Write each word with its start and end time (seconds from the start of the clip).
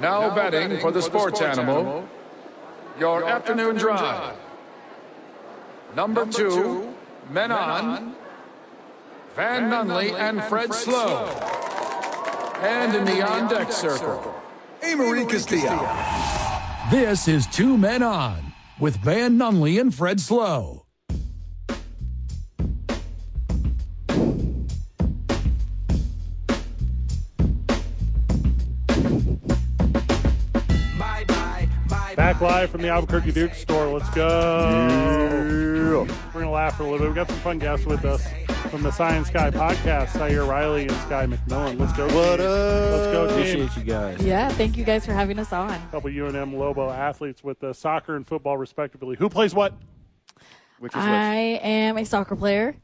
Now 0.00 0.34
betting 0.34 0.78
for 0.80 0.92
the 0.92 1.02
sports 1.02 1.40
animal, 1.40 2.06
your 2.98 3.28
afternoon 3.28 3.76
drive. 3.76 4.36
Number 5.96 6.24
two, 6.26 6.94
men 7.30 7.50
on, 7.50 8.14
Van 9.34 9.70
Nunley 9.70 10.12
and 10.12 10.42
Fred 10.44 10.72
Slow. 10.72 11.26
And 12.60 12.94
in 12.94 13.04
the 13.04 13.22
on 13.22 13.48
deck 13.48 13.72
circle, 13.72 14.34
Amory 14.82 15.26
Castillo. 15.26 15.88
This 16.90 17.28
is 17.28 17.46
Two 17.46 17.76
Men 17.76 18.02
On 18.02 18.52
with 18.80 18.96
Van 18.96 19.36
Nunley 19.36 19.80
and 19.80 19.94
Fred 19.94 20.20
Slow. 20.20 20.87
Live 32.58 32.70
from 32.70 32.82
the 32.82 32.88
Albuquerque 32.88 33.30
Duke 33.30 33.54
store. 33.54 33.86
Let's 33.86 34.10
go. 34.10 34.26
We're 35.94 36.04
going 36.32 36.44
to 36.44 36.50
laugh 36.50 36.76
for 36.76 36.82
a 36.82 36.86
little 36.90 36.98
bit. 36.98 37.06
We've 37.06 37.14
got 37.14 37.28
some 37.28 37.38
fun 37.38 37.60
guests 37.60 37.86
with 37.86 38.04
us 38.04 38.26
from 38.68 38.82
the 38.82 38.90
Sy 38.90 39.14
and 39.14 39.24
Skye 39.24 39.52
podcast, 39.52 40.08
Sy 40.08 40.36
Riley 40.38 40.88
and 40.88 40.96
Skye 41.02 41.26
McMillan. 41.26 41.78
Let's 41.78 41.92
go. 41.92 42.06
What 42.06 42.38
team. 42.38 42.46
up? 42.46 42.90
Let's 42.90 43.12
go, 43.12 43.26
team. 43.28 43.62
Appreciate 43.62 43.76
you 43.76 43.84
guys. 43.84 44.20
Yeah, 44.20 44.48
thank 44.48 44.76
you 44.76 44.82
guys 44.82 45.06
for 45.06 45.12
having 45.12 45.38
us 45.38 45.52
on. 45.52 45.70
A 45.70 45.88
couple 45.92 46.10
UNM 46.10 46.58
Lobo 46.58 46.90
athletes 46.90 47.44
with 47.44 47.62
uh, 47.62 47.72
soccer 47.72 48.16
and 48.16 48.26
football, 48.26 48.58
respectively. 48.58 49.14
Who 49.14 49.28
plays 49.28 49.54
what? 49.54 49.74
Which 50.80 50.96
is 50.96 51.00
I 51.00 51.60
am 51.62 51.96
a 51.96 52.04
soccer 52.04 52.34
player. 52.34 52.74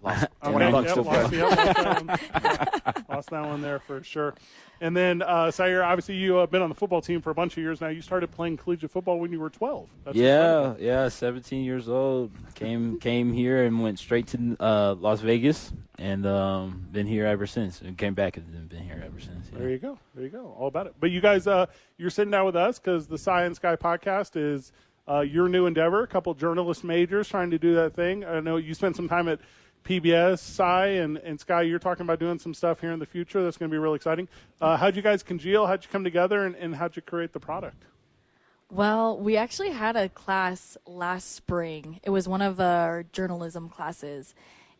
which? 0.00 0.16
Okay, 0.44 0.70
bucks 0.72 0.96
yep, 0.96 1.06
lost, 1.06 1.28
play. 1.28 1.38
yep, 1.38 1.56
lost 1.56 2.32
that 2.32 3.04
lost 3.08 3.30
that 3.30 3.46
one 3.46 3.62
there 3.62 3.78
for 3.78 4.02
sure. 4.02 4.34
And 4.80 4.96
then, 4.96 5.22
uh, 5.22 5.50
Sy, 5.50 5.74
obviously 5.74 6.16
you 6.16 6.34
have 6.34 6.50
been 6.50 6.60
on 6.62 6.68
the 6.68 6.74
football 6.74 7.00
team 7.00 7.22
for 7.22 7.30
a 7.30 7.34
bunch 7.34 7.54
of 7.56 7.62
years 7.62 7.80
now. 7.80 7.88
You 7.88 8.02
started 8.02 8.30
playing 8.30 8.58
collegiate 8.58 8.90
football 8.90 9.18
when 9.18 9.32
you 9.32 9.40
were 9.40 9.48
12. 9.48 9.88
That's 10.04 10.16
Yeah, 10.16 10.74
yeah. 10.78 11.08
17 11.08 11.64
years 11.64 11.88
old. 11.88 12.30
Came 12.54 12.98
came 13.00 13.32
here 13.32 13.64
and 13.64 13.82
went 13.82 13.98
straight 13.98 14.26
to 14.28 14.56
uh, 14.60 14.94
Las 14.98 15.20
Vegas, 15.20 15.72
and 15.98 16.26
um, 16.26 16.86
been 16.92 17.06
here 17.06 17.24
ever 17.26 17.46
since. 17.46 17.80
And 17.80 17.96
came 17.96 18.14
back 18.14 18.36
and 18.36 18.68
been 18.68 18.82
here 18.82 19.02
ever 19.04 19.18
since. 19.20 19.48
yeah. 19.52 19.58
There 19.58 19.70
you 19.70 19.78
go. 19.78 19.98
There 20.14 20.24
you 20.24 20.30
go. 20.30 20.54
All 20.58 20.68
about 20.68 20.86
it. 20.88 20.94
But 21.00 21.10
you 21.10 21.20
guys, 21.20 21.46
uh, 21.46 21.66
you're 21.96 22.10
sitting 22.10 22.30
down 22.30 22.44
with 22.44 22.56
us 22.56 22.78
because 22.78 23.06
the 23.06 23.18
Sy 23.18 23.44
and 23.44 23.56
Skye 23.56 23.76
podcast 23.76 24.32
is 24.36 24.72
uh, 25.08 25.20
your 25.20 25.48
new 25.48 25.66
endeavor. 25.66 26.02
A 26.02 26.06
couple 26.06 26.34
journalist 26.34 26.84
majors 26.84 27.28
trying 27.28 27.50
to 27.50 27.58
do 27.58 27.74
that 27.76 27.94
thing. 27.94 28.24
I 28.24 28.40
know 28.40 28.56
you 28.56 28.74
spent 28.74 28.96
some 28.96 29.08
time 29.08 29.28
at 29.28 29.40
PBS, 29.86 30.40
Sy, 30.40 30.86
and, 30.86 31.16
and 31.18 31.38
Skye. 31.38 31.62
You're 31.62 31.78
talking 31.78 32.04
about 32.04 32.18
doing 32.18 32.38
some 32.38 32.52
stuff 32.52 32.80
here 32.80 32.90
in 32.90 32.98
the 32.98 33.06
future 33.06 33.42
that's 33.44 33.56
going 33.56 33.70
to 33.70 33.74
be 33.74 33.78
really 33.78 33.96
exciting. 33.96 34.28
Uh, 34.60 34.76
how'd 34.76 34.96
you 34.96 35.02
guys 35.02 35.22
congeal? 35.22 35.66
How'd 35.66 35.84
you 35.84 35.90
come 35.90 36.02
together? 36.02 36.44
And, 36.44 36.56
and 36.56 36.74
how'd 36.74 36.96
you 36.96 37.02
create 37.02 37.32
the 37.32 37.40
product? 37.40 37.84
Well, 38.68 39.16
we 39.16 39.36
actually 39.36 39.70
had 39.70 39.94
a 39.94 40.08
class 40.08 40.76
last 40.86 41.36
spring. 41.36 42.00
It 42.02 42.10
was 42.10 42.26
one 42.26 42.42
of 42.42 42.60
our 42.60 43.04
journalism 43.12 43.68
classes. 43.68 44.34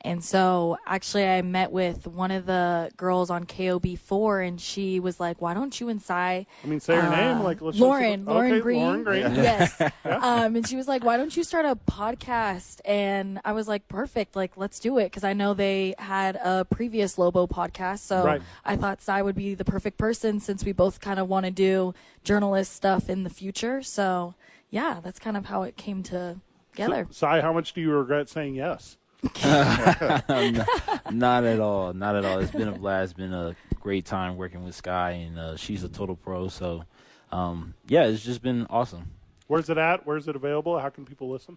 And 0.07 0.23
so 0.23 0.79
actually 0.87 1.27
I 1.27 1.43
met 1.43 1.73
with 1.73 2.07
one 2.07 2.31
of 2.31 2.47
the 2.47 2.93
girls 2.97 3.29
on 3.29 3.45
KOB4 3.45 4.47
and 4.47 4.61
she 4.61 5.01
was 5.01 5.19
like, 5.19 5.43
"Why 5.43 5.53
don't 5.53 5.79
you 5.81 5.89
and 5.89 6.01
Sy 6.01 6.47
I 6.63 6.67
mean, 6.67 6.79
say 6.79 6.95
her 6.95 7.11
name. 7.11 7.43
Like 7.43 7.61
let's 7.61 7.77
Lauren, 7.77 8.25
Lauren 8.25 8.53
okay, 8.53 8.61
Green. 8.61 8.83
Lauren 8.83 9.03
Green. 9.05 9.35
Yes. 9.35 9.81
um, 10.05 10.55
and 10.55 10.67
she 10.67 10.77
was 10.77 10.87
like, 10.87 11.05
"Why 11.05 11.17
don't 11.17 11.37
you 11.37 11.43
start 11.43 11.65
a 11.67 11.75
podcast?" 11.75 12.81
And 12.85 13.41
I 13.45 13.53
was 13.53 13.67
like, 13.67 13.89
"Perfect. 13.89 14.37
Like, 14.37 14.57
let's 14.57 14.79
do 14.79 14.99
it." 14.99 15.07
Because 15.07 15.25
I 15.25 15.33
know 15.33 15.55
they 15.55 15.97
had 15.99 16.37
a 16.37 16.65
previous 16.65 17.19
Lobo 17.19 17.49
podcast, 17.49 17.99
so 17.99 18.25
Right. 18.25 18.43
I 18.65 18.77
thought 18.77 19.03
Sy 19.03 19.23
would 19.23 19.35
be 19.35 19.55
the 19.57 19.65
perfect 19.65 19.99
person 19.99 20.39
since 20.39 20.65
we 20.65 20.71
both 20.71 21.01
kind 21.01 21.19
of 21.19 21.29
want 21.29 21.47
to 21.47 21.51
do 21.51 21.95
journalist 22.23 22.73
stuff 22.73 23.11
in 23.11 23.25
the 23.25 23.31
future. 23.31 23.83
So 23.83 24.35
yeah, 24.71 25.01
that's 25.03 25.19
kind 25.19 25.37
of 25.37 25.47
how 25.47 25.65
it 25.65 25.77
came 25.77 26.05
together. 26.05 27.09
Sy, 27.11 27.41
how 27.41 27.53
much 27.53 27.73
do 27.73 27.81
you 27.81 27.91
regret 27.91 28.29
saying 28.29 28.55
yes? 28.55 28.99
Not 31.11 31.45
at 31.45 31.61
all. 31.61 31.93
Not 31.93 32.17
at 32.17 32.25
all. 32.25 32.39
It's 32.39 32.51
been 32.51 32.69
a 32.69 32.73
blast. 32.73 33.11
It's 33.11 33.13
been 33.17 33.33
a 33.33 33.55
great 33.81 34.05
time 34.05 34.37
working 34.37 34.65
with 34.65 34.75
Skye, 34.75 35.13
and 35.13 35.39
uh, 35.39 35.57
she's 35.57 35.85
a 35.85 35.89
total 35.89 36.17
pro. 36.17 36.49
So, 36.49 36.85
um, 37.33 37.75
yeah, 37.89 38.05
it's 38.07 38.25
just 38.25 38.43
been 38.43 38.67
awesome. 38.71 39.11
Where's 39.47 39.71
it 39.71 39.79
at? 39.79 40.07
Where's 40.07 40.29
it 40.29 40.37
available? 40.37 40.79
How 40.79 40.89
can 40.89 41.05
people 41.05 41.31
listen? 41.31 41.57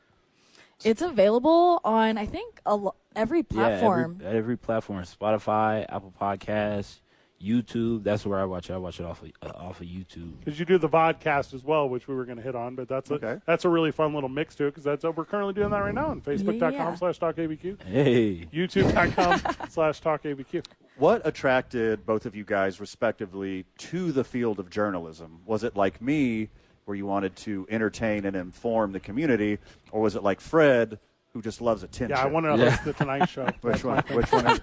It's 0.84 1.02
available 1.02 1.82
on 1.84 2.18
I 2.18 2.26
think 2.26 2.62
a 2.66 2.76
lo- 2.76 2.96
every 3.16 3.44
platform. 3.44 4.20
Yeah, 4.22 4.28
every, 4.28 4.38
every 4.40 4.58
platform: 4.58 5.04
Spotify, 5.04 5.86
Apple 5.90 6.14
Podcasts, 6.20 7.00
YouTube. 7.42 8.04
That's 8.04 8.26
where 8.26 8.40
I 8.40 8.44
watch 8.46 8.70
it. 8.70 8.74
I 8.74 8.78
watch 8.78 9.00
it 9.00 9.06
off 9.06 9.22
of 9.24 9.32
uh, 9.42 9.48
off 9.56 9.80
of 9.82 9.88
YouTube. 9.88 10.34
Because 10.40 10.60
you 10.60 10.66
do 10.66 10.78
the 10.78 10.90
vodcast 10.90 11.54
as 11.54 11.64
well, 11.64 11.88
which 11.90 12.08
we 12.08 12.16
were 12.16 12.26
going 12.26 12.38
to 12.38 12.44
hit 12.44 12.56
on, 12.56 12.76
but 12.76 12.88
that's 12.88 13.10
a 13.12 13.16
Okay. 13.16 13.38
that's 13.46 13.66
a 13.66 13.70
really 13.70 13.92
fun 13.92 14.14
little 14.14 14.30
mix 14.30 14.56
to 14.56 14.66
it 14.66 14.72
because 14.72 14.84
that's 14.84 15.04
we're 15.04 15.26
currently 15.26 15.54
doing 15.54 15.70
that 15.70 15.80
right 15.80 15.94
now 15.94 16.08
on 16.08 16.22
Facebook.com 16.22 16.72
Yeah. 16.74 16.96
slash 16.96 17.20
TalkABQ, 17.20 17.82
Hey, 17.84 18.48
YouTube.com 18.54 19.42
slash 19.70 20.02
TalkABQ. 20.02 20.66
What 20.98 21.26
attracted 21.26 22.06
both 22.06 22.26
of 22.26 22.36
you 22.36 22.44
guys, 22.44 22.80
respectively, 22.82 23.66
to 23.78 24.12
the 24.12 24.24
field 24.26 24.60
of 24.60 24.70
journalism? 24.70 25.40
Was 25.46 25.64
it 25.64 25.76
like 25.78 26.02
me, 26.02 26.50
where 26.86 26.96
you 26.98 27.06
wanted 27.06 27.36
to 27.38 27.66
entertain 27.70 28.26
and 28.26 28.36
inform 28.36 28.92
the 28.92 29.00
community, 29.00 29.60
or 29.92 30.02
was 30.02 30.16
it 30.18 30.24
like 30.24 30.42
Fred, 30.42 31.00
who 31.32 31.42
just 31.42 31.62
loves 31.62 31.84
attention? 31.84 32.18
Yeah, 32.18 32.24
I 32.24 32.26
want 32.28 32.46
to 32.48 32.58
Yeah. 32.62 32.72
host 32.72 32.84
the 32.84 32.94
Tonight 32.94 33.30
Show. 33.30 33.46
Which 33.62 33.84
one? 33.86 34.04
Which 34.12 34.30
one? 34.32 34.48
Is, 34.48 34.60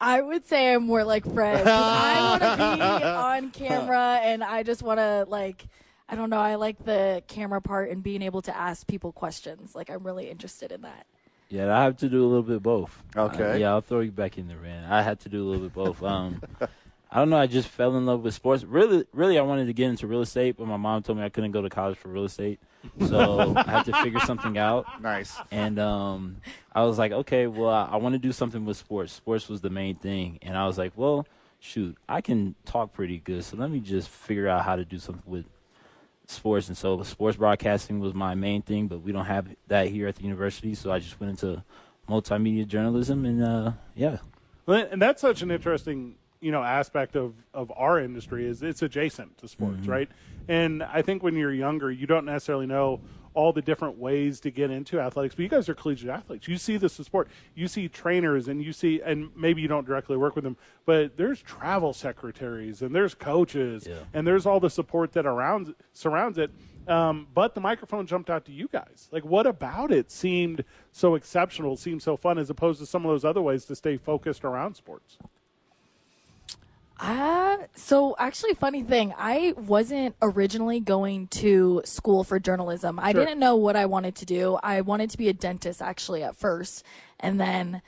I 0.00 0.20
would 0.20 0.46
say 0.46 0.74
I'm 0.74 0.86
more 0.86 1.04
like 1.04 1.24
Fred. 1.24 1.64
'cause 1.64 1.66
I 1.66 2.20
want 2.38 2.42
to 2.42 2.76
be 3.00 3.04
on 3.04 3.50
camera, 3.50 4.18
and 4.22 4.42
I 4.44 4.62
just 4.62 4.82
want 4.82 4.98
to 4.98 5.24
like. 5.28 5.66
I 6.08 6.14
don't 6.14 6.30
know. 6.30 6.38
I 6.38 6.54
like 6.54 6.84
the 6.84 7.24
camera 7.26 7.60
part 7.60 7.90
and 7.90 8.00
being 8.00 8.22
able 8.22 8.40
to 8.42 8.56
ask 8.56 8.86
people 8.86 9.10
questions. 9.10 9.74
Like 9.74 9.90
I'm 9.90 10.04
really 10.04 10.30
interested 10.30 10.70
in 10.70 10.82
that. 10.82 11.04
yeah, 11.48 11.76
I 11.76 11.82
have 11.82 11.96
to 11.98 12.08
do 12.08 12.24
a 12.24 12.28
little 12.28 12.44
bit 12.44 12.62
both. 12.62 13.02
Okay. 13.16 13.50
Uh, 13.52 13.54
yeah, 13.56 13.70
I'll 13.70 13.80
throw 13.80 14.00
you 14.00 14.12
back 14.12 14.38
in 14.38 14.46
the 14.46 14.56
ring. 14.56 14.84
I 14.88 15.02
had 15.02 15.18
to 15.20 15.28
do 15.28 15.42
a 15.42 15.46
little 15.48 15.64
bit 15.64 15.72
both. 15.74 16.00
Um, 16.04 16.40
I 17.16 17.20
don't 17.20 17.30
know. 17.30 17.38
I 17.38 17.46
just 17.46 17.68
fell 17.68 17.96
in 17.96 18.04
love 18.04 18.24
with 18.24 18.34
sports. 18.34 18.62
Really, 18.62 19.06
really, 19.14 19.38
I 19.38 19.40
wanted 19.40 19.68
to 19.68 19.72
get 19.72 19.88
into 19.88 20.06
real 20.06 20.20
estate, 20.20 20.58
but 20.58 20.66
my 20.66 20.76
mom 20.76 21.02
told 21.02 21.16
me 21.16 21.24
I 21.24 21.30
couldn't 21.30 21.52
go 21.52 21.62
to 21.62 21.70
college 21.70 21.96
for 21.96 22.08
real 22.08 22.26
estate, 22.26 22.60
so 23.08 23.54
I 23.56 23.70
had 23.70 23.86
to 23.86 24.02
figure 24.02 24.20
something 24.20 24.58
out. 24.58 24.84
nice. 25.00 25.34
And 25.50 25.78
um, 25.78 26.36
I 26.74 26.82
was 26.82 26.98
like, 26.98 27.12
okay, 27.12 27.46
well, 27.46 27.70
I, 27.70 27.88
I 27.92 27.96
want 27.96 28.12
to 28.12 28.18
do 28.18 28.32
something 28.32 28.66
with 28.66 28.76
sports. 28.76 29.14
Sports 29.14 29.48
was 29.48 29.62
the 29.62 29.70
main 29.70 29.94
thing, 29.96 30.38
and 30.42 30.58
I 30.58 30.66
was 30.66 30.76
like, 30.76 30.92
well, 30.94 31.26
shoot, 31.58 31.96
I 32.06 32.20
can 32.20 32.54
talk 32.66 32.92
pretty 32.92 33.16
good, 33.16 33.42
so 33.44 33.56
let 33.56 33.70
me 33.70 33.80
just 33.80 34.10
figure 34.10 34.46
out 34.46 34.66
how 34.66 34.76
to 34.76 34.84
do 34.84 34.98
something 34.98 35.22
with 35.24 35.46
sports. 36.26 36.68
And 36.68 36.76
so, 36.76 37.02
sports 37.02 37.38
broadcasting 37.38 37.98
was 37.98 38.12
my 38.12 38.34
main 38.34 38.60
thing, 38.60 38.88
but 38.88 39.00
we 39.00 39.12
don't 39.12 39.24
have 39.24 39.48
that 39.68 39.88
here 39.88 40.06
at 40.06 40.16
the 40.16 40.22
university, 40.24 40.74
so 40.74 40.92
I 40.92 40.98
just 40.98 41.18
went 41.18 41.30
into 41.30 41.64
multimedia 42.10 42.66
journalism, 42.66 43.24
and 43.24 43.42
uh, 43.42 43.72
yeah, 43.94 44.18
Well, 44.66 44.86
and 44.90 45.00
that's 45.00 45.22
such 45.22 45.40
an 45.40 45.50
interesting 45.50 46.16
you 46.40 46.52
know 46.52 46.62
aspect 46.62 47.16
of 47.16 47.34
of 47.54 47.72
our 47.76 47.98
industry 48.00 48.46
is 48.46 48.62
it's 48.62 48.82
adjacent 48.82 49.36
to 49.38 49.48
sports 49.48 49.86
right? 49.86 50.08
And 50.48 50.82
i 50.82 51.02
think 51.02 51.22
when 51.22 51.34
you're 51.36 51.52
younger 51.52 51.90
you 51.90 52.06
don't 52.06 52.24
necessarily 52.26 52.66
know 52.66 53.00
all 53.34 53.52
the 53.52 53.60
different 53.60 53.98
ways 53.98 54.40
to 54.40 54.50
get 54.50 54.70
into 54.70 54.98
athletics 54.98 55.34
but 55.34 55.42
you 55.42 55.48
guys 55.48 55.68
are 55.68 55.74
collegiate 55.74 56.08
athletes. 56.08 56.48
You 56.48 56.56
see 56.56 56.78
this 56.78 56.98
in 56.98 57.04
sport. 57.04 57.28
You 57.54 57.68
see 57.68 57.86
trainers 57.86 58.48
and 58.48 58.62
you 58.62 58.72
see 58.72 59.02
and 59.02 59.28
maybe 59.36 59.60
you 59.60 59.68
don't 59.68 59.86
directly 59.86 60.16
work 60.16 60.34
with 60.36 60.44
them 60.44 60.56
but 60.86 61.16
there's 61.18 61.42
travel 61.42 61.92
secretaries 61.92 62.80
and 62.82 62.94
there's 62.94 63.14
coaches 63.14 63.86
Yeah. 63.86 63.96
and 64.14 64.26
there's 64.26 64.46
all 64.46 64.58
the 64.60 64.70
support 64.70 65.12
that 65.12 65.26
around 65.26 65.74
surrounds 65.92 66.38
it. 66.38 66.50
Um, 66.88 67.26
but 67.34 67.54
the 67.56 67.60
microphone 67.60 68.06
jumped 68.06 68.30
out 68.30 68.44
to 68.44 68.52
you 68.52 68.68
guys. 68.72 69.08
Like 69.10 69.24
what 69.24 69.46
about 69.46 69.90
it 69.92 70.10
seemed 70.10 70.64
so 70.92 71.14
exceptional 71.16 71.76
seemed 71.76 72.02
so 72.02 72.16
fun 72.16 72.38
as 72.38 72.48
opposed 72.48 72.78
to 72.80 72.86
some 72.86 73.04
of 73.04 73.10
those 73.10 73.24
other 73.24 73.42
ways 73.42 73.64
to 73.66 73.74
stay 73.76 73.96
focused 73.98 74.44
around 74.44 74.76
sports 74.76 75.18
Uh, 76.98 77.58
so 77.74 78.16
actually, 78.18 78.54
funny 78.54 78.82
thing, 78.82 79.12
I 79.18 79.52
wasn't 79.56 80.16
originally 80.22 80.80
going 80.80 81.26
to 81.28 81.82
school 81.84 82.24
for 82.24 82.38
journalism. 82.40 82.98
I 82.98 83.12
Sure. 83.12 83.24
didn't 83.24 83.38
know 83.38 83.56
what 83.56 83.76
I 83.76 83.86
wanted 83.86 84.14
to 84.16 84.24
do. 84.24 84.58
I 84.62 84.80
wanted 84.80 85.10
to 85.10 85.18
be 85.18 85.28
a 85.28 85.32
dentist 85.34 85.82
actually 85.82 86.22
at 86.22 86.36
first, 86.36 86.84
and 87.20 87.38
then 87.38 87.82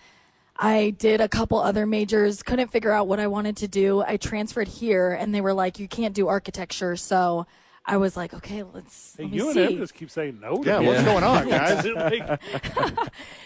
I 0.58 0.90
did 0.90 1.20
a 1.20 1.28
couple 1.28 1.58
other 1.58 1.86
majors. 1.86 2.42
Couldn't 2.42 2.68
figure 2.68 2.92
out 2.92 3.06
what 3.06 3.20
I 3.20 3.28
wanted 3.28 3.56
to 3.58 3.68
do. 3.68 4.02
I 4.02 4.16
transferred 4.18 4.68
here, 4.68 5.12
and 5.12 5.34
they 5.34 5.40
were 5.40 5.54
like, 5.54 5.78
"You 5.78 5.88
can't 5.88 6.14
do 6.14 6.28
architecture." 6.28 6.96
So 6.96 7.46
I 7.90 7.96
was 7.96 8.16
like, 8.16 8.34
"Okay, 8.34 8.62
let's 8.62 9.16
Hey, 9.16 9.22
let 9.24 9.32
me 9.32 9.38
you 9.38 9.44
and 9.46 9.54
see." 9.54 9.64
him 9.64 9.78
just 9.78 9.94
keep 9.94 10.10
saying 10.10 10.38
no. 10.40 10.62
To 10.62 10.68
Yeah, 10.68 10.80
me. 10.80 10.86
what's 10.88 11.02
going 11.02 11.24
on, 11.24 11.48
guys? 11.58 11.84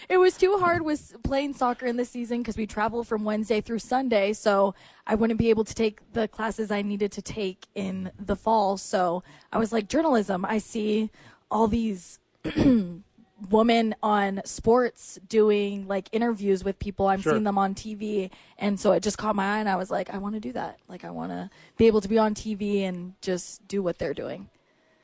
It 0.09 0.17
was 0.17 0.37
too 0.37 0.57
hard 0.59 0.83
with 0.83 1.15
playing 1.23 1.53
soccer 1.53 1.85
in 1.85 1.95
the 1.97 2.05
season 2.05 2.39
because 2.39 2.57
we 2.57 2.67
travel 2.67 3.03
from 3.03 3.23
Wednesday 3.23 3.61
through 3.61 3.79
Sunday. 3.79 4.33
So 4.33 4.75
I 5.07 5.15
wouldn't 5.15 5.39
be 5.39 5.49
able 5.49 5.63
to 5.63 5.73
take 5.73 6.01
the 6.13 6.27
classes 6.27 6.69
I 6.71 6.81
needed 6.81 7.11
to 7.13 7.21
take 7.21 7.65
in 7.73 8.11
the 8.19 8.35
fall. 8.35 8.77
So 8.77 9.23
I 9.51 9.57
was 9.57 9.71
like, 9.71 9.87
journalism. 9.87 10.45
I 10.45 10.57
see 10.59 11.09
all 11.49 11.67
these 11.67 12.19
woman 13.49 13.95
on 14.01 14.41
sports 14.45 15.19
doing 15.27 15.87
like 15.87 16.09
interviews 16.11 16.63
with 16.63 16.79
people. 16.79 17.07
I'm 17.07 17.21
Sure. 17.21 17.33
seeing 17.33 17.43
them 17.43 17.57
on 17.57 17.75
TV, 17.75 18.29
and 18.57 18.79
so 18.79 18.91
it 18.93 19.03
just 19.03 19.17
caught 19.17 19.35
my 19.35 19.55
eye, 19.55 19.59
and 19.59 19.69
I 19.69 19.75
was 19.75 19.91
like, 19.91 20.13
I 20.13 20.17
want 20.17 20.35
to 20.35 20.39
do 20.41 20.51
that. 20.53 20.79
Like, 20.87 21.03
I 21.03 21.09
want 21.09 21.31
to 21.31 21.49
be 21.77 21.87
able 21.87 22.01
to 22.01 22.07
be 22.09 22.17
on 22.17 22.33
TV 22.33 22.81
and 22.83 23.13
just 23.21 23.67
do 23.67 23.81
what 23.81 23.97
they're 23.99 24.13
doing. 24.13 24.49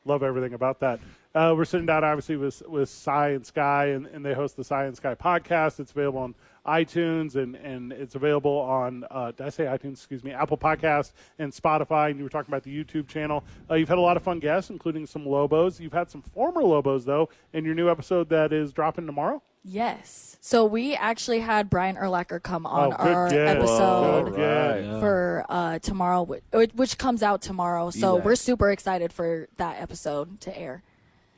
Love 0.04 0.22
everything 0.22 0.54
about 0.54 0.80
that. 0.80 1.00
Uh, 1.34 1.54
we're 1.56 1.64
sitting 1.64 1.86
down 1.86 2.02
obviously 2.02 2.36
with 2.36 2.62
with 2.68 2.88
Sy 2.88 3.30
and 3.30 3.46
Skye, 3.46 3.86
and, 3.86 4.06
and 4.06 4.24
they 4.24 4.34
host 4.34 4.56
the 4.56 4.64
Sy 4.64 4.84
and 4.84 4.96
Skye 4.96 5.14
podcast. 5.14 5.78
It's 5.78 5.92
available 5.92 6.20
on 6.20 6.34
iTunes 6.66 7.36
and, 7.36 7.56
and 7.56 7.92
it's 7.92 8.14
available 8.14 8.58
on 8.58 9.04
uh, 9.10 9.30
did 9.32 9.46
I 9.46 9.50
say 9.50 9.64
iTunes? 9.64 9.92
Excuse 9.92 10.24
me, 10.24 10.32
Apple 10.32 10.58
Podcast 10.58 11.12
and 11.38 11.52
Spotify. 11.52 12.10
And 12.10 12.18
you 12.18 12.24
were 12.24 12.30
talking 12.30 12.52
about 12.52 12.64
the 12.64 12.84
YouTube 12.84 13.08
channel. 13.08 13.44
Uh, 13.70 13.74
you've 13.74 13.88
had 13.88 13.98
a 13.98 14.02
lot 14.02 14.16
of 14.16 14.22
fun 14.22 14.40
guests, 14.40 14.70
including 14.70 15.06
some 15.06 15.24
Lobos. 15.26 15.80
You've 15.80 15.92
had 15.92 16.10
some 16.10 16.22
former 16.22 16.62
Lobos 16.62 17.04
though 17.04 17.28
in 17.52 17.64
your 17.64 17.74
new 17.74 17.88
episode 17.88 18.28
that 18.30 18.52
is 18.52 18.72
dropping 18.72 19.06
tomorrow. 19.06 19.42
Yes. 19.62 20.38
So 20.40 20.64
we 20.64 20.94
actually 20.94 21.40
had 21.40 21.68
Brian 21.68 21.96
Urlacher 21.96 22.42
come 22.42 22.64
on 22.64 22.92
oh, 22.94 22.96
our 22.96 23.28
get. 23.28 23.56
episode 23.58 24.24
Good 24.30 24.36
get. 24.36 24.84
Yeah. 24.84 25.00
for 25.00 25.44
uh, 25.48 25.78
tomorrow, 25.80 26.24
wh- 26.24 26.76
which 26.78 26.96
comes 26.96 27.22
out 27.22 27.42
tomorrow. 27.42 27.90
So 27.90 28.12
Relax. 28.12 28.24
we're 28.24 28.36
super 28.36 28.70
excited 28.70 29.12
for 29.12 29.48
that 29.58 29.80
episode 29.80 30.40
to 30.42 30.58
air. 30.58 30.82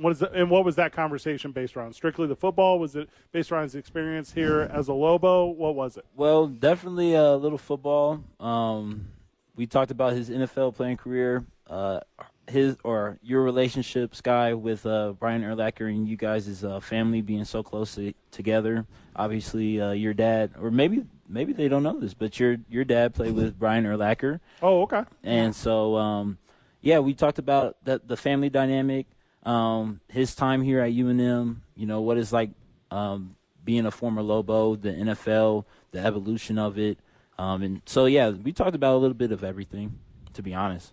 What 0.03 0.11
is 0.11 0.19
the, 0.19 0.31
and 0.33 0.51
what 0.51 0.65
was 0.65 0.77
that 0.77 0.93
conversation 0.93 1.53
based 1.53 1.77
around? 1.77 1.95
Strictly 1.95 2.27
the 2.27 2.37
football? 2.37 2.79
Was 2.79 2.97
it 2.97 3.09
based 3.31 3.53
around 3.53 3.65
his 3.65 3.75
experience 3.75 4.33
here 4.33 4.63
as 4.73 4.89
a 4.89 4.93
Lobo? 4.93 5.47
What 5.47 5.75
was 5.75 5.97
it? 5.97 6.05
Well, 6.17 6.47
definitely 6.47 7.15
a 7.15 7.35
little 7.37 7.59
football. 7.59 8.23
Um, 8.41 9.07
we 9.57 9.67
talked 9.67 9.91
about 9.91 10.15
his 10.15 10.31
NFL 10.31 10.75
playing 10.75 10.97
career, 10.97 11.45
uh, 11.69 12.01
his 12.49 12.77
or 12.85 13.19
your 13.23 13.43
relationship, 13.43 14.15
Skye, 14.15 14.55
with 14.55 14.85
uh, 14.87 15.13
Brian 15.19 15.43
Urlacher 15.43 15.89
and 15.89 16.09
you 16.09 16.17
guys' 16.17 16.65
uh, 16.65 16.81
family 16.81 17.21
being 17.21 17.45
so 17.45 17.63
close 17.63 17.95
to, 17.95 18.13
together. 18.31 18.87
Obviously, 19.15 19.81
uh, 19.81 19.93
your 19.93 20.15
dad, 20.15 20.53
or 20.61 20.71
maybe 20.71 21.05
maybe 21.29 21.53
they 21.53 21.69
don't 21.69 21.83
know 21.83 21.99
this, 21.99 22.15
but 22.15 22.39
your 22.41 22.57
your 22.69 22.85
dad 22.85 23.15
played 23.15 23.35
with 23.35 23.59
Brian 23.59 23.85
Urlacher. 23.85 24.41
Oh, 24.61 24.83
okay. 24.83 25.05
And 25.23 25.55
so, 25.55 25.97
um, 25.97 26.39
yeah, 26.81 26.99
we 26.99 27.15
talked 27.15 27.39
about 27.39 27.77
that 27.85 28.09
the 28.09 28.17
family 28.17 28.51
dynamic, 28.51 29.07
um, 29.45 30.01
his 30.09 30.35
time 30.35 30.63
here 30.63 30.81
at 30.81 30.93
UNM. 30.93 31.57
You 31.77 31.87
know 31.87 32.01
what 32.01 32.19
it's 32.19 32.33
like 32.33 32.51
um, 32.91 33.37
being 33.65 33.87
a 33.87 33.91
former 33.91 34.23
Lobo, 34.23 34.77
the 34.77 34.91
NFL, 34.91 35.65
the 35.91 36.01
evolution 36.01 36.59
of 36.59 36.79
it, 36.79 36.99
um, 37.39 37.63
and 37.63 37.83
so 37.87 38.07
yeah, 38.07 38.31
we 38.31 38.53
talked 38.53 38.77
about 38.77 38.95
a 38.95 38.99
little 38.99 39.15
bit 39.15 39.33
of 39.33 39.43
everything. 39.45 39.99
To 40.35 40.43
be 40.43 40.55
honest, 40.55 40.93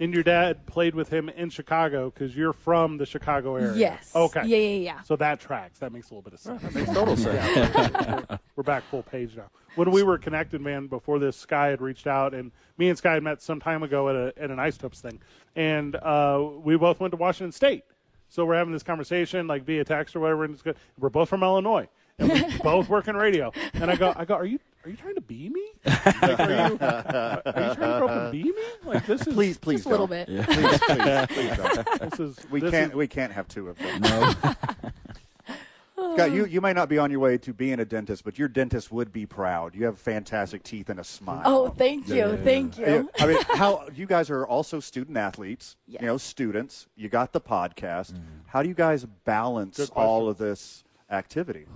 And 0.00 0.14
your 0.14 0.22
dad 0.22 0.64
played 0.66 0.94
with 0.94 1.08
him 1.08 1.28
in 1.28 1.50
Chicago 1.50 2.10
because 2.10 2.36
you're 2.36 2.52
from 2.52 2.98
the 2.98 3.06
Chicago 3.06 3.56
area. 3.56 3.74
Yes. 3.74 4.12
Okay. 4.14 4.42
Yeah, 4.46 4.56
yeah, 4.56 4.76
yeah. 4.78 5.02
So 5.02 5.16
that 5.16 5.40
tracks. 5.40 5.80
That 5.80 5.92
makes 5.92 6.10
a 6.10 6.14
little 6.14 6.22
bit 6.22 6.34
of 6.34 6.40
sense. 6.40 6.62
That 6.62 6.74
makes 6.74 6.92
total 6.92 7.16
sense. 7.16 8.28
we're, 8.28 8.38
we're 8.56 8.62
back 8.62 8.84
full 8.84 9.02
page 9.02 9.36
now. 9.36 9.50
When 9.74 9.90
we 9.90 10.02
were 10.04 10.18
connected, 10.18 10.60
man, 10.60 10.86
before 10.86 11.18
this, 11.18 11.36
Skye 11.36 11.68
had 11.68 11.80
reached 11.80 12.06
out, 12.06 12.32
and 12.32 12.52
me 12.78 12.88
and 12.88 12.98
Skye 12.98 13.14
had 13.14 13.22
met 13.22 13.42
some 13.42 13.60
time 13.60 13.82
ago 13.82 14.08
at, 14.08 14.16
a, 14.16 14.32
at 14.42 14.50
an 14.50 14.58
Ice 14.58 14.76
Tips 14.76 15.00
thing, 15.00 15.20
and 15.54 15.94
uh, 15.96 16.44
we 16.62 16.76
both 16.76 17.00
went 17.00 17.12
to 17.12 17.16
Washington 17.16 17.52
State. 17.52 17.84
So 18.28 18.44
we're 18.44 18.56
having 18.56 18.72
this 18.72 18.82
conversation, 18.82 19.46
like 19.46 19.64
via 19.64 19.84
text 19.84 20.14
or 20.14 20.20
whatever, 20.20 20.44
and 20.44 20.54
it's 20.54 20.62
good. 20.62 20.76
We're 20.98 21.08
both 21.08 21.28
from 21.28 21.42
Illinois, 21.42 21.88
and 22.18 22.32
we 22.32 22.58
both 22.62 22.88
work 22.88 23.08
in 23.08 23.16
radio. 23.16 23.52
And 23.74 23.90
I 23.90 23.96
go, 23.96 24.12
I 24.16 24.24
go, 24.24 24.34
are 24.34 24.44
you 24.44 24.58
are 24.88 24.90
you 24.90 24.96
trying 24.96 25.14
to 25.16 25.20
be 25.20 25.50
me? 25.50 25.64
Like, 25.84 26.40
are, 26.40 26.50
you, 26.50 26.78
are 26.80 27.42
you 27.44 27.74
trying 27.74 27.74
to 27.74 27.76
grow 27.98 28.08
up 28.08 28.10
and 28.10 28.32
be 28.32 28.42
me? 28.44 28.62
Like 28.84 29.04
this 29.06 29.26
is 29.26 29.34
Please, 29.34 29.58
please, 29.58 29.84
Just 29.84 29.86
a 29.86 29.90
little 29.90 30.06
don't. 30.06 30.26
bit. 30.26 30.46
Please, 30.46 30.78
please, 30.78 31.26
please 31.28 31.56
don't. 31.56 32.00
This 32.10 32.20
is 32.20 32.50
We 32.50 32.60
this 32.60 32.70
can't. 32.70 32.92
is- 32.92 32.96
we 32.96 33.06
can't 33.06 33.32
have 33.32 33.46
two 33.48 33.68
of 33.68 33.78
them. 33.78 34.00
no, 34.00 34.32
Scott, 36.14 36.30
you, 36.32 36.46
you 36.46 36.60
may 36.60 36.72
not 36.72 36.88
be 36.88 36.96
on 36.96 37.10
your 37.10 37.20
way 37.20 37.36
to 37.38 37.52
being 37.52 37.80
a 37.80 37.84
dentist, 37.84 38.24
but 38.24 38.38
your 38.38 38.48
dentist 38.48 38.90
would 38.92 39.12
be 39.12 39.26
proud. 39.26 39.74
You 39.74 39.84
have 39.84 39.98
fantastic 39.98 40.62
teeth 40.62 40.88
and 40.90 40.98
a 41.00 41.04
smile. 41.04 41.42
Oh, 41.44 41.68
thank 41.70 42.08
you. 42.08 42.36
Thank 42.44 42.78
Yeah, 42.78 42.94
you. 42.94 43.10
I 43.18 43.26
mean, 43.26 43.38
how 43.54 43.86
you 43.94 44.06
guys 44.06 44.30
are 44.30 44.46
also 44.46 44.80
student 44.80 45.16
athletes, 45.16 45.76
Yes. 45.86 46.00
you 46.00 46.06
know, 46.06 46.16
students. 46.16 46.86
You 46.96 47.08
got 47.08 47.32
the 47.32 47.40
podcast. 47.40 48.12
Mm-hmm. 48.12 48.22
How 48.46 48.62
do 48.62 48.68
you 48.68 48.74
guys 48.74 49.04
balance 49.24 49.90
all 49.90 50.28
of 50.28 50.38
this 50.38 50.82
activity? 51.10 51.66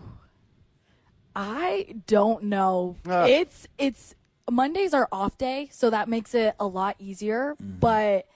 I 1.34 1.94
don't 2.06 2.44
know. 2.44 2.96
It's 3.28 3.66
it's 3.78 4.14
Mondays 4.50 4.94
are 4.94 5.08
off 5.12 5.38
day, 5.38 5.68
so 5.72 5.90
that 5.90 6.08
makes 6.08 6.34
it 6.34 6.54
a 6.58 6.66
lot 6.66 6.96
easier. 6.98 7.56
But 7.60 8.26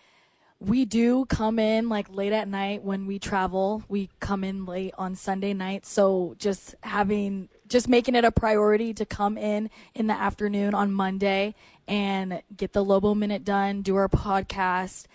we 0.58 0.84
do 0.86 1.26
come 1.26 1.58
in 1.58 1.88
like 1.88 2.08
late 2.10 2.32
at 2.32 2.48
night 2.48 2.82
when 2.82 3.06
we 3.06 3.18
travel. 3.18 3.82
We 3.88 4.08
come 4.20 4.42
in 4.42 4.64
late 4.64 4.94
on 4.96 5.14
Sunday 5.14 5.52
night, 5.52 5.84
so 5.84 6.34
just 6.38 6.74
having 6.82 7.48
just 7.68 7.88
making 7.88 8.14
it 8.14 8.24
a 8.24 8.30
priority 8.30 8.94
to 8.94 9.04
come 9.04 9.36
in 9.36 9.70
in 9.94 10.06
the 10.06 10.14
afternoon 10.14 10.74
on 10.74 10.92
Monday 10.92 11.54
and 11.88 12.42
get 12.56 12.72
the 12.72 12.84
Lobo 12.84 13.14
Minute 13.14 13.44
done, 13.44 13.82
do 13.82 13.96
our 13.96 14.08
podcast, 14.08 15.06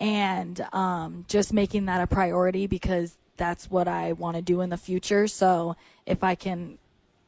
and 0.00 0.60
um, 0.72 1.24
just 1.28 1.52
making 1.52 1.86
that 1.86 2.00
a 2.00 2.06
priority 2.06 2.66
because 2.66 3.16
that's 3.36 3.70
what 3.70 3.88
I 3.88 4.12
want 4.12 4.36
to 4.36 4.42
do 4.42 4.60
in 4.60 4.70
the 4.70 4.76
future. 4.76 5.26
So 5.26 5.76
if 6.04 6.22
I 6.22 6.34
can 6.34 6.78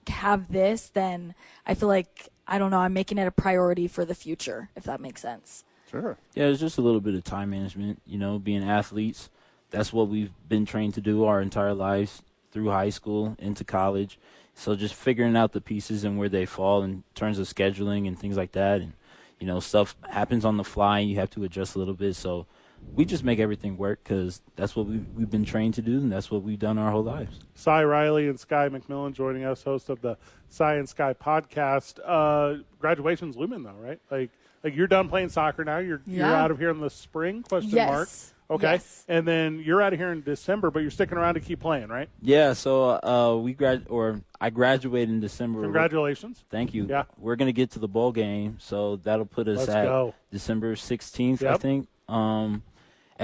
have 0.08 0.52
this, 0.52 0.88
then 0.88 1.34
I 1.66 1.74
feel 1.74 1.88
like 1.88 2.28
I 2.46 2.58
don't 2.58 2.70
know. 2.70 2.78
I'm 2.78 2.92
making 2.92 3.18
it 3.18 3.26
a 3.26 3.32
priority 3.32 3.88
for 3.88 4.04
the 4.04 4.14
future, 4.14 4.70
if 4.76 4.84
that 4.84 5.00
makes 5.00 5.22
sense. 5.22 5.64
Sure. 5.90 6.16
yeah, 6.34 6.46
it's 6.46 6.60
just 6.60 6.78
a 6.78 6.80
little 6.80 7.00
bit 7.00 7.14
of 7.14 7.22
time 7.22 7.50
management. 7.50 8.00
You 8.06 8.18
know, 8.18 8.38
being 8.38 8.64
athletes, 8.64 9.28
that's 9.70 9.92
what 9.92 10.08
we've 10.08 10.32
been 10.48 10.64
trained 10.64 10.94
to 10.94 11.02
do 11.02 11.24
our 11.24 11.42
entire 11.42 11.74
lives 11.74 12.22
through 12.50 12.70
high 12.70 12.88
school 12.88 13.36
into 13.38 13.62
college. 13.62 14.18
So 14.54 14.74
just 14.74 14.94
figuring 14.94 15.36
out 15.36 15.52
the 15.52 15.60
pieces 15.60 16.04
and 16.04 16.18
where 16.18 16.28
they 16.28 16.46
fall 16.46 16.82
in 16.82 17.04
terms 17.14 17.38
of 17.38 17.46
scheduling 17.46 18.08
and 18.08 18.18
things 18.18 18.36
like 18.36 18.52
that, 18.52 18.80
and 18.80 18.94
you 19.38 19.46
know, 19.46 19.60
stuff 19.60 19.96
happens 20.08 20.44
on 20.44 20.56
the 20.56 20.64
fly 20.64 21.00
and 21.00 21.10
you 21.10 21.16
have 21.16 21.30
to 21.30 21.44
adjust 21.44 21.74
a 21.74 21.78
little 21.78 21.94
bit. 21.94 22.14
So 22.14 22.46
we 22.94 23.04
just 23.04 23.24
make 23.24 23.38
everything 23.38 23.76
work 23.76 24.00
because 24.04 24.42
that's 24.56 24.76
what 24.76 24.86
we've, 24.86 25.06
we've 25.16 25.30
been 25.30 25.44
trained 25.44 25.74
to 25.74 25.82
do 25.82 25.98
and 25.98 26.12
that's 26.12 26.30
what 26.30 26.42
we've 26.42 26.58
done 26.58 26.78
our 26.78 26.90
whole 26.90 27.02
lives. 27.04 27.38
Sy 27.54 27.82
Riley 27.84 28.28
and 28.28 28.38
Skye 28.38 28.68
McMillan 28.68 29.12
joining 29.14 29.44
us, 29.44 29.62
host 29.62 29.88
of 29.88 30.00
the 30.02 30.18
Sy 30.48 30.74
and 30.74 30.88
Skye 30.88 31.14
podcast. 31.14 31.98
Uh, 32.04 32.62
graduation's 32.78 33.36
looming 33.36 33.62
though, 33.62 33.72
right? 33.80 33.98
Like, 34.10 34.30
like 34.62 34.76
you're 34.76 34.86
done 34.86 35.08
playing 35.08 35.30
soccer 35.30 35.64
now. 35.64 35.78
You're 35.78 36.02
you're 36.06 36.26
out 36.26 36.50
of 36.50 36.58
here 36.58 36.70
in 36.70 36.80
the 36.80 36.90
spring? 36.90 37.42
Question 37.42 37.70
Yes. 37.70 37.88
mark. 37.88 38.08
Okay, 38.50 38.72
Yes. 38.72 39.04
and 39.08 39.26
then 39.26 39.60
you're 39.64 39.80
out 39.80 39.94
of 39.94 39.98
here 39.98 40.12
in 40.12 40.20
December, 40.22 40.70
but 40.70 40.80
you're 40.80 40.90
sticking 40.90 41.16
around 41.16 41.34
to 41.34 41.40
keep 41.40 41.58
playing, 41.60 41.88
right? 41.88 42.10
Yeah, 42.20 42.52
so 42.52 42.90
uh, 43.02 43.40
we 43.40 43.54
grad 43.54 43.86
or 43.88 44.20
I 44.42 44.50
graduated 44.50 45.08
in 45.08 45.20
December. 45.20 45.62
Congratulations. 45.62 46.44
Thank 46.50 46.74
you. 46.74 46.86
Yeah. 46.86 47.04
We're 47.16 47.36
gonna 47.36 47.52
get 47.52 47.70
to 47.70 47.78
the 47.78 47.88
bowl 47.88 48.12
game, 48.12 48.58
so 48.60 48.96
that'll 48.96 49.24
put 49.24 49.48
us 49.48 49.58
Let's 49.58 49.70
at 49.70 49.84
go. 49.86 50.14
December 50.30 50.76
sixteenth, 50.76 51.42
I 51.42 51.56
think. 51.56 51.88
Um, 52.10 52.62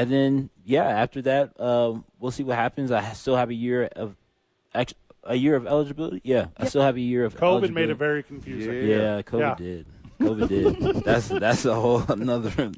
and 0.01 0.11
then 0.11 0.51
yeah, 0.65 0.85
after 0.85 1.23
that, 1.23 1.53
uh, 1.59 1.95
we'll 2.19 2.31
see 2.31 2.43
what 2.45 2.57
happens. 2.57 2.91
I 2.93 3.13
still 3.13 3.37
have 3.37 3.51
a 3.51 3.55
year 3.55 3.85
of, 3.97 4.17
ex- 4.75 4.95
a 5.25 5.35
year 5.35 5.57
of 5.57 5.67
eligibility. 5.67 6.21
Yeah, 6.25 6.47
I 6.57 6.67
still 6.67 6.83
have 6.83 6.97
a 6.97 7.01
year 7.01 7.25
of. 7.25 7.35
COVID 7.37 7.43
eligibility. 7.43 7.75
made 7.75 7.91
it 7.91 7.95
very 7.97 8.23
confusing. 8.23 8.89
Yeah, 8.89 9.23
COVID 9.23 9.41
Yeah. 9.41 9.55
did. 9.57 9.87
COVID 10.21 10.49
did. 10.49 11.05
That's 11.05 11.29
that's 11.29 11.65
a 11.65 11.75
whole 11.75 12.03
another. 12.09 12.73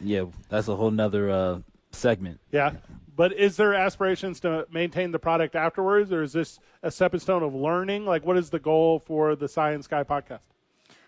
Yeah, 0.00 0.24
that's 0.48 0.68
a 0.68 0.76
whole 0.76 0.90
nother 0.90 1.30
uh, 1.30 1.58
segment. 1.92 2.40
Yeah. 2.52 2.72
But 3.16 3.32
is 3.32 3.56
there 3.56 3.74
aspirations 3.74 4.40
to 4.40 4.66
maintain 4.72 5.12
the 5.12 5.20
product 5.20 5.54
afterwards, 5.54 6.12
or 6.12 6.22
is 6.24 6.32
this 6.32 6.58
a 6.82 6.90
stepping 6.90 7.20
stone 7.20 7.42
of 7.44 7.54
learning? 7.54 8.04
Like, 8.06 8.26
what 8.26 8.36
is 8.36 8.50
the 8.50 8.58
goal 8.58 8.98
for 8.98 9.36
the 9.36 9.46
Sy 9.48 9.70
and 9.70 9.84
Skye 9.84 10.02
podcast? 10.02 10.40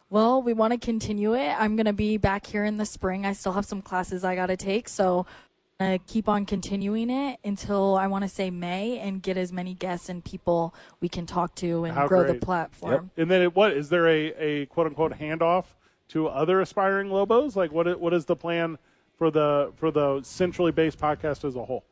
Well, 0.08 0.40
we 0.40 0.52
want 0.52 0.72
to 0.72 0.78
continue 0.78 1.34
it. 1.34 1.48
I'm 1.58 1.74
going 1.74 1.86
to 1.86 1.92
be 1.92 2.16
back 2.16 2.46
here 2.46 2.64
in 2.64 2.76
the 2.76 2.86
spring. 2.86 3.26
I 3.26 3.32
still 3.32 3.52
have 3.52 3.64
some 3.64 3.82
classes 3.82 4.22
I 4.22 4.36
got 4.36 4.46
to 4.46 4.56
take, 4.56 4.88
so 4.88 5.18
I'm 5.18 5.24
going 5.24 5.26
to 5.78 5.98
keep 6.06 6.28
on 6.28 6.46
continuing 6.46 7.10
it 7.10 7.38
until 7.44 7.96
I 7.96 8.06
want 8.06 8.22
to 8.24 8.28
say 8.28 8.50
May 8.50 8.98
and 8.98 9.22
get 9.22 9.36
as 9.36 9.52
many 9.52 9.74
guests 9.74 10.08
and 10.08 10.24
people 10.24 10.74
we 11.00 11.08
can 11.08 11.26
talk 11.26 11.54
to 11.56 11.84
and 11.84 11.94
How 11.94 12.08
grow 12.08 12.24
great. 12.24 12.40
the 12.40 12.46
platform. 12.46 13.10
And 13.16 13.30
then, 13.30 13.42
it, 13.42 13.54
what 13.54 13.72
is 13.72 13.88
there 13.88 14.08
a, 14.08 14.32
a 14.38 14.66
quote 14.66 14.86
unquote 14.86 15.12
handoff 15.12 15.64
to 16.08 16.28
other 16.28 16.60
aspiring 16.60 17.10
Lobos? 17.10 17.56
Like, 17.56 17.72
what 17.72 18.00
what 18.00 18.14
is 18.14 18.24
the 18.24 18.36
plan 18.36 18.78
for 19.18 19.30
the 19.30 19.72
for 19.76 19.90
the 19.90 20.22
centrally 20.22 20.72
based 20.72 20.98
podcast 20.98 21.44
as 21.44 21.56
a 21.56 21.64
whole? 21.64 21.84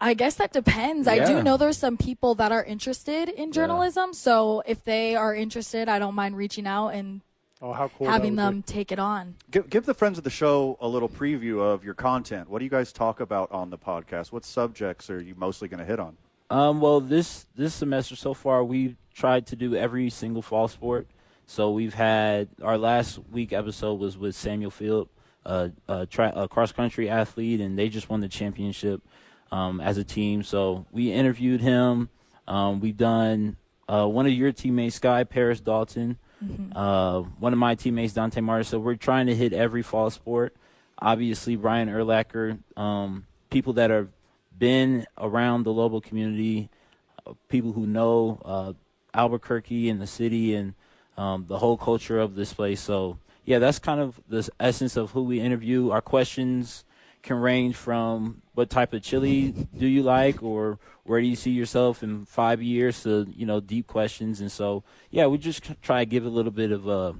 I 0.00 0.14
guess 0.14 0.36
that 0.36 0.52
depends. 0.52 1.08
I 1.08 1.24
do 1.24 1.42
know 1.42 1.56
there's 1.56 1.76
some 1.76 1.96
people 1.96 2.36
that 2.36 2.52
are 2.52 2.62
interested 2.62 3.28
in 3.28 3.50
journalism, 3.50 4.14
so 4.14 4.62
if 4.64 4.84
they 4.84 5.16
are 5.16 5.34
interested, 5.34 5.88
I 5.88 5.98
don't 5.98 6.14
mind 6.14 6.36
reaching 6.36 6.68
out 6.68 6.90
and 6.90 7.20
Oh, 7.60 7.72
how 7.72 7.88
cool! 7.88 8.08
having 8.08 8.36
them 8.36 8.58
be. 8.58 8.62
take 8.62 8.92
it 8.92 8.98
on. 8.98 9.34
Give, 9.50 9.68
give 9.68 9.84
the 9.84 9.94
friends 9.94 10.16
of 10.18 10.24
the 10.24 10.30
show 10.30 10.76
a 10.80 10.86
little 10.88 11.08
preview 11.08 11.60
of 11.60 11.84
your 11.84 11.94
content. 11.94 12.48
What 12.48 12.60
do 12.60 12.64
you 12.64 12.70
guys 12.70 12.92
talk 12.92 13.20
about 13.20 13.50
on 13.50 13.70
the 13.70 13.78
podcast? 13.78 14.30
What 14.32 14.44
subjects 14.44 15.10
are 15.10 15.20
you 15.20 15.34
mostly 15.36 15.66
going 15.68 15.80
to 15.80 15.84
hit 15.86 15.98
on? 15.98 16.16
Um, 16.50 16.80
well, 16.80 17.00
this 17.00 17.46
this 17.56 17.74
semester 17.74 18.14
so 18.16 18.32
far, 18.32 18.62
we've 18.64 18.96
tried 19.12 19.46
to 19.48 19.56
do 19.56 19.74
every 19.74 20.08
single 20.10 20.42
fall 20.42 20.68
sport. 20.68 21.08
So 21.46 21.70
we've 21.72 21.94
had 21.94 22.48
our 22.62 22.78
last 22.78 23.18
week 23.32 23.52
episode 23.52 23.94
was 23.98 24.16
with 24.18 24.34
Samuel 24.36 24.70
Field, 24.70 25.08
uh, 25.46 25.68
a, 25.88 26.06
tra- 26.06 26.32
a 26.36 26.46
cross 26.46 26.72
country 26.72 27.08
athlete, 27.08 27.60
and 27.60 27.78
they 27.78 27.88
just 27.88 28.08
won 28.10 28.20
the 28.20 28.28
championship. 28.28 29.00
um, 29.50 29.80
as 29.80 29.96
a 29.96 30.04
team. 30.04 30.42
So 30.42 30.84
we 30.92 31.10
interviewed 31.10 31.60
him. 31.62 32.10
Um, 32.46 32.80
we've 32.80 32.96
done 32.98 33.56
uh, 33.88 34.06
one 34.06 34.26
of 34.26 34.32
your 34.32 34.52
teammates, 34.52 34.96
Skye 34.96 35.24
Paris 35.24 35.60
Dalton, 35.60 36.18
uh, 36.74 37.20
one 37.20 37.52
of 37.52 37.58
my 37.58 37.74
teammates, 37.74 38.12
Dante 38.12 38.40
Martin. 38.40 38.64
So 38.64 38.78
we're 38.78 38.96
trying 38.96 39.26
to 39.26 39.34
hit 39.34 39.52
every 39.52 39.82
fall 39.82 40.10
sport. 40.10 40.56
Obviously, 40.98 41.56
Brian 41.56 41.88
Urlacher, 41.88 42.58
um, 42.76 43.26
people 43.50 43.74
that 43.74 43.90
have 43.90 44.08
been 44.56 45.06
around 45.16 45.62
the 45.62 45.72
Lobo 45.72 46.00
community, 46.00 46.68
uh, 47.26 47.32
people 47.48 47.72
who 47.72 47.86
know 47.86 48.40
uh, 48.44 48.72
Albuquerque 49.14 49.88
and 49.88 50.00
the 50.00 50.06
city 50.06 50.54
and 50.54 50.74
um, 51.16 51.46
the 51.48 51.58
whole 51.58 51.76
culture 51.76 52.18
of 52.18 52.34
this 52.34 52.52
place. 52.52 52.80
So 52.80 53.18
yeah, 53.44 53.58
that's 53.58 53.78
kind 53.78 54.00
of 54.00 54.20
the 54.28 54.48
essence 54.60 54.96
of 54.96 55.12
who 55.12 55.22
we 55.22 55.40
interview. 55.40 55.90
Our 55.90 56.02
questions 56.02 56.84
can 57.22 57.36
range 57.36 57.76
from 57.76 58.42
what 58.54 58.70
type 58.70 58.92
of 58.92 59.02
chili 59.02 59.54
do 59.76 59.86
you 59.86 60.02
like, 60.02 60.42
or 60.42 60.78
where 61.04 61.20
do 61.20 61.26
you 61.26 61.36
see 61.36 61.50
yourself 61.50 62.02
in 62.02 62.24
five 62.24 62.62
years, 62.62 63.02
to 63.02 63.26
you 63.34 63.46
know 63.46 63.60
deep 63.60 63.86
questions. 63.86 64.40
And 64.40 64.50
so 64.50 64.84
yeah, 65.10 65.26
we 65.26 65.38
just 65.38 65.62
try 65.82 66.04
to 66.04 66.06
give 66.06 66.24
a 66.24 66.28
little 66.28 66.52
bit 66.52 66.72
of 66.72 66.88
uh, 66.88 67.12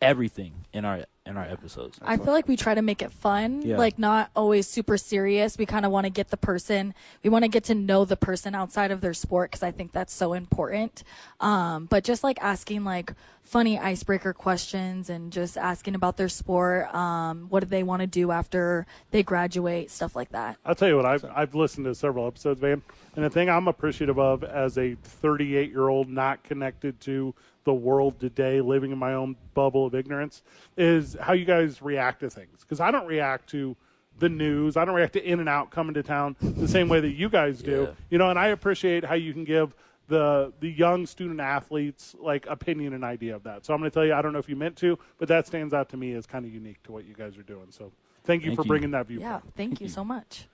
everything 0.00 0.52
in 0.72 0.84
our 0.84 1.04
in 1.26 1.36
our 1.36 1.44
episodes. 1.44 1.98
I 2.02 2.16
feel 2.16 2.32
like 2.32 2.48
we 2.48 2.56
try 2.56 2.74
to 2.74 2.82
make 2.82 3.02
it 3.02 3.12
fun, 3.12 3.62
Yeah. 3.62 3.76
like 3.76 3.98
not 3.98 4.30
always 4.34 4.66
super 4.66 4.96
serious. 4.96 5.58
We 5.58 5.66
kind 5.66 5.84
of 5.86 5.92
want 5.92 6.06
to 6.06 6.10
get 6.10 6.30
the 6.30 6.36
person, 6.36 6.92
we 7.22 7.30
want 7.30 7.44
to 7.44 7.48
get 7.48 7.62
to 7.64 7.74
know 7.74 8.04
the 8.04 8.16
person 8.16 8.54
outside 8.54 8.90
of 8.90 9.00
their 9.00 9.14
sport 9.14 9.50
because 9.50 9.62
I 9.62 9.70
think 9.70 9.92
that's 9.92 10.12
so 10.12 10.32
important. 10.32 11.04
Um, 11.38 11.84
but 11.86 12.02
just 12.04 12.24
like 12.24 12.42
asking 12.42 12.82
like 12.84 13.12
funny 13.44 13.78
icebreaker 13.78 14.32
questions 14.32 15.08
and 15.10 15.30
just 15.32 15.56
asking 15.56 15.94
about 15.94 16.16
their 16.16 16.28
sport, 16.28 16.92
um, 16.94 17.46
what 17.48 17.60
do 17.60 17.66
they 17.66 17.82
want 17.82 18.00
to 18.00 18.06
do 18.08 18.32
after 18.32 18.86
they 19.10 19.22
graduate, 19.22 19.90
stuff 19.90 20.16
like 20.16 20.30
that. 20.30 20.56
I'll 20.64 20.74
tell 20.74 20.88
you 20.88 20.96
what, 20.96 21.06
I've, 21.06 21.24
I've 21.32 21.54
listened 21.54 21.84
to 21.84 21.94
several 21.94 22.26
episodes, 22.26 22.60
Van, 22.60 22.82
and 23.14 23.24
the 23.24 23.30
thing 23.30 23.48
I'm 23.48 23.68
appreciative 23.68 24.18
of 24.18 24.42
as 24.42 24.78
a 24.78 24.94
38 24.94 25.70
year 25.70 25.88
old 25.88 26.08
not 26.08 26.42
connected 26.42 26.98
to 27.02 27.34
the 27.64 27.74
world 27.74 28.18
today, 28.20 28.60
living 28.60 28.92
in 28.92 28.98
my 28.98 29.14
own 29.14 29.36
bubble 29.54 29.86
of 29.86 29.94
ignorance, 29.94 30.42
is 30.76 31.16
how 31.20 31.32
you 31.32 31.44
guys 31.44 31.82
react 31.82 32.20
to 32.20 32.30
things. 32.30 32.60
Because 32.60 32.80
I 32.80 32.90
don't 32.90 33.06
react 33.06 33.50
to 33.50 33.76
the 34.18 34.28
news, 34.28 34.76
I 34.76 34.84
don't 34.84 34.94
react 34.94 35.14
to 35.14 35.24
In 35.24 35.40
and 35.40 35.48
Out 35.48 35.70
coming 35.70 35.94
to 35.94 36.02
town 36.02 36.36
the 36.40 36.68
same 36.68 36.88
way 36.88 37.00
that 37.00 37.12
you 37.12 37.28
guys 37.28 37.62
do. 37.62 37.88
Yeah. 37.88 37.94
You 38.10 38.18
know, 38.18 38.30
and 38.30 38.38
I 38.38 38.48
appreciate 38.48 39.04
how 39.04 39.14
you 39.14 39.32
can 39.32 39.44
give 39.44 39.74
the 40.08 40.52
the 40.60 40.70
young 40.70 41.06
student 41.06 41.40
athletes 41.40 42.14
like 42.18 42.46
opinion 42.46 42.92
and 42.92 43.04
idea 43.04 43.34
of 43.34 43.44
that. 43.44 43.64
So 43.64 43.72
I'm 43.72 43.80
going 43.80 43.90
to 43.90 43.94
tell 43.94 44.04
you, 44.04 44.12
I 44.12 44.20
don't 44.20 44.32
know 44.32 44.38
if 44.38 44.48
you 44.48 44.56
meant 44.56 44.76
to, 44.78 44.98
but 45.18 45.28
that 45.28 45.46
stands 45.46 45.72
out 45.72 45.88
to 45.90 45.96
me 45.96 46.12
as 46.14 46.26
kind 46.26 46.44
of 46.44 46.52
unique 46.52 46.82
to 46.82 46.92
what 46.92 47.06
you 47.06 47.14
guys 47.14 47.38
are 47.38 47.42
doing. 47.42 47.66
So 47.70 47.92
thank 48.24 48.42
you 48.42 48.50
Thank 48.50 48.56
for 48.56 48.64
you. 48.64 48.68
bringing 48.68 48.90
that 48.90 49.06
viewpoint. 49.06 49.30
Yeah, 49.30 49.50
thank 49.56 49.80
you 49.80 49.88
so 49.88 50.04
much. 50.04 50.48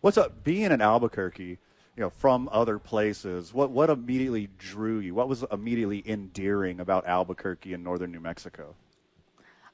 What's 0.00 0.18
up? 0.18 0.44
Being 0.44 0.70
in 0.70 0.80
Albuquerque, 0.80 1.58
you 1.98 2.04
know, 2.04 2.10
from 2.10 2.48
other 2.52 2.78
places, 2.78 3.52
what 3.52 3.72
what 3.72 3.90
immediately 3.90 4.48
drew 4.56 5.00
you? 5.00 5.16
What 5.16 5.28
was 5.28 5.44
immediately 5.50 6.00
endearing 6.06 6.78
about 6.78 7.04
Albuquerque 7.08 7.72
in 7.72 7.82
northern 7.82 8.12
New 8.12 8.20
Mexico? 8.20 8.76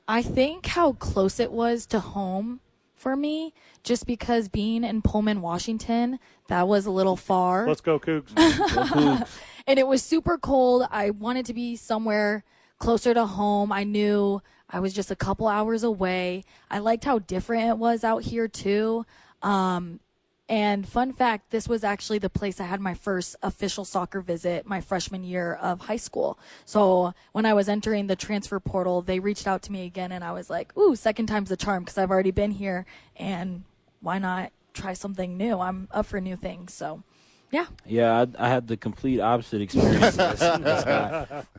I 0.09 0.23
think 0.23 0.65
how 0.65 0.95
close 0.95 1.39
it 1.39 1.53
was 1.53 1.85
to 1.87 2.01
home 2.01 2.61
for 2.95 3.15
me, 3.15 3.53
just 3.83 4.07
because 4.07 4.49
being 4.49 4.85
in 4.85 5.03
Pullman, 5.03 5.43
Washington, 5.43 6.19
that 6.49 6.67
was 6.67 6.87
a 6.87 6.91
little 6.91 7.17
far. 7.17 7.69
Let's 7.69 7.83
go, 7.83 8.01
Cougs. 8.01 8.33
and 9.67 9.79
it 9.79 9.87
was 9.87 10.03
super 10.03 10.39
cold. 10.39 10.87
I 10.91 11.11
wanted 11.11 11.45
to 11.47 11.53
be 11.53 11.77
somewhere 11.77 12.43
closer 12.79 13.13
to 13.13 13.27
home. 13.27 13.71
I 13.71 13.85
knew 13.85 14.41
I 14.71 14.81
was 14.81 14.95
just 14.95 15.11
a 15.11 15.17
couple 15.17 15.47
hours 15.47 15.83
away. 15.83 16.45
I 16.71 16.79
liked 16.79 17.05
how 17.05 17.19
different 17.19 17.69
it 17.69 17.77
was 17.77 18.03
out 18.03 18.23
here 18.23 18.49
too. 18.49 19.05
Um, 19.43 20.01
and 20.49 20.87
fun 20.87 21.13
fact, 21.15 21.51
this 21.51 21.69
was 21.69 21.85
actually 21.85 22.19
the 22.19 22.29
place 22.29 22.61
I 22.61 22.65
had 22.65 22.81
my 22.81 22.93
first 22.93 23.35
official 23.43 23.85
soccer 23.85 24.21
visit 24.21 24.67
my 24.67 24.81
freshman 24.81 25.25
year 25.25 25.55
of 25.55 25.81
high 25.81 25.97
school. 25.97 26.39
So 26.67 27.15
when 27.33 27.47
I 27.47 27.55
was 27.55 27.69
entering 27.69 28.09
the 28.09 28.17
transfer 28.17 28.61
portal, 28.61 29.01
they 29.01 29.21
reached 29.21 29.47
out 29.47 29.63
to 29.63 29.73
me 29.73 29.87
again 29.87 30.13
and 30.13 30.23
I 30.23 30.33
was 30.33 30.51
like, 30.51 30.77
ooh, 30.77 30.97
second 30.97 31.27
time's 31.27 31.49
the 31.49 31.57
charm 31.57 31.85
because 31.85 31.97
I've 31.97 32.11
already 32.11 32.31
been 32.31 32.51
here 32.51 32.85
and 33.17 33.65
why 34.01 34.19
not 34.19 34.53
try 34.75 34.93
something 34.93 35.39
new? 35.39 35.61
I'm 35.61 35.89
up 35.91 36.05
for 36.05 36.21
new 36.21 36.37
things. 36.37 36.75
So 36.75 37.03
yeah. 37.51 37.67
Yeah, 37.87 38.27
I, 38.39 38.47
I 38.47 38.49
had 38.49 38.69
the 38.69 38.77
complete 38.77 39.21
opposite 39.21 39.63
experience. 39.63 40.19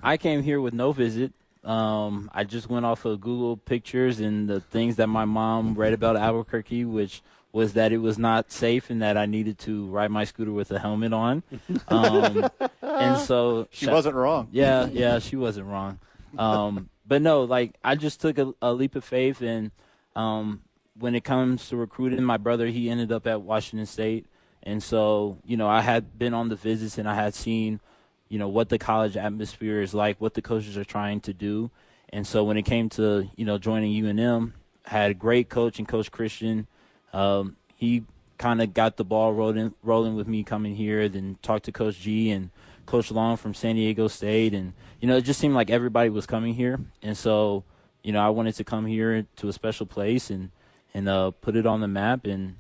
I 0.04 0.18
came 0.18 0.44
here 0.44 0.62
with 0.62 0.76
no 0.76 0.92
visit. 0.92 1.34
Um, 1.64 2.30
I 2.34 2.44
just 2.44 2.70
went 2.70 2.86
off 2.86 3.06
of 3.06 3.20
Google 3.20 3.58
pictures 3.58 4.20
and 4.20 4.48
the 4.48 4.60
things 4.60 4.98
that 4.98 5.08
my 5.08 5.26
mom 5.26 5.74
read 5.74 5.94
about 5.94 6.16
Albuquerque, 6.16 6.86
which 6.86 7.24
was 7.56 7.72
that 7.72 7.94
it 7.94 8.00
was 8.00 8.18
not 8.18 8.52
safe 8.52 8.90
and 8.90 9.02
that 9.02 9.16
I 9.16 9.26
needed 9.26 9.58
to 9.60 9.86
ride 9.86 10.12
my 10.12 10.26
scooter 10.26 10.52
with 10.52 10.72
a 10.72 10.78
helmet 10.78 11.14
on. 11.14 11.42
Um, 11.88 12.50
and 12.82 13.18
so 13.18 13.70
She 13.72 13.88
wasn't 13.88 14.16
wrong. 14.16 14.50
yeah, 14.52 14.88
yeah, 14.92 15.20
she 15.20 15.38
wasn't 15.38 15.68
wrong. 15.68 16.00
Um, 16.38 16.90
but 17.08 17.22
no, 17.22 17.44
like 17.46 17.78
I 17.82 17.96
just 17.96 18.20
took 18.20 18.38
a, 18.38 18.54
a 18.62 18.74
leap 18.74 18.98
of 18.98 19.06
faith, 19.06 19.42
and 19.42 19.72
um, 20.18 20.64
when 21.00 21.16
it 21.16 21.24
comes 21.24 21.70
to 21.70 21.78
recruiting, 21.78 22.22
my 22.26 22.36
brother 22.36 22.68
he 22.68 22.90
ended 22.90 23.14
up 23.14 23.26
at 23.26 23.42
Washington 23.42 23.86
State, 23.86 24.26
and 24.62 24.84
so 24.84 25.38
you 25.46 25.56
know 25.56 25.70
I 25.70 25.80
had 25.80 26.20
been 26.20 26.34
on 26.34 26.50
the 26.50 26.58
visits 26.58 26.98
and 26.98 27.08
I 27.08 27.16
had 27.16 27.34
seen, 27.34 27.80
you 28.28 28.38
know, 28.38 28.50
what 28.50 28.68
the 28.68 28.78
college 28.78 29.16
atmosphere 29.16 29.82
is 29.82 29.94
like, 29.94 30.20
what 30.20 30.34
the 30.34 30.42
coaches 30.42 30.78
are 30.78 30.84
trying 30.84 31.22
to 31.22 31.34
do, 31.34 31.72
and 32.10 32.28
so 32.28 32.44
when 32.44 32.58
it 32.58 32.64
came 32.64 32.90
to 32.90 33.30
you 33.38 33.46
know 33.46 33.58
joining 33.58 33.94
UNM, 34.04 34.52
had 34.84 35.12
a 35.12 35.14
great 35.14 35.48
coach 35.48 35.80
and 35.80 35.88
Coach 35.88 36.12
Christian. 36.12 36.68
Um, 37.16 37.56
he 37.76 38.04
kind 38.38 38.62
of 38.62 38.74
got 38.74 38.98
the 38.98 39.06
ball 39.06 39.34
rolling, 39.34 39.74
rolling 39.82 40.16
with 40.16 40.28
me 40.28 40.44
coming 40.44 40.76
here. 40.76 41.08
Then 41.08 41.38
talked 41.42 41.66
to 41.66 41.72
Coach 41.72 42.00
G 42.00 42.30
and 42.30 42.50
Coach 42.86 43.10
Long 43.10 43.38
from 43.38 43.54
San 43.54 43.76
Diego 43.76 44.08
State, 44.08 44.54
and 44.54 44.74
you 45.00 45.08
know 45.08 45.18
it 45.18 45.22
just 45.22 45.40
seemed 45.40 45.56
like 45.56 45.70
everybody 45.70 46.10
was 46.10 46.26
coming 46.26 46.54
here, 46.54 46.80
and 47.02 47.18
so 47.18 47.64
you 48.04 48.12
know 48.12 48.20
I 48.20 48.30
wanted 48.30 48.56
to 48.56 48.64
come 48.64 48.86
here 48.86 49.26
to 49.38 49.48
a 49.48 49.54
special 49.54 49.86
place 49.86 50.30
and 50.30 50.52
and 50.94 51.10
uh, 51.10 51.32
put 51.32 51.56
it 51.56 51.66
on 51.66 51.82
the 51.82 51.88
map 51.88 52.26
and 52.26 52.58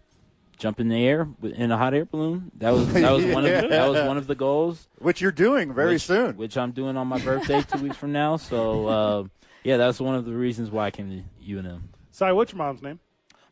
jump 0.57 0.79
in 0.79 0.88
the 0.88 1.05
air 1.05 1.27
in 1.43 1.71
a 1.71 1.77
hot 1.77 1.93
air 1.93 2.05
balloon. 2.05 2.51
That 2.57 2.71
was 2.71 2.91
that 2.93 3.12
was 3.12 3.25
one 3.25 3.45
of 3.45 3.51
that 3.69 3.89
was 3.89 4.07
one 4.07 4.17
of 4.17 4.27
the 4.27 4.35
goals. 4.35 4.88
Which 5.00 5.21
you're 5.21 5.31
doing 5.31 5.74
very 5.74 5.93
which, 5.93 6.03
soon. 6.03 6.38
which 6.38 6.57
I'm 6.57 6.71
doing 6.71 6.97
on 6.97 7.07
my 7.07 7.19
birthday 7.19 7.62
two 7.62 7.79
weeks 7.79 7.97
from 7.97 8.13
now. 8.13 8.38
So 8.38 8.88
uh, 8.88 9.24
yeah, 9.63 9.77
that's 9.77 10.00
one 10.00 10.15
of 10.15 10.25
the 10.25 10.33
reasons 10.33 10.71
why 10.71 10.85
I 10.85 10.91
came 10.91 11.09
to 11.09 11.45
UNM. 11.53 11.81
Sy, 12.12 12.31
what's 12.31 12.53
your 12.53 12.59
mom's 12.59 12.81
name? 12.81 13.00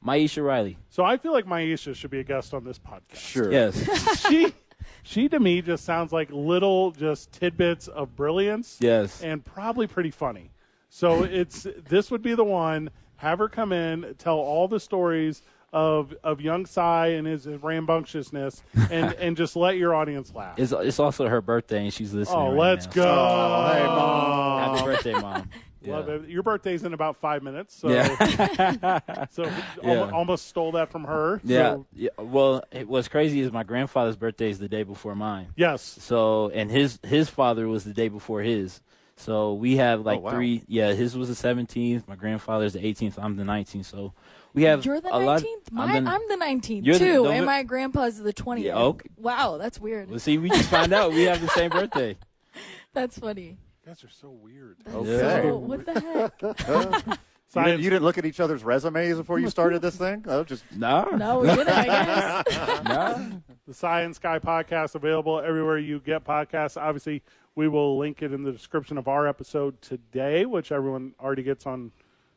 Maisha 0.06 0.44
Riley. 0.44 0.78
So 0.90 1.04
I 1.04 1.18
feel 1.18 1.32
like 1.32 1.46
Maisha 1.46 1.96
should 1.96 2.12
be 2.12 2.20
a 2.20 2.24
guest 2.24 2.54
on 2.54 2.64
this 2.64 2.80
podcast. 2.80 3.18
Sure. 3.18 3.52
Yes. 3.52 3.80
She, 4.30 4.54
she 5.04 5.30
to 5.30 5.40
me 5.40 5.62
just 5.62 5.86
sounds 5.86 6.12
like 6.12 6.30
little 6.32 6.92
just 6.92 7.32
tidbits 7.32 7.88
of 7.88 8.16
brilliance. 8.16 8.78
Yes. 8.80 9.22
And 9.24 9.44
probably 9.44 9.88
pretty 9.88 10.12
funny. 10.12 10.52
So 10.90 11.24
it's 11.24 11.66
this 11.88 12.12
would 12.12 12.22
be 12.22 12.36
the 12.36 12.44
one. 12.44 12.90
Have 13.18 13.40
her 13.40 13.48
come 13.50 13.72
in, 13.72 14.16
tell 14.18 14.38
all 14.38 14.68
the 14.68 14.80
stories 14.80 15.42
of 15.72 16.14
of 16.24 16.40
young 16.40 16.66
Sy 16.66 17.08
and 17.08 17.26
his 17.26 17.48
rambunctiousness, 17.48 18.62
and 18.92 19.14
and 19.20 19.36
just 19.36 19.56
let 19.56 19.78
your 19.78 19.96
audience 19.96 20.34
laugh. 20.34 20.60
It's 20.60 20.72
it's 20.72 21.00
also 21.00 21.28
her 21.28 21.42
birthday 21.42 21.86
and 21.86 21.94
she's 21.94 22.14
listening. 22.14 22.38
oh, 22.40 22.50
right 22.50 22.58
let's 22.60 22.86
now. 22.88 22.92
go! 22.92 23.04
Oh, 23.08 23.74
hey, 23.74 23.86
Mom. 23.86 24.76
Happy 24.78 24.86
birthday, 24.86 25.14
mom. 25.14 25.50
Yeah. 25.84 25.96
Love 25.98 26.10
it. 26.10 26.30
Your 26.30 26.44
birthday's 26.44 26.84
in 26.84 26.94
about 26.94 27.18
five 27.18 27.44
minutes, 27.44 27.76
so 27.76 27.90
Yeah. 27.90 29.00
so 29.32 29.44
Yeah. 29.84 29.90
almo- 30.00 30.12
almost 30.14 30.48
stole 30.48 30.72
that 30.74 30.92
from 30.92 31.04
her. 31.06 31.42
Yeah. 31.44 31.74
So, 31.74 31.86
yeah. 31.94 32.10
Well, 32.18 32.64
it, 32.72 32.88
what's 32.88 33.08
crazy 33.08 33.42
is 33.42 33.52
my 33.52 33.64
grandfather's 33.64 34.16
birthday 34.16 34.50
is 34.50 34.60
the 34.60 34.70
day 34.70 34.84
before 34.84 35.16
mine. 35.16 35.48
yes. 35.56 35.82
So, 35.82 36.50
and 36.50 36.72
his 36.72 37.00
his 37.04 37.30
father 37.30 37.68
was 37.68 37.84
the 37.84 37.94
day 37.94 38.08
before 38.08 38.42
his. 38.42 38.82
So 39.16 39.54
we 39.54 39.76
have 39.78 40.02
like 40.06 40.20
oh, 40.20 40.22
wow. 40.22 40.32
three. 40.32 40.64
Yeah, 40.68 40.94
his 40.94 41.16
was 41.16 41.30
the 41.30 41.48
17th. 41.48 42.08
My 42.08 42.16
grandfather's 42.16 42.74
the 42.74 42.80
18th. 42.80 43.20
I'm 43.22 43.36
the 43.38 43.44
19th. 43.44 43.86
So 43.86 44.14
we 44.54 44.64
have 44.64 44.84
You're 44.86 45.02
the 45.02 45.16
a 45.16 45.20
lot. 45.20 45.42
19th? 45.42 45.46
I'm 45.78 46.04
the- 46.06 46.10
I'm 46.12 46.22
the 46.28 46.36
19th 46.46 46.86
You're 46.86 46.98
the- 46.98 47.06
too, 47.06 47.24
don't 47.26 47.34
and 47.36 47.46
my 47.46 47.62
grandpa's 47.64 48.22
the 48.22 48.34
20th. 48.34 48.64
Yeah, 48.64 48.78
okay. 48.78 49.10
Wow, 49.18 49.58
that's 49.58 49.80
weird. 49.80 50.10
Well, 50.10 50.20
see, 50.20 50.38
we 50.40 50.50
just 50.50 50.70
found 50.70 50.94
out 50.94 51.12
we 51.12 51.24
have 51.24 51.42
the 51.42 51.48
same 51.50 51.70
birthday. 51.80 52.18
That's 52.94 53.18
funny. 53.20 53.58
You 53.84 53.90
guys 53.92 54.04
are 54.04 54.10
so 54.10 54.30
weird. 54.30 54.78
Okay. 54.88 55.42
So, 55.44 55.58
what 55.58 55.86
the 55.86 56.00
heck? 56.00 57.18
You 57.56 57.62
didn't, 57.62 57.66
Science. 57.68 57.84
you 57.84 57.90
didn't 57.92 58.04
look 58.04 58.18
at 58.18 58.26
each 58.26 58.40
other's 58.40 58.64
resumes 58.64 59.16
before 59.16 59.38
you 59.38 59.48
started 59.48 59.80
this 59.84 59.96
thing? 59.96 60.26
Oh, 60.28 60.44
just 60.44 60.64
No. 60.76 61.04
No, 61.16 61.38
we 61.42 61.50
didn't, 61.50 61.70
I 61.70 61.86
guess. 62.46 62.84
No. 62.84 63.42
the 63.68 63.74
Sy 63.76 64.02
and 64.02 64.16
Skye 64.16 64.40
podcast 64.40 64.96
available 64.96 65.40
everywhere 65.40 65.78
you 65.78 66.00
get 66.00 66.24
podcasts. 66.24 66.82
Obviously, 66.82 67.22
we 67.54 67.68
will 67.68 68.00
link 68.00 68.24
it 68.24 68.34
in 68.34 68.42
the 68.42 68.52
description 68.52 68.98
of 68.98 69.08
our 69.08 69.28
episode 69.28 69.80
today, 69.84 70.48
which 70.48 70.72
everyone 70.72 71.14
already 71.22 71.44
gets 71.44 71.68
on 71.68 71.92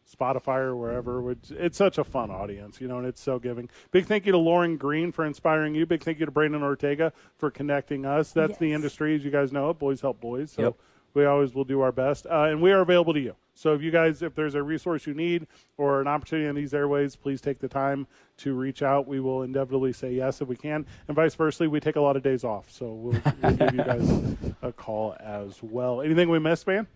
Spotify 0.07 0.59
or 0.59 0.77
wherever. 0.77 1.23
Which 1.23 1.51
it's 1.51 1.79
such 1.79 1.97
a 1.97 2.05
fun 2.05 2.31
audience, 2.31 2.79
you 2.79 2.87
know, 2.89 2.99
and 2.99 3.07
it's 3.07 3.23
so 3.23 3.39
giving. 3.39 3.71
Big 3.93 4.05
thank 4.05 4.27
you 4.27 4.33
to 4.33 4.39
Lauren 4.39 4.77
Green 4.77 5.13
for 5.13 5.25
inspiring 5.25 5.75
you. 5.75 5.87
Big 5.87 6.03
thank 6.03 6.21
you 6.21 6.27
to 6.27 6.33
Brandon 6.33 6.63
Ortega 6.63 7.15
for 7.39 7.51
connecting 7.51 8.05
us. 8.05 8.33
That's 8.33 8.59
the 8.59 8.75
industry, 8.75 9.15
as 9.15 9.25
you 9.25 9.31
guys 9.31 9.51
know. 9.51 9.73
Boys 9.73 10.03
help 10.03 10.21
boys. 10.21 10.51
So 10.53 10.63
Yep. 10.63 10.75
We 11.17 11.25
always 11.25 11.55
will 11.55 11.65
do 11.65 11.81
our 11.81 11.93
best, 11.93 12.27
uh, 12.27 12.43
and 12.43 12.61
we 12.61 12.71
are 12.73 12.83
available 12.83 13.15
to 13.15 13.21
you. 13.21 13.35
So 13.55 13.73
if 13.73 13.81
you 13.81 13.91
guys, 13.91 14.21
if 14.21 14.35
there's 14.35 14.55
a 14.55 14.63
resource 14.63 15.07
you 15.07 15.15
need 15.15 15.47
or 15.79 16.03
an 16.03 16.07
opportunity 16.07 16.47
on 16.47 16.55
these 16.55 16.75
airways, 16.75 17.17
please 17.17 17.41
take 17.41 17.59
the 17.59 17.69
time 17.69 18.07
to 18.39 18.53
reach 18.53 18.83
out. 18.83 19.09
We 19.09 19.19
will 19.21 19.43
inevitably 19.43 19.95
say 19.95 20.13
yes 20.13 20.43
if 20.43 20.49
we 20.49 20.57
can, 20.57 20.85
and 21.09 21.17
vice 21.17 21.35
versa. 21.35 21.69
We 21.69 21.81
take 21.81 21.97
a 21.97 22.01
lot 22.03 22.17
of 22.17 22.23
days 22.23 22.45
off, 22.45 22.71
so 22.71 22.93
we'll, 22.93 23.23
we'll 23.43 23.57
give 23.57 23.75
you 23.75 23.85
guys 23.85 24.37
a 24.61 24.73
call 24.73 25.17
as 25.19 25.63
well. 25.63 26.03
Anything 26.03 26.29
we 26.29 26.39
missed, 26.39 26.67
man? 26.67 26.87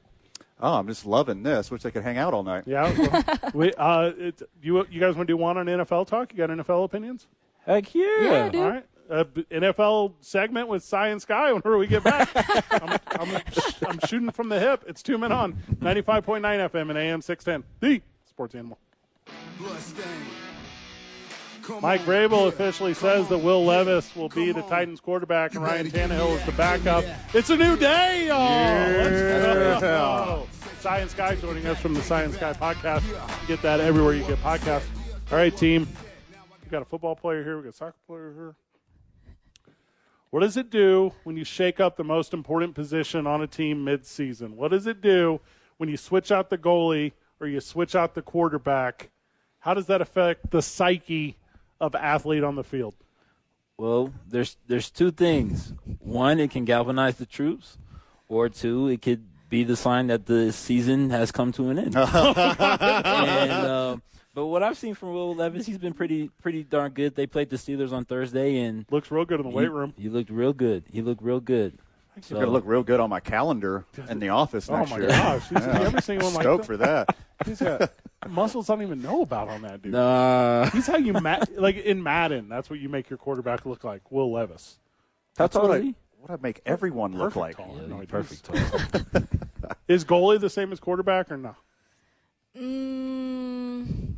Oh, 0.61 0.75
I'm 0.75 0.87
just 0.87 1.07
loving 1.07 1.43
this. 1.43 1.71
Wish 1.71 1.87
I 1.87 1.91
could 1.91 2.03
hang 2.03 2.19
out 2.19 2.35
all 2.35 2.43
night. 2.43 2.65
Yeah. 2.67 2.93
well, 2.93 3.51
we, 3.55 3.73
uh, 3.73 4.13
it, 4.19 4.43
you 4.63 4.87
you 4.91 5.01
guys 5.01 5.17
want 5.17 5.29
to 5.29 5.33
do 5.33 5.39
one 5.39 5.57
on 5.57 5.65
NFL 5.65 6.07
talk? 6.07 6.35
You 6.35 6.47
got 6.47 6.51
NFL 6.51 6.85
opinions? 6.85 7.27
Heck 7.65 7.95
yeah. 7.95 8.21
Yeah, 8.21 8.49
dude. 8.51 8.61
All 8.61 8.71
right. 8.71 8.87
Uh, 9.11 9.25
b- 9.25 9.45
NFL 9.51 10.13
segment 10.21 10.69
with 10.69 10.85
Sy 10.85 11.09
and 11.09 11.21
Skye 11.21 11.51
whenever 11.53 11.77
we 11.77 11.89
get 11.89 12.05
back. 12.05 12.31
I'm, 12.71 12.97
I'm, 13.19 13.43
I'm 13.89 13.99
shooting 14.07 14.31
from 14.31 14.49
the 14.49 14.61
hip. 14.61 14.85
It's 14.87 15.03
two 15.03 15.19
men 15.19 15.33
on 15.33 15.55
95.9 15.81 16.41
FM 16.43 16.91
and 16.91 16.97
AM 16.99 17.21
610. 17.21 17.65
The 17.81 18.01
Sports 18.29 18.55
Animal. 18.55 18.79
Mike 21.81 22.01
Vrabel 22.03 22.49
officially 22.49 22.95
says 22.95 23.29
that 23.29 23.39
Will 23.39 23.65
Levis 23.65 24.15
will 24.17 24.29
be 24.29 24.53
the 24.53 24.63
Titans 24.63 25.01
quarterback 25.01 25.55
and 25.55 25.63
Ryan 25.63 25.91
Tannehill 25.91 26.37
is 26.39 26.45
the 26.47 26.53
backup. 26.53 27.05
It's 27.35 27.51
a 27.51 27.57
new 27.57 27.77
day, 27.77 28.29
y'all. 28.29 28.39
Let's. 28.39 30.49
Sy 30.81 30.99
and 30.99 31.11
Skye 31.11 31.35
joining 31.37 31.67
us 31.67 31.79
from 31.79 31.95
the 31.95 32.03
Sy 32.03 32.23
and 32.23 32.35
Skye 32.35 32.55
podcast. 32.55 33.07
You 33.07 33.47
Get 33.49 33.63
that 33.63 33.81
everywhere 33.81 34.15
you 34.15 34.25
get 34.25 34.39
podcasts. 34.39 34.87
All 35.31 35.39
right, 35.39 35.55
team. 35.55 35.87
We've 36.63 36.71
got 36.71 36.83
a 36.83 36.87
football 36.87 37.15
player 37.15 37.45
here. 37.45 37.57
We've 37.57 37.65
got 37.65 37.75
a 37.75 37.77
soccer 37.77 37.97
player 38.07 38.33
here. 38.35 38.55
What 40.31 40.41
does 40.41 40.57
it 40.57 40.71
do 40.71 41.13
when 41.25 41.37
you 41.37 41.45
shake 41.45 41.81
up 41.81 41.97
the 41.97 42.05
most 42.05 42.33
important 42.33 42.75
position 42.75 43.27
on 43.27 43.43
a 43.43 43.49
team 43.49 43.83
mid-season? 43.83 44.57
What 44.57 44.71
does 44.71 44.87
it 44.87 45.01
do 45.01 45.41
when 45.77 45.89
you 45.89 45.97
switch 45.97 46.31
out 46.31 46.51
the 46.51 46.59
goalie 46.59 47.13
or 47.41 47.49
you 47.49 47.61
switch 47.61 47.97
out 47.97 48.15
the 48.15 48.23
quarterback? 48.23 49.11
How 49.59 49.75
does 49.75 49.87
that 49.87 50.01
affect 50.01 50.51
the 50.53 50.63
psyche 50.63 51.37
of 51.81 51.95
athlete 51.97 52.45
on 52.45 52.55
the 52.55 52.63
field? 52.63 52.95
Well, 53.77 54.13
there's 54.29 54.57
there's 54.69 54.91
two 54.91 55.11
things. 55.11 55.73
One, 55.99 56.39
it 56.39 56.51
can 56.51 56.65
galvanize 56.65 57.17
the 57.17 57.27
troops, 57.27 57.79
or 58.29 58.49
two, 58.49 58.89
it 58.89 59.03
could 59.03 59.25
be 59.49 59.65
the 59.65 59.75
sign 59.75 60.07
that 60.09 60.27
the 60.27 60.53
season 60.53 61.11
has 61.11 61.33
come 61.33 61.51
to 61.53 61.71
an 61.71 61.79
end. 61.79 61.97
and, 61.97 62.01
uh, 62.01 63.97
but 64.35 64.47
what 64.47 64.63
I've 64.63 64.77
seen 64.79 64.95
from 64.95 65.13
Will 65.13 65.35
Levis, 65.35 65.67
he's 65.67 65.79
been 65.79 65.93
pretty 65.95 66.29
pretty 66.43 66.63
darn 66.65 66.93
good. 66.93 67.15
They 67.17 67.27
played 67.27 67.51
the 67.51 67.57
Steelers 67.57 67.93
on 67.93 68.05
Thursday, 68.05 68.59
and 68.61 68.87
Looks 68.91 69.11
real 69.11 69.25
good 69.25 69.41
in 69.41 69.45
the 69.47 69.51
he, 69.51 69.57
weight 69.57 69.71
room. 69.71 69.95
He 69.99 70.09
looked 70.09 70.31
real 70.31 70.53
good. 70.53 70.85
He 70.91 71.03
looked 71.03 71.23
real 71.23 71.41
good. 71.41 71.79
It's 72.17 72.29
going 72.29 72.45
to 72.45 72.51
look 72.51 72.65
real 72.67 72.83
good 72.83 73.01
on 73.01 73.09
my 73.09 73.21
calendar 73.21 73.87
in 74.09 74.19
the 74.19 74.29
office 74.31 74.69
Oh 74.69 74.77
next 74.77 74.91
my 74.91 74.99
year. 74.99 75.09
gosh! 75.09 75.49
He's, 75.49 75.65
You 75.65 75.71
ever 75.73 76.01
seen 76.01 76.19
one 76.19 76.35
like 76.35 76.43
Stoked 76.43 76.63
that? 76.63 76.67
for 76.67 76.77
that. 76.77 77.17
He's 77.47 77.61
got 77.61 77.93
muscles 78.29 78.69
I 78.69 78.75
don't 78.75 78.83
even 78.83 79.01
know 79.01 79.23
about 79.23 79.49
on 79.49 79.63
that 79.63 79.81
dude. 79.81 79.95
Uh, 79.95 80.69
He's 80.71 80.87
how 80.89 80.97
you 80.99 81.13
ma- 81.15 81.39
like 81.57 81.77
in 81.77 82.03
Madden. 82.03 82.49
That's 82.49 82.69
what 82.69 82.79
you 82.81 82.89
make 82.89 83.09
your 83.09 83.17
quarterback 83.17 83.65
look 83.65 83.85
like. 83.85 84.11
Will 84.11 84.31
Levis. 84.33 84.79
how 85.39 85.45
That's 85.45 85.55
tall 85.55 85.69
what 85.69 85.79
is 85.79 85.83
I, 85.83 85.87
he? 85.87 85.95
what 86.21 86.31
I 86.33 86.37
make 86.43 86.61
everyone 86.67 87.17
look 87.17 87.37
like. 87.37 87.57
tall. 87.57 87.79
Yeah, 87.81 87.87
No 87.87 88.05
perfect. 88.07 88.45
tall. 88.45 89.23
Is 89.89 90.05
goalie 90.05 90.39
the 90.41 90.51
same 90.51 90.73
as 90.73 90.81
quarterback 90.81 91.31
or 91.31 91.37
no? 91.39 91.57
Mm, 92.59 94.10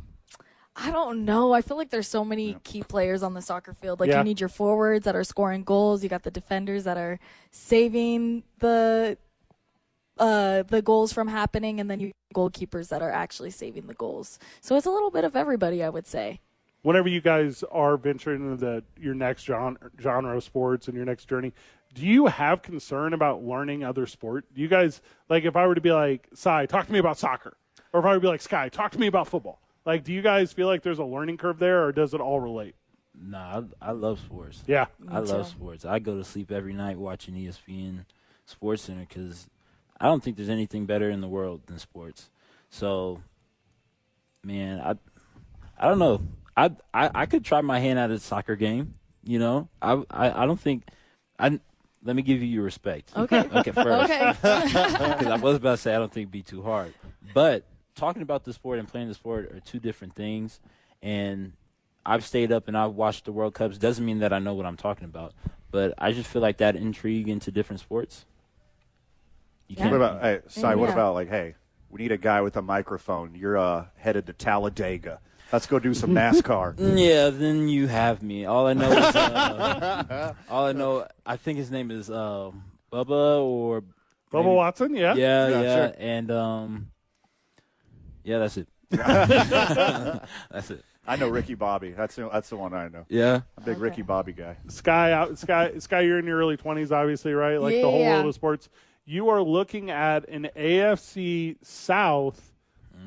I 0.75 0.91
don't 0.91 1.23
know. 1.25 1.53
I 1.53 1.61
feel 1.61 1.77
like 1.77 1.89
there's 1.91 2.07
so 2.07 2.25
many 2.25 2.57
key 2.63 2.81
players 2.81 3.21
on 3.21 3.33
the 3.35 3.41
soccer 3.41 3.73
field. 3.73 3.99
Like 3.99 4.09
Yeah. 4.09 4.19
you 4.19 4.23
need 4.23 4.39
your 4.39 4.49
forwards 4.49 5.05
that 5.05 5.15
are 5.15 5.23
scoring 5.23 5.63
goals. 5.63 6.01
You 6.03 6.09
got 6.09 6.23
the 6.23 6.31
defenders 6.31 6.83
that 6.85 6.97
are 6.97 7.19
saving 7.51 8.43
the 8.59 9.17
uh, 10.17 10.61
the 10.63 10.81
goals 10.81 11.11
from 11.11 11.27
happening, 11.27 11.79
and 11.79 11.89
then 11.89 11.99
you 11.99 12.11
goalkeepers 12.35 12.89
that 12.89 13.01
are 13.01 13.11
actually 13.11 13.49
saving 13.51 13.87
the 13.87 13.93
goals. 13.93 14.37
So 14.61 14.75
it's 14.75 14.85
a 14.85 14.91
little 14.91 15.09
bit 15.11 15.23
of 15.23 15.35
everybody, 15.35 15.83
I 15.83 15.89
would 15.89 16.05
say. 16.07 16.39
Whenever 16.83 17.07
you 17.07 17.21
guys 17.21 17.63
are 17.71 17.95
venturing 17.97 18.41
into 18.43 18.57
the 18.57 18.83
your 18.99 19.13
next 19.15 19.43
genre, 19.43 19.77
genre 19.99 20.35
of 20.37 20.43
sports 20.43 20.87
and 20.87 20.95
your 20.95 21.05
next 21.05 21.25
journey, 21.25 21.53
do 21.93 22.05
you 22.05 22.27
have 22.27 22.61
concern 22.61 23.13
about 23.13 23.43
learning 23.43 23.83
other 23.83 24.05
sport? 24.05 24.45
Do 24.53 24.61
you 24.61 24.67
guys 24.67 25.01
like 25.29 25.45
if 25.45 25.55
I 25.55 25.65
were 25.65 25.75
to 25.75 25.81
be 25.81 25.91
like, 25.91 26.27
Sy, 26.33 26.65
talk 26.65 26.87
to 26.87 26.93
me 26.93 26.99
about 26.99 27.17
soccer, 27.17 27.57
or 27.93 27.99
if 27.99 28.05
I 28.05 28.09
were 28.09 28.15
to 28.15 28.19
be 28.21 28.27
like, 28.27 28.41
Skye, 28.41 28.69
talk 28.69 28.91
to 28.91 28.99
me 28.99 29.07
about 29.07 29.27
football? 29.27 29.61
Like, 29.85 30.03
do 30.03 30.13
you 30.13 30.21
guys 30.21 30.53
feel 30.53 30.67
like 30.67 30.81
there's 30.81 30.99
a 30.99 31.03
learning 31.03 31.37
curve 31.37 31.59
there, 31.59 31.83
or 31.85 31.91
does 31.91 32.13
it 32.13 32.21
all 32.21 32.39
relate? 32.39 32.75
Nah, 33.19 33.61
I, 33.81 33.89
I 33.89 33.91
love 33.91 34.19
sports. 34.19 34.63
Yeah, 34.65 34.85
I 35.11 35.19
love 35.19 35.47
sports. 35.47 35.85
I 35.85 35.99
go 35.99 36.17
to 36.17 36.23
sleep 36.23 36.51
every 36.51 36.73
night 36.73 36.97
watching 36.97 37.35
ESPN 37.35 38.05
SportsCenter 38.49 39.07
because 39.07 39.47
I 39.99 40.05
don't 40.07 40.23
think 40.23 40.37
there's 40.37 40.49
anything 40.49 40.85
better 40.85 41.09
in 41.09 41.21
the 41.21 41.27
world 41.27 41.61
than 41.67 41.77
sports. 41.79 42.29
So, 42.69 43.21
man, 44.43 44.79
I 44.79 44.95
I 45.77 45.87
don't 45.87 45.99
know. 45.99 46.21
I 46.57 46.71
I, 46.93 47.11
I 47.13 47.25
could 47.25 47.45
try 47.45 47.61
my 47.61 47.79
hand 47.79 47.99
at 47.99 48.09
a 48.09 48.19
soccer 48.19 48.55
game. 48.55 48.95
You 49.23 49.39
know, 49.39 49.69
I 49.81 50.01
I, 50.09 50.43
I 50.43 50.45
don't 50.45 50.59
think 50.59 50.83
I. 51.37 51.59
Let 52.05 52.17
me 52.17 52.21
give 52.21 52.41
you 52.41 52.49
your 52.49 52.63
respect. 52.63 53.15
Okay. 53.15 53.47
Okay, 53.53 53.71
first. 53.71 54.11
Okay. 54.11 54.33
Because 54.43 55.27
I 55.27 55.37
was 55.37 55.55
about 55.55 55.71
to 55.71 55.77
say 55.77 55.95
I 55.95 55.99
don't 55.99 56.11
think 56.11 56.23
it'd 56.23 56.31
be 56.31 56.41
too 56.41 56.61
hard. 56.61 56.93
But 57.33 57.63
talking 57.95 58.21
about 58.21 58.43
the 58.43 58.53
sport 58.53 58.79
and 58.79 58.87
playing 58.87 59.07
the 59.07 59.13
sport 59.13 59.51
are 59.51 59.59
two 59.59 59.79
different 59.79 60.15
things. 60.15 60.59
And 61.01 61.53
I've 62.05 62.25
stayed 62.25 62.51
up 62.51 62.67
and 62.67 62.77
I've 62.77 62.93
watched 62.93 63.25
the 63.25 63.31
World 63.31 63.53
Cups. 63.53 63.77
Doesn't 63.77 64.05
mean 64.05 64.19
that 64.19 64.33
I 64.33 64.39
know 64.39 64.53
what 64.53 64.65
I'm 64.65 64.77
talking 64.77 65.05
about. 65.05 65.33
But 65.71 65.93
I 65.97 66.11
just 66.11 66.29
feel 66.29 66.41
like 66.41 66.57
that 66.57 66.75
intrigue 66.75 67.27
into 67.29 67.51
different 67.51 67.79
sports. 67.79 68.25
You 69.67 69.75
Yeah. 69.79 69.85
What 69.89 69.95
about, 69.95 70.21
hey, 70.21 70.39
Sy, 70.47 70.75
what 70.75 70.87
Yeah. 70.87 70.93
about, 70.93 71.13
like, 71.15 71.29
hey, 71.29 71.55
we 71.89 72.01
need 72.01 72.11
a 72.11 72.17
guy 72.17 72.41
with 72.41 72.57
a 72.57 72.61
microphone. 72.61 73.35
You're 73.35 73.57
uh, 73.57 73.85
headed 73.97 74.25
to 74.27 74.33
Talladega. 74.33 75.19
Let's 75.51 75.65
go 75.67 75.79
do 75.79 75.93
some 75.93 76.09
NASCAR. 76.15 76.75
Yeah, 76.77 77.29
then 77.29 77.67
you 77.69 77.87
have 77.87 78.21
me. 78.23 78.45
All 78.45 78.67
I 78.67 78.73
know 78.73 78.91
is, 78.91 79.15
uh, 79.15 80.33
all 80.49 80.65
I 80.65 80.71
know, 80.73 81.07
I 81.25 81.37
think 81.37 81.57
his 81.59 81.69
name 81.71 81.91
is 81.91 82.09
uh, 82.09 82.51
Bubba 82.91 83.41
or 83.41 83.81
Bubba 84.31 84.43
maybe- 84.43 84.47
Watson. 84.55 84.95
Yeah, 84.95 85.13
Yeah, 85.15 85.47
Yeah, 85.47 85.61
yeah, 85.61 85.75
sure. 85.87 85.95
and 85.99 86.31
um, 86.31 86.87
yeah, 88.23 88.39
that's 88.39 88.57
it. 88.57 88.67
that's 90.51 90.71
it. 90.71 90.83
I 91.05 91.15
know 91.17 91.27
Ricky 91.27 91.55
Bobby. 91.55 91.91
That's 91.91 92.15
the, 92.15 92.29
that's 92.31 92.49
the 92.49 92.55
one 92.55 92.73
I 92.73 92.87
know. 92.87 93.05
Yeah. 93.09 93.41
I'm 93.57 93.63
a 93.63 93.65
big 93.65 93.77
Ricky 93.79 94.01
Bobby 94.03 94.31
guy. 94.31 94.55
Skye 94.67 95.11
out 95.11 95.37
Skye 95.37 95.73
Skye 95.79 96.01
you're 96.01 96.19
in 96.19 96.25
your 96.25 96.37
early 96.37 96.55
20s 96.57 96.91
obviously 96.91 97.33
right 97.33 97.59
like 97.59 97.75
the 97.75 97.81
whole 97.89 97.99
Yeah. 97.99 98.13
world 98.15 98.27
of 98.27 98.35
sports 98.35 98.69
you 99.05 99.27
are 99.29 99.41
looking 99.41 99.89
at 99.91 100.27
an 100.29 100.49
AFC 100.55 101.57
South 101.61 102.51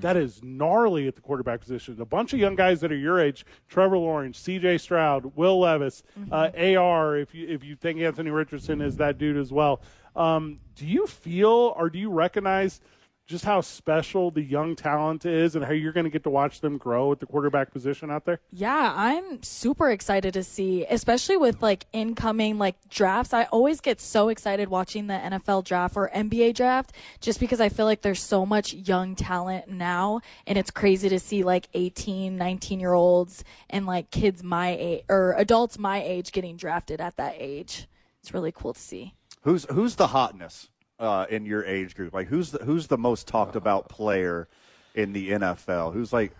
that 0.01 0.15
is 0.17 0.43
gnarly 0.43 1.09
at 1.09 1.15
the 1.15 1.23
quarterback 1.23 1.61
position 1.61 1.97
a 2.01 2.05
bunch 2.05 2.35
of 2.35 2.39
young 2.39 2.55
guys 2.55 2.81
that 2.83 2.93
are 2.93 2.97
your 2.97 3.19
age 3.19 3.47
Trevor 3.67 3.97
Lawrence 3.97 4.43
CJ 4.43 4.79
Stroud 4.81 5.33
Will 5.37 5.61
Levis 5.61 6.03
uh, 6.31 6.51
AR 6.55 7.17
if 7.17 7.35
you 7.35 7.49
if 7.49 7.65
you 7.65 7.77
think 7.77 8.01
Anthony 8.01 8.31
Richardson 8.31 8.83
is 8.83 8.97
that 8.99 9.17
dude 9.17 9.39
as 9.39 9.53
well 9.53 9.81
um, 10.15 10.59
do 10.75 10.87
you 10.87 11.07
feel 11.07 11.73
or 11.79 11.89
do 11.89 11.99
you 11.99 12.11
recognize 12.11 12.83
just 13.27 13.45
how 13.45 13.61
special 13.61 14.31
the 14.31 14.43
young 14.43 14.77
talent 14.77 15.27
is 15.27 15.57
and 15.57 15.65
how 15.65 15.73
you're 15.73 15.93
going 15.93 16.05
to 16.05 16.11
get 16.11 16.23
to 16.23 16.31
watch 16.31 16.61
them 16.61 16.79
grow 16.79 17.13
at 17.13 17.21
the 17.21 17.27
quarterback 17.27 17.73
position 17.73 18.11
out 18.11 18.25
there 18.25 18.41
Yeah, 18.53 18.93
I'm 18.97 19.43
super 19.43 19.91
excited 19.91 20.35
to 20.35 20.45
see, 20.45 20.87
especially 20.89 21.37
with 21.37 21.63
like 21.63 21.87
incoming 21.93 22.59
like 22.59 22.77
drafts. 22.89 23.33
I 23.33 23.45
always 23.45 23.81
get 23.81 24.01
so 24.01 24.29
excited 24.29 24.69
watching 24.69 25.07
the 25.07 25.15
NFL 25.15 25.65
draft 25.65 25.97
or 25.97 26.11
NBA 26.15 26.55
draft 26.55 26.93
just 27.21 27.41
because 27.41 27.61
I 27.61 27.69
feel 27.69 27.87
like 27.87 28.03
there's 28.03 28.23
so 28.23 28.47
much 28.47 28.73
young 28.73 29.15
talent 29.15 29.69
now 29.69 30.21
and 30.47 30.57
it's 30.57 30.71
crazy 30.71 31.09
to 31.09 31.19
see 31.19 31.43
like 31.43 31.69
18, 31.75 32.37
19 32.37 32.81
year 32.81 32.93
olds 32.93 33.45
and 33.69 33.87
like 33.87 34.11
kids 34.11 34.43
my 34.43 34.77
age 34.79 35.03
or 35.09 35.35
adults 35.37 35.79
my 35.79 36.03
age 36.03 36.33
getting 36.33 36.57
drafted 36.57 37.01
at 37.01 37.17
that 37.17 37.35
age. 37.39 37.87
It's 38.21 38.33
really 38.33 38.53
cool 38.53 38.75
to 38.75 38.81
see. 38.81 39.15
Who's 39.43 39.67
who's 39.71 39.95
the 39.95 40.09
hotness 40.09 40.71
uh, 40.99 41.27
in 41.31 41.45
your 41.47 41.65
age 41.65 41.95
group? 41.95 42.13
Like 42.15 42.27
who's 42.29 42.51
the, 42.53 42.59
who's 42.65 42.87
the 42.87 42.99
most 42.99 43.27
talked 43.29 43.57
about 43.57 43.89
player 43.89 44.49
in 44.95 45.13
the 45.13 45.31
NFL? 45.31 45.93
Who's 45.93 46.13
like 46.13 46.33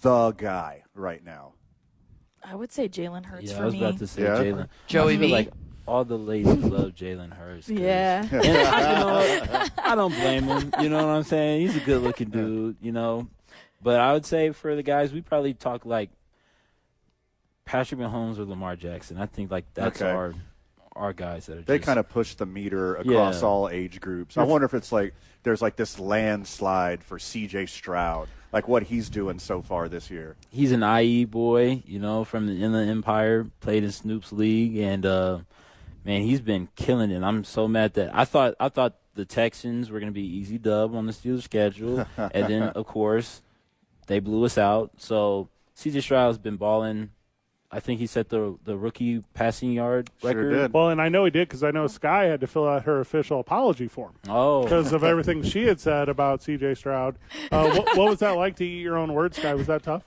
the 0.00 0.32
guy 0.32 0.82
right 0.94 1.24
now? 1.24 1.52
I 2.44 2.54
would 2.54 2.72
say 2.72 2.88
Jalen 2.88 3.26
Hurts 3.26 3.50
Yeah, 3.50 3.56
for 3.56 3.62
I 3.62 3.66
was 3.66 3.74
me. 3.74 3.80
about 3.84 3.98
to 3.98 4.06
say 4.06 4.22
Yeah. 4.22 4.36
Jalen. 4.36 4.68
Joey 4.86 5.14
I 5.14 5.16
feel 5.18 5.26
B. 5.26 5.32
Like 5.32 5.50
all 5.86 6.04
the 6.04 6.18
ladies 6.18 6.64
love 6.64 6.92
Jalen 6.92 7.32
Hurts. 7.32 7.68
'cause- 7.68 7.78
yeah. 7.78 8.26
And 8.30 8.42
I, 8.46 9.34
you 9.34 9.40
know, 9.46 9.66
I 9.78 9.94
don't 9.94 10.12
blame 10.14 10.44
him. 10.44 10.72
You 10.80 10.88
know 10.88 10.96
what 11.06 11.12
I'm 11.14 11.22
saying? 11.24 11.62
He's 11.62 11.76
a 11.76 11.80
good 11.80 12.02
looking 12.02 12.28
dude. 12.30 12.76
You 12.80 12.92
know, 12.92 13.28
but 13.82 13.98
I 14.00 14.12
would 14.12 14.24
say 14.26 14.50
for 14.52 14.74
the 14.76 14.82
guys, 14.82 15.12
we 15.12 15.20
probably 15.20 15.54
talk 15.54 15.84
like 15.86 16.10
Patrick 17.64 18.00
Mahomes 18.00 18.38
or 18.38 18.44
Lamar 18.44 18.76
Jackson. 18.76 19.18
I 19.18 19.26
think 19.26 19.50
like 19.50 19.64
that's 19.74 20.00
Okay. 20.00 20.10
our 20.10 20.34
our 20.98 21.12
guys 21.12 21.46
that 21.46 21.58
are. 21.58 21.62
They 21.62 21.78
just, 21.78 21.86
kind 21.86 21.98
of 21.98 22.08
push 22.08 22.34
the 22.34 22.46
meter 22.46 22.96
across 22.96 23.40
Yeah. 23.42 23.48
all 23.48 23.68
age 23.68 24.00
groups. 24.00 24.36
I 24.36 24.42
wonder 24.42 24.64
if 24.66 24.74
it's 24.74 24.92
like 24.92 25.14
there's 25.44 25.62
like 25.62 25.76
this 25.76 25.98
landslide 25.98 27.02
for 27.02 27.18
C.J. 27.18 27.66
Stroud, 27.66 28.28
like 28.52 28.68
what 28.68 28.82
he's 28.84 29.08
doing 29.08 29.38
so 29.38 29.62
far 29.62 29.88
this 29.88 30.10
year. 30.10 30.36
he's 30.50 30.72
an 30.72 30.82
IE 30.82 31.24
boy, 31.24 31.82
you 31.86 31.98
know, 31.98 32.24
from 32.24 32.46
the 32.46 32.62
Inland 32.62 32.90
Empire, 32.90 33.46
played 33.60 33.84
in 33.84 33.92
Snoop's 33.92 34.32
league, 34.32 34.76
and 34.76 35.06
uh, 35.06 35.38
man, 36.04 36.22
he's 36.22 36.40
been 36.40 36.68
killing 36.76 37.10
it. 37.10 37.22
I'm 37.22 37.44
so 37.44 37.68
mad 37.68 37.94
that 37.94 38.14
I 38.14 38.24
thought 38.24 38.54
I 38.60 38.68
thought 38.68 38.96
the 39.14 39.24
Texans 39.24 39.90
were 39.90 40.00
going 40.00 40.12
to 40.12 40.14
be 40.20 40.26
easy 40.26 40.58
dub 40.58 40.94
on 40.94 41.06
the 41.06 41.12
Steelers 41.12 41.42
schedule, 41.42 42.06
and 42.16 42.46
then 42.52 42.62
of 42.64 42.86
course 42.86 43.42
they 44.06 44.18
blew 44.20 44.44
us 44.44 44.58
out. 44.58 44.90
So 44.98 45.48
C.J. 45.74 46.00
Stroud's 46.00 46.38
been 46.38 46.56
balling. 46.56 47.10
I 47.70 47.80
think 47.80 48.00
he 48.00 48.06
set 48.06 48.30
the 48.30 48.56
the 48.64 48.76
rookie 48.78 49.22
passing 49.34 49.72
yard 49.72 50.08
Sure 50.22 50.28
record. 50.30 50.50
did. 50.50 50.72
Well, 50.72 50.88
and 50.88 51.02
I 51.02 51.08
know 51.10 51.24
he 51.26 51.30
did 51.30 51.48
because 51.48 51.62
I 51.62 51.70
know 51.70 51.86
Skye 51.86 52.24
had 52.24 52.40
to 52.40 52.46
fill 52.46 52.66
out 52.66 52.84
her 52.84 53.00
official 53.00 53.40
apology 53.40 53.88
form 53.88 54.14
Oh, 54.28 54.62
because 54.62 54.92
of 54.94 55.04
everything 55.04 55.42
she 55.42 55.66
had 55.66 55.78
said 55.78 56.08
about 56.08 56.42
C.J. 56.42 56.74
Stroud. 56.76 57.16
Uh, 57.52 57.70
what, 57.76 57.96
what 57.96 58.08
was 58.10 58.18
that 58.20 58.30
like 58.36 58.56
to 58.56 58.64
eat 58.64 58.80
your 58.80 58.96
own 58.96 59.12
words, 59.12 59.36
Skye? 59.36 59.54
Was 59.54 59.66
that 59.66 59.82
tough? 59.82 60.02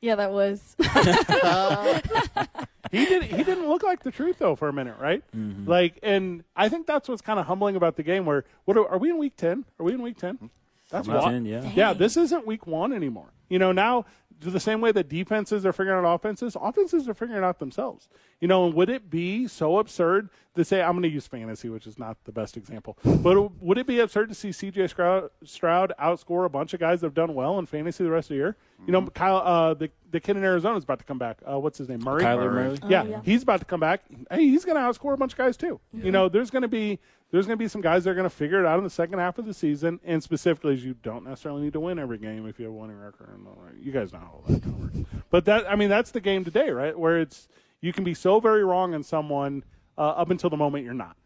Yeah, 0.00 0.14
that 0.16 0.32
was. 0.32 0.76
He 2.90 3.06
did. 3.06 3.24
He 3.24 3.42
didn't 3.42 3.66
look 3.68 3.82
like 3.82 4.04
the 4.04 4.12
truth 4.12 4.38
though 4.38 4.54
for 4.54 4.68
a 4.68 4.72
minute, 4.72 4.96
right? 5.00 5.22
Like, 5.34 5.98
and 6.02 6.44
I 6.54 6.68
think 6.68 6.86
that's 6.86 7.08
what's 7.08 7.22
kind 7.22 7.40
of 7.40 7.46
humbling 7.46 7.74
about 7.74 7.96
the 7.96 8.02
game. 8.04 8.24
Where 8.24 8.44
what 8.66 8.76
are, 8.76 8.86
are 8.88 8.98
we 8.98 9.10
in 9.10 9.18
week 9.18 9.36
ten? 9.36 9.64
Are 9.80 9.84
we 9.84 9.94
in 9.94 10.02
week 10.02 10.16
ten? 10.16 10.50
That's 10.90 11.08
Week 11.08 11.16
wa- 11.16 11.30
10, 11.30 11.44
yeah. 11.46 11.72
Yeah, 11.74 11.92
this 11.92 12.16
isn't 12.16 12.46
week 12.46 12.68
one 12.68 12.92
anymore. 12.92 13.32
You 13.48 13.58
know, 13.58 13.72
now 13.72 14.04
the 14.40 14.60
same 14.60 14.80
way 14.80 14.92
that 14.92 15.08
defenses 15.08 15.64
are 15.64 15.72
figuring 15.72 16.04
out 16.04 16.14
offenses, 16.14 16.56
offenses 16.60 17.08
are 17.08 17.14
figuring 17.14 17.42
it 17.42 17.44
out 17.44 17.58
themselves. 17.58 18.08
You 18.40 18.48
know, 18.48 18.66
and 18.66 18.74
would 18.74 18.90
it 18.90 19.10
be 19.10 19.46
so 19.48 19.78
absurd 19.78 20.28
to 20.54 20.64
say 20.64 20.82
I'm 20.82 20.92
going 20.92 21.02
to 21.02 21.08
use 21.08 21.26
fantasy, 21.26 21.68
which 21.68 21.86
is 21.86 21.98
not 21.98 22.16
the 22.24 22.32
best 22.32 22.56
example, 22.56 22.98
but 23.04 23.62
would 23.62 23.78
it 23.78 23.86
be 23.86 24.00
absurd 24.00 24.28
to 24.28 24.34
see 24.34 24.52
C.J. 24.52 24.88
Stroud, 24.88 25.30
Stroud 25.44 25.92
outscore 26.00 26.44
a 26.44 26.48
bunch 26.48 26.74
of 26.74 26.80
guys 26.80 27.00
that 27.00 27.06
have 27.06 27.14
done 27.14 27.34
well 27.34 27.58
in 27.58 27.66
fantasy 27.66 28.04
the 28.04 28.10
rest 28.10 28.26
of 28.26 28.34
the 28.34 28.36
year? 28.36 28.56
You 28.86 28.92
know, 28.92 29.06
Kyle, 29.06 29.38
uh, 29.38 29.74
the 29.74 29.90
the 30.10 30.20
kid 30.20 30.36
in 30.36 30.44
Arizona 30.44 30.76
is 30.76 30.84
about 30.84 30.98
to 30.98 31.04
come 31.04 31.18
back. 31.18 31.38
Uh, 31.50 31.58
what's 31.58 31.78
his 31.78 31.88
name? 31.88 32.00
Murray. 32.04 32.22
Kyler 32.22 32.52
Murray. 32.52 32.78
Yeah, 32.86 33.04
yeah. 33.04 33.20
he's 33.24 33.42
about 33.42 33.60
to 33.60 33.64
come 33.64 33.80
back. 33.80 34.02
Hey, 34.30 34.48
he's 34.48 34.64
going 34.64 34.76
to 34.76 34.82
outscore 34.82 35.14
a 35.14 35.16
bunch 35.16 35.32
of 35.32 35.38
guys 35.38 35.56
too. 35.56 35.80
You 35.92 36.12
know, 36.12 36.28
there's 36.28 36.50
going 36.50 36.62
to 36.62 36.68
be 36.68 36.98
there's 37.30 37.46
going 37.46 37.58
to 37.58 37.62
be 37.62 37.68
some 37.68 37.80
guys 37.80 38.04
that 38.04 38.10
are 38.10 38.14
going 38.14 38.28
to 38.28 38.34
figure 38.34 38.60
it 38.60 38.66
out 38.66 38.78
in 38.78 38.84
the 38.84 38.90
second 38.90 39.18
half 39.18 39.38
of 39.38 39.46
the 39.46 39.54
season, 39.54 39.98
and 40.04 40.22
specifically, 40.22 40.74
as 40.74 40.84
you 40.84 40.94
don't 41.02 41.24
necessarily 41.24 41.62
need 41.62 41.72
to 41.72 41.80
win 41.80 41.98
every 41.98 42.18
game 42.18 42.46
if 42.46 42.58
you 42.58 42.66
have 42.66 42.74
a 42.74 42.76
winning 42.76 42.98
record. 42.98 43.30
And 43.30 43.46
all 43.46 43.58
that. 43.64 43.82
You 43.82 43.90
guys 43.90 44.12
know 44.12 44.20
how 44.20 44.42
that 44.46 44.62
kind 44.62 44.74
of 44.74 44.80
works. 44.80 45.10
But 45.30 45.44
that 45.46 45.68
I 45.68 45.76
mean, 45.76 45.88
that's 45.88 46.10
the 46.10 46.20
game 46.20 46.44
today, 46.44 46.70
right? 46.70 46.96
Where 46.96 47.20
it's 47.20 47.48
you 47.80 47.92
can 47.92 48.04
be 48.04 48.14
so 48.14 48.38
very 48.38 48.64
wrong 48.64 48.94
on 48.94 49.02
someone 49.02 49.64
uh, 49.98 50.02
up 50.02 50.30
until 50.30 50.50
the 50.50 50.56
moment 50.56 50.84
you're 50.84 50.94
not, 50.94 51.16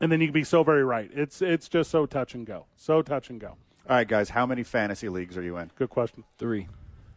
and 0.00 0.10
then 0.12 0.20
you 0.20 0.28
can 0.28 0.32
be 0.34 0.44
so 0.44 0.62
very 0.62 0.84
right. 0.84 1.10
It's 1.12 1.42
it's 1.42 1.68
just 1.68 1.90
so 1.90 2.06
touch 2.06 2.34
and 2.34 2.46
go, 2.46 2.66
so 2.76 3.02
touch 3.02 3.28
and 3.28 3.40
go. 3.40 3.56
All 3.90 3.96
right, 3.96 4.06
guys, 4.06 4.30
how 4.30 4.46
many 4.46 4.62
fantasy 4.62 5.08
leagues 5.08 5.36
are 5.36 5.42
you 5.42 5.56
in? 5.56 5.68
Good 5.74 5.90
question. 5.90 6.22
three. 6.38 6.68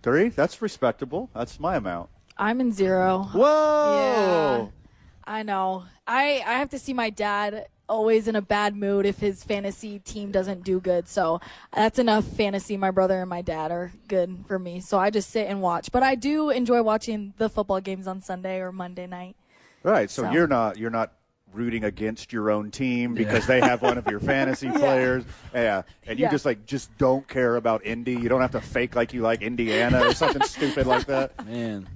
Three? 0.02 0.30
That's 0.30 0.60
respectable. 0.60 1.30
That's 1.36 1.60
my 1.60 1.76
amount. 1.76 2.10
I'm 2.36 2.60
in 2.60 2.72
zero. 2.72 3.30
Whoa! 3.32 4.72
Yeah, 4.72 5.32
I 5.32 5.44
know. 5.44 5.84
I 6.08 6.42
I 6.44 6.54
have 6.54 6.72
to 6.72 6.80
see 6.80 6.92
my 6.96 7.12
dad 7.12 7.68
always 7.88 8.28
in 8.28 8.36
a 8.36 8.42
bad 8.42 8.76
mood 8.76 9.06
if 9.06 9.20
his 9.20 9.44
fantasy 9.44 10.00
team 10.00 10.32
doesn't 10.32 10.64
do 10.64 10.80
good. 10.80 11.08
So 11.08 11.42
that's 11.76 12.00
enough 12.00 12.26
fantasy. 12.26 12.76
My 12.76 12.90
brother 12.90 13.22
and 13.22 13.30
my 13.30 13.44
dad 13.44 13.72
are 13.72 13.92
good 14.08 14.44
for 14.48 14.58
me. 14.58 14.80
So 14.80 14.98
I 14.98 15.12
just 15.12 15.30
sit 15.30 15.48
and 15.48 15.62
watch. 15.62 15.92
But 15.92 16.02
I 16.02 16.16
do 16.16 16.50
enjoy 16.50 16.82
watching 16.82 17.36
the 17.38 17.50
football 17.50 17.82
games 17.82 18.08
on 18.08 18.20
Sunday 18.20 18.62
or 18.62 18.72
Monday 18.72 19.06
night. 19.06 19.36
Right. 19.84 20.10
So, 20.10 20.24
So- 20.24 20.32
you're 20.32 20.48
not 20.48 20.80
you're 20.80 20.90
not 20.90 21.14
rooting 21.54 21.84
against 21.84 22.34
your 22.34 22.50
own 22.52 22.72
team 22.72 23.13
because 23.13 23.46
they 23.48 23.60
have 23.60 23.82
one 23.82 23.98
of 23.98 24.08
your 24.08 24.20
fantasy 24.32 24.70
players. 24.70 25.24
Yeah. 25.54 25.84
And 26.08 26.18
you 26.20 26.24
Yeah. 26.26 26.32
just 26.32 26.46
like 26.46 26.66
just 26.66 26.96
don't 26.98 27.28
care 27.28 27.56
about 27.56 27.86
Indy. 27.86 28.13
You 28.13 28.30
don't 28.30 28.42
have 28.42 28.52
to 28.52 28.62
fake 28.62 28.96
like 28.96 29.13
you 29.13 29.22
like 29.22 29.42
Indiana 29.42 30.04
or 30.08 30.13
something 30.13 30.42
stupid 30.44 30.88
like 30.88 31.06
that. 31.06 31.46
Man, 31.46 31.88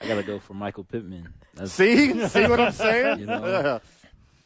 I 0.00 0.06
gotta 0.08 0.22
go 0.22 0.38
for 0.38 0.54
Michael 0.54 0.84
Pittman. 0.84 1.32
That's, 1.54 1.72
See? 1.72 2.26
See 2.28 2.46
what 2.46 2.60
I'm 2.60 2.72
saying? 2.72 3.18
You 3.20 3.26
know, 3.26 3.80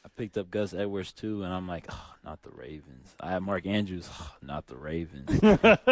I 0.04 0.08
picked 0.16 0.38
up 0.38 0.50
Gus 0.50 0.72
Edwards 0.72 1.12
too, 1.12 1.42
and 1.44 1.52
I'm 1.52 1.66
like, 1.66 1.86
oh, 1.90 2.14
not 2.24 2.40
the 2.42 2.50
Ravens. 2.50 3.14
I 3.20 3.32
have 3.32 3.42
Mark 3.42 3.66
Andrews, 3.66 4.08
oh, 4.12 4.32
not 4.42 4.66
the 4.66 4.76
Ravens. 4.76 5.28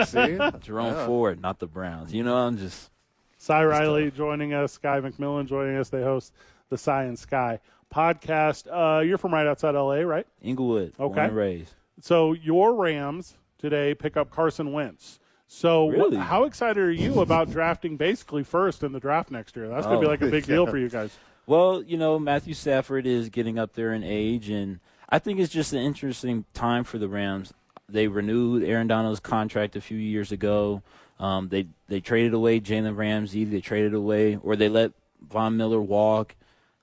See? 0.09 0.39
Jerome 0.61 0.95
Yeah. 0.95 1.07
Ford, 1.07 1.41
not 1.43 1.59
the 1.59 1.67
Browns. 1.67 2.13
You 2.13 2.23
know, 2.23 2.37
I'm 2.37 2.57
just 2.59 2.91
Sy 3.39 3.65
Riley 3.65 4.11
joining 4.11 4.55
us, 4.55 4.73
Skye 4.73 5.01
McMillan 5.01 5.47
joining 5.47 5.77
us. 5.77 5.89
They 5.91 6.03
host 6.03 6.33
the 6.71 6.79
Sy 6.79 7.05
and 7.05 7.19
Skye 7.19 7.61
podcast. 7.95 8.67
Uh, 8.71 9.01
you're 9.01 9.19
from 9.19 9.33
right 9.35 9.47
outside 9.47 9.75
LA, 9.75 10.01
right? 10.01 10.27
Inglewood, 10.43 10.93
Okay. 10.99 11.21
and 11.25 11.37
raised. 11.37 11.75
So 12.01 12.33
your 12.33 12.75
Rams 12.75 13.35
today 13.59 13.95
pick 13.95 14.17
up 14.17 14.31
Carson 14.31 14.73
Wentz. 14.73 15.19
So 15.47 15.85
what- 15.85 15.97
Really? 15.97 16.17
how 16.19 16.45
excited 16.45 16.79
are 16.79 16.91
you 16.93 17.21
about 17.21 17.51
drafting 17.53 17.97
basically 17.97 18.45
first 18.45 18.83
in 18.83 18.93
the 18.93 19.01
draft 19.01 19.31
next 19.31 19.57
year? 19.57 19.69
That's 19.69 19.87
going 19.87 19.97
to 19.99 20.01
be 20.03 20.07
Oh. 20.07 20.11
like 20.11 20.21
a 20.23 20.27
big 20.31 20.47
deal 20.47 20.67
for 20.67 20.77
you 20.79 20.89
guys. 20.89 21.17
Well, 21.47 21.83
you 21.83 21.97
know, 21.97 22.19
Matthew 22.19 22.53
Stafford 22.55 23.07
is 23.07 23.31
getting 23.31 23.59
up 23.59 23.73
there 23.73 23.95
in 23.95 24.05
age, 24.05 24.51
and 24.51 24.81
I 25.09 25.19
think 25.19 25.41
it's 25.41 25.53
just 25.53 25.73
an 25.73 25.79
interesting 25.79 26.45
time 26.53 26.85
for 26.85 26.99
the 26.99 27.09
Rams. 27.09 27.55
They 27.89 28.07
renewed 28.07 28.63
Aaron 28.63 28.87
Donald's 28.87 29.21
contract 29.21 29.75
a 29.75 29.81
few 29.81 29.97
years 29.97 30.31
ago. 30.31 30.83
Um, 31.19 31.49
they 31.49 31.67
they 31.89 32.01
traded 32.01 32.35
away 32.35 32.61
Jalen 32.61 32.97
Ramsey. 32.99 33.45
They 33.47 33.63
traded 33.63 33.95
away, 33.95 34.37
or 34.43 34.55
they 34.57 34.69
let 34.69 34.93
Von 35.27 35.57
Miller 35.57 35.81
walk. 35.81 36.37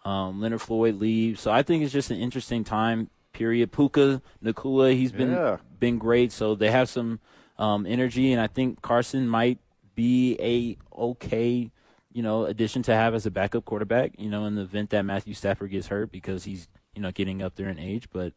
Um, 0.05 0.39
Leonard 0.39 0.61
Floyd 0.61 0.95
leaves, 0.95 1.41
So 1.41 1.51
I 1.51 1.63
think 1.63 1.83
it's 1.83 1.91
just 1.91 2.11
an 2.11 2.17
interesting 2.19 2.63
time 2.63 3.09
period. 3.33 3.71
Puka 3.71 4.21
Nacua, 4.43 4.93
he's 4.93 5.11
been 5.11 5.31
Yeah. 5.31 5.57
been 5.79 5.97
great. 5.97 6.31
So 6.31 6.55
they 6.55 6.71
have 6.71 6.87
some 6.89 7.19
um, 7.57 7.85
energy, 7.85 8.31
and 8.31 8.39
I 8.41 8.47
think 8.47 8.81
Carson 8.81 9.27
might 9.27 9.59
be 9.95 10.37
a 10.39 10.77
okay, 10.97 11.71
you 12.11 12.21
know, 12.21 12.45
addition 12.45 12.83
to 12.83 12.93
have 12.93 13.15
as 13.15 13.25
a 13.25 13.31
backup 13.31 13.65
quarterback. 13.65 14.11
You 14.19 14.29
know, 14.29 14.45
in 14.45 14.55
the 14.55 14.61
event 14.61 14.91
that 14.91 15.03
Matthew 15.03 15.33
Stafford 15.33 15.71
gets 15.71 15.87
hurt 15.87 16.11
because 16.11 16.43
he's 16.43 16.67
you 16.95 17.01
know 17.01 17.11
getting 17.11 17.41
up 17.41 17.55
there 17.55 17.69
in 17.69 17.79
age. 17.79 18.07
But 18.11 18.33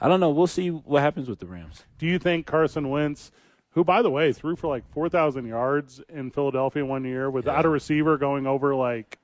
I 0.00 0.08
don't 0.08 0.20
know. 0.20 0.30
We'll 0.30 0.46
see 0.46 0.70
what 0.70 1.02
happens 1.02 1.28
with 1.28 1.38
the 1.38 1.46
Rams. 1.46 1.84
Do 1.98 2.06
you 2.06 2.18
think 2.18 2.46
Carson 2.46 2.90
Wentz, 2.90 3.30
who 3.70 3.82
by 3.84 4.02
the 4.02 4.10
way 4.10 4.32
threw 4.32 4.56
for 4.56 4.66
like 4.68 4.84
four 4.92 5.08
thousand 5.08 5.46
yards 5.46 6.02
in 6.08 6.30
Philadelphia 6.30 6.84
one 6.84 7.04
year 7.04 7.30
without 7.30 7.64
a 7.64 7.68
receiver 7.68 8.18
going 8.18 8.46
over 8.46 8.74
like 8.74 9.18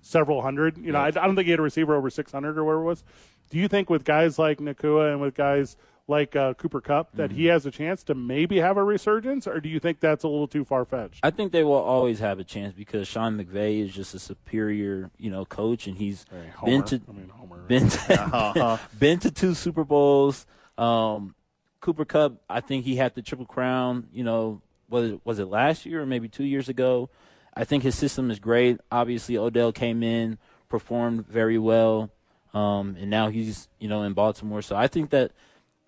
several 0.00 0.42
hundred? 0.42 0.78
You 0.78 0.92
know, 0.92 0.98
I, 0.98 1.08
I 1.08 1.10
don't 1.10 1.34
think 1.36 1.46
he 1.46 1.50
had 1.50 1.60
a 1.60 1.62
receiver 1.62 1.94
over 1.94 2.10
six 2.10 2.32
hundred 2.32 2.58
or 2.58 2.64
whatever 2.64 2.82
it 2.82 2.86
was. 2.86 3.04
Do 3.50 3.58
you 3.58 3.68
think 3.68 3.90
with 3.90 4.04
guys 4.04 4.38
like 4.38 4.58
Nacua 4.58 5.12
and 5.12 5.20
with 5.20 5.34
guys 5.34 5.76
like 6.10 6.34
uh, 6.36 6.54
Cooper 6.54 6.80
Kupp 6.80 7.12
that 7.14 7.30
he 7.30 7.46
has 7.46 7.64
a 7.66 7.70
chance 7.70 8.02
to 8.04 8.14
maybe 8.14 8.58
have 8.58 8.76
a 8.76 8.84
resurgence, 8.84 9.46
or 9.46 9.60
do 9.60 9.68
you 9.68 9.78
think 9.78 10.00
that's 10.00 10.24
a 10.24 10.28
little 10.28 10.48
too 10.48 10.64
far 10.64 10.84
fetched? 10.84 11.20
I 11.22 11.30
think 11.30 11.52
they 11.52 11.64
will 11.64 11.72
always 11.74 12.18
have 12.18 12.38
a 12.38 12.44
chance 12.44 12.74
because 12.74 13.06
Sean 13.08 13.38
McVay 13.38 13.82
is 13.84 13.92
just 13.92 14.14
a 14.14 14.18
superior, 14.18 15.10
you 15.18 15.30
know, 15.30 15.44
coach, 15.44 15.86
and 15.86 15.96
he's 15.96 16.26
been 16.64 16.82
to 16.84 17.00
I 17.08 17.12
mean, 17.12 17.28
Homer. 17.28 17.58
been 17.62 17.88
to, 17.88 18.80
been 18.98 19.18
to 19.20 19.30
two 19.30 19.54
Super 19.54 19.84
Bowls. 19.84 20.46
Um, 20.76 21.34
Cooper 21.80 22.04
Kupp, 22.04 22.42
I 22.48 22.60
think 22.60 22.84
he 22.84 22.96
had 22.96 23.14
the 23.14 23.22
triple 23.22 23.46
crown. 23.46 24.08
You 24.12 24.24
know, 24.24 24.62
was 24.88 25.12
it, 25.12 25.20
was 25.24 25.38
it 25.38 25.46
last 25.46 25.86
year 25.86 26.02
or 26.02 26.06
maybe 26.06 26.28
two 26.28 26.44
years 26.44 26.68
ago? 26.68 27.08
I 27.54 27.64
think 27.64 27.82
his 27.82 27.96
system 27.96 28.30
is 28.30 28.38
great. 28.38 28.80
Obviously, 28.90 29.36
Odell 29.36 29.72
came 29.72 30.02
in, 30.02 30.38
performed 30.68 31.26
very 31.26 31.58
well, 31.58 32.10
um, 32.54 32.96
and 32.98 33.10
now 33.10 33.28
he's 33.28 33.68
you 33.78 33.88
know 33.88 34.02
in 34.02 34.12
Baltimore. 34.12 34.62
So 34.62 34.76
I 34.76 34.86
think 34.86 35.10
that 35.10 35.32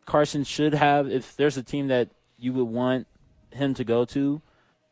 Carson 0.06 0.44
should 0.44 0.74
have. 0.74 1.08
If 1.08 1.36
there's 1.36 1.56
a 1.56 1.62
team 1.62 1.88
that 1.88 2.10
you 2.38 2.52
would 2.52 2.64
want 2.64 3.06
him 3.50 3.74
to 3.74 3.84
go 3.84 4.04
to, 4.06 4.42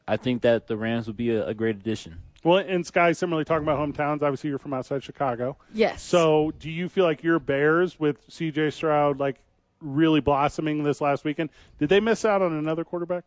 I 0.07 0.17
think 0.17 0.43
that 0.43 0.67
the 0.67 0.77
Rams 0.77 1.07
would 1.07 1.17
be 1.17 1.31
a, 1.31 1.49
a 1.49 1.55
great 1.55 1.77
addition. 1.77 2.23
Well, 2.43 2.59
and 2.59 2.87
Skye, 2.87 3.13
similarly 3.13 3.45
talking 3.45 3.65
about 3.69 3.79
hometowns, 3.79 4.23
obviously 4.23 4.49
you're 4.49 4.59
from 4.59 4.73
outside 4.73 5.03
Chicago. 5.03 5.59
Yes. 5.75 6.03
So, 6.03 6.53
do 6.59 6.71
you 6.71 6.89
feel 6.89 7.05
like 7.05 7.23
your 7.23 7.39
Bears 7.39 8.01
with 8.01 8.25
C.J. 8.29 8.71
Stroud 8.71 9.19
like 9.19 9.37
really 9.81 10.21
blossoming 10.21 10.83
this 10.83 11.01
last 11.01 11.25
weekend? 11.25 11.51
Did 11.79 11.91
they 11.91 12.01
miss 12.01 12.25
out 12.25 12.41
on 12.41 12.53
another 12.53 12.85
quarterback? 12.85 13.25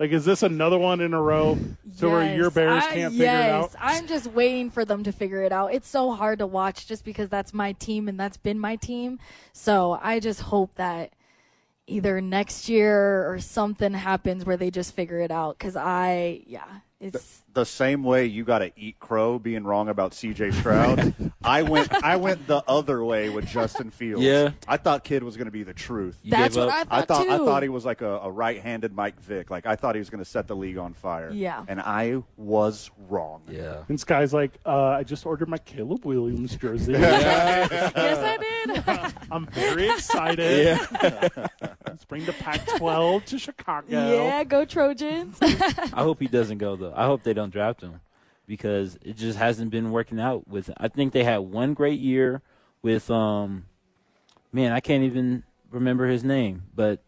Like, 0.00 0.12
is 0.12 0.24
this 0.24 0.42
another 0.42 0.78
one 0.78 1.02
in 1.02 1.12
a 1.12 1.20
row 1.20 1.58
to 1.98 2.08
where 2.08 2.34
your 2.34 2.46
Yes, 2.46 2.54
Bears 2.54 2.84
I- 2.84 2.94
can't 2.94 3.12
figure 3.12 3.26
it 3.26 3.50
out? 3.50 3.74
I'm 3.78 4.06
just 4.06 4.28
waiting 4.28 4.70
for 4.70 4.86
them 4.86 5.04
to 5.04 5.12
figure 5.12 5.42
it 5.42 5.52
out. 5.52 5.74
It's 5.74 5.88
so 5.88 6.12
hard 6.12 6.38
to 6.38 6.46
watch 6.46 6.86
just 6.86 7.04
because 7.04 7.28
that's 7.28 7.52
my 7.52 7.72
team 7.72 8.08
and 8.08 8.18
that's 8.18 8.38
been 8.38 8.58
my 8.58 8.76
team. 8.76 9.18
So 9.52 9.98
I 10.02 10.18
just 10.18 10.40
hope 10.40 10.74
that 10.76 11.12
either 11.86 12.18
next 12.22 12.66
year 12.70 13.30
or 13.30 13.40
something 13.40 13.92
happens 13.92 14.46
where 14.46 14.56
they 14.56 14.70
just 14.70 14.94
figure 14.96 15.20
it 15.20 15.30
out. 15.30 15.58
Because 15.58 15.76
I, 15.76 16.44
yeah, 16.46 16.64
it's 16.98 17.42
the 17.52 17.64
same 17.64 18.02
way 18.02 18.26
you 18.26 18.44
got 18.44 18.60
to 18.60 18.70
eat 18.76 18.98
crow 18.98 19.38
being 19.38 19.64
wrong 19.64 19.88
about 19.88 20.14
C.J. 20.14 20.52
Stroud. 20.52 21.14
I 21.42 21.62
went 21.62 21.92
I 22.04 22.16
went 22.16 22.46
the 22.46 22.62
other 22.68 23.04
way 23.04 23.28
with 23.28 23.46
Justin 23.46 23.90
Fields. 23.90 24.22
Yeah. 24.22 24.50
I 24.68 24.76
thought 24.76 25.04
kid 25.04 25.22
was 25.22 25.36
going 25.36 25.46
to 25.46 25.50
be 25.50 25.62
the 25.62 25.72
truth. 25.72 26.18
You 26.22 26.30
that's 26.30 26.54
gave 26.54 26.66
what 26.66 26.74
up? 26.74 26.88
I 26.90 27.02
thought, 27.02 27.02
I 27.02 27.04
thought 27.06 27.24
too. 27.24 27.30
I 27.30 27.38
thought 27.38 27.62
he 27.62 27.68
was 27.68 27.84
like 27.84 28.02
a, 28.02 28.18
a 28.18 28.30
right-handed 28.30 28.94
Mike 28.94 29.20
Vick. 29.20 29.50
Like 29.50 29.66
I 29.66 29.76
thought 29.76 29.94
he 29.94 29.98
was 29.98 30.10
going 30.10 30.22
to 30.22 30.30
set 30.30 30.46
the 30.46 30.56
league 30.56 30.78
on 30.78 30.92
fire. 30.94 31.30
Yeah. 31.32 31.64
and 31.66 31.80
I 31.80 32.22
was 32.36 32.90
wrong. 33.08 33.42
Yeah. 33.48 33.84
And 33.88 33.98
Skye's 33.98 34.32
like, 34.34 34.52
uh, 34.66 34.88
I 34.88 35.02
just 35.02 35.24
ordered 35.26 35.48
my 35.48 35.58
Caleb 35.58 36.04
Williams 36.04 36.56
jersey. 36.56 36.92
yes, 37.00 37.96
I 37.96 38.36
did. 38.36 39.14
I'm 39.30 39.46
very 39.46 39.88
excited. 39.90 40.78
Yeah. 41.02 41.46
Let's 41.86 42.04
bring 42.04 42.24
the 42.26 42.32
Pac-12 42.34 43.24
to 43.26 43.38
Chicago. 43.38 43.86
yeah, 43.88 44.44
go 44.44 44.64
Trojans. 44.64 45.38
I 45.40 46.02
hope 46.02 46.20
he 46.20 46.28
doesn't 46.28 46.58
go 46.58 46.76
though. 46.76 46.92
I 46.94 47.06
hope 47.06 47.22
they 47.22 47.32
don't 47.32 47.39
draft 47.48 47.80
him 47.80 48.00
because 48.46 48.98
it 49.02 49.16
just 49.16 49.38
hasn't 49.38 49.70
been 49.70 49.90
working 49.90 50.20
out 50.20 50.46
with. 50.48 50.70
I 50.76 50.88
think 50.88 51.12
they 51.12 51.24
had 51.24 51.38
one 51.38 51.72
great 51.72 52.00
year 52.00 52.42
with 52.82 53.10
um, 53.10 53.64
man, 54.52 54.72
I 54.72 54.80
can't 54.80 55.04
even 55.04 55.44
remember 55.70 56.06
his 56.06 56.24
name, 56.24 56.64
but 56.74 57.02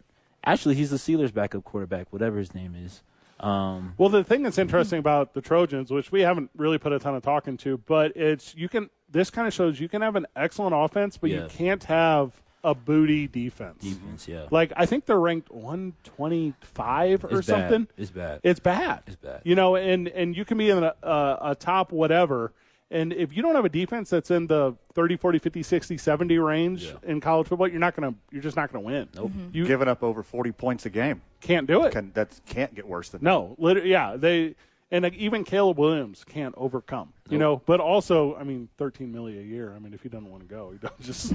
actually 0.45 0.77
he's 0.77 0.91
the 0.91 0.97
Steelers' 0.97 1.35
backup 1.35 1.65
quarterback, 1.65 2.13
whatever 2.13 2.39
his 2.39 2.55
name 2.55 2.75
is. 2.75 3.03
Um, 3.41 3.95
Well, 3.99 4.09
the 4.09 4.23
thing 4.23 4.43
that's 4.43 4.59
interesting 4.59 4.99
about 5.01 5.35
the 5.35 5.41
Trojans, 5.41 5.91
which 5.91 6.13
we 6.13 6.21
haven't 6.21 6.51
really 6.57 6.79
put 6.79 6.93
a 6.93 6.99
ton 6.99 7.15
of 7.17 7.23
talk 7.23 7.49
into, 7.49 7.79
but 7.79 8.17
it's 8.17 8.55
you 8.55 8.69
can. 8.69 8.89
This 9.11 9.29
kind 9.29 9.47
of 9.47 9.53
shows 9.53 9.79
you 9.79 9.89
can 9.89 10.01
have 10.01 10.17
an 10.17 10.27
excellent 10.37 10.75
offense, 10.75 11.19
but 11.19 11.29
you 11.29 11.41
can't 11.49 11.85
have 11.85 12.42
a 12.65 12.75
booty 12.75 13.27
defense. 13.27 13.83
defense, 13.83 14.29
yeah, 14.29 14.47
Like 14.51 14.73
I 14.77 14.87
think 14.87 15.07
they're 15.07 15.19
ranked 15.21 15.51
125 15.51 17.25
or 17.25 17.39
it's 17.39 17.47
something. 17.47 17.85
Bad. 17.85 17.93
It's 17.97 18.11
bad. 18.11 18.41
It's 18.43 18.61
bad. 18.61 19.03
It's 19.07 19.17
bad. 19.17 19.41
You 19.45 19.55
know, 19.55 19.77
and 19.77 20.09
and 20.09 20.37
you 20.37 20.45
can 20.45 20.59
be 20.59 20.71
in 20.71 20.83
a, 20.83 20.95
a, 21.03 21.39
a 21.43 21.55
top 21.55 21.93
whatever. 21.93 22.53
And 22.91 23.13
if 23.15 23.35
you 23.35 23.41
don't 23.43 23.55
have 23.55 23.65
a 23.65 23.71
defense 23.71 24.11
that's 24.11 24.31
in 24.31 24.47
the 24.49 24.77
30, 24.93 25.17
40, 25.17 25.39
50, 25.39 25.63
60, 25.63 25.97
70 25.97 26.39
range 26.39 26.85
Yeah. 26.85 26.93
in 27.11 27.21
college 27.23 27.49
football, 27.49 27.67
you're 27.67 27.81
not 27.81 27.97
going 27.97 28.13
to 28.13 28.19
you're 28.31 28.43
just 28.43 28.55
not 28.57 28.71
going 28.71 28.85
to 28.85 28.87
win. 28.87 29.09
Nope. 29.15 29.31
Mm-hmm. 29.31 29.57
You 29.57 29.67
Giving 29.67 29.89
up 29.89 30.03
over 30.03 30.23
40 30.23 30.53
points 30.53 30.85
a 30.85 30.91
game. 30.91 31.23
can't 31.41 31.67
do 31.67 31.85
it. 31.85 31.93
Can, 31.93 32.13
that 32.15 32.39
can't 32.47 32.75
get 32.75 32.87
worse 32.87 33.09
than 33.09 33.23
No, 33.23 33.55
Literally, 33.59 33.91
yeah, 33.91 34.17
they 34.17 34.55
and 34.91 35.05
like, 35.05 35.15
even 35.15 35.43
Caleb 35.43 35.79
Williams 35.79 36.23
can't 36.23 36.55
overcome. 36.59 37.15
You 37.31 37.39
know, 37.39 37.63
but 37.65 37.81
also, 37.81 38.37
I 38.37 38.45
mean, 38.45 38.69
thirteen 38.77 39.11
million 39.11 39.41
a 39.41 39.47
year. 39.47 39.73
I 39.75 39.79
mean, 39.79 39.95
if 39.95 40.03
he 40.03 40.11
doesn't 40.11 40.31
want 40.31 40.43
to 40.47 40.49
go, 40.55 40.71
he 40.73 40.77
doesn't 40.77 41.01
just 41.01 41.33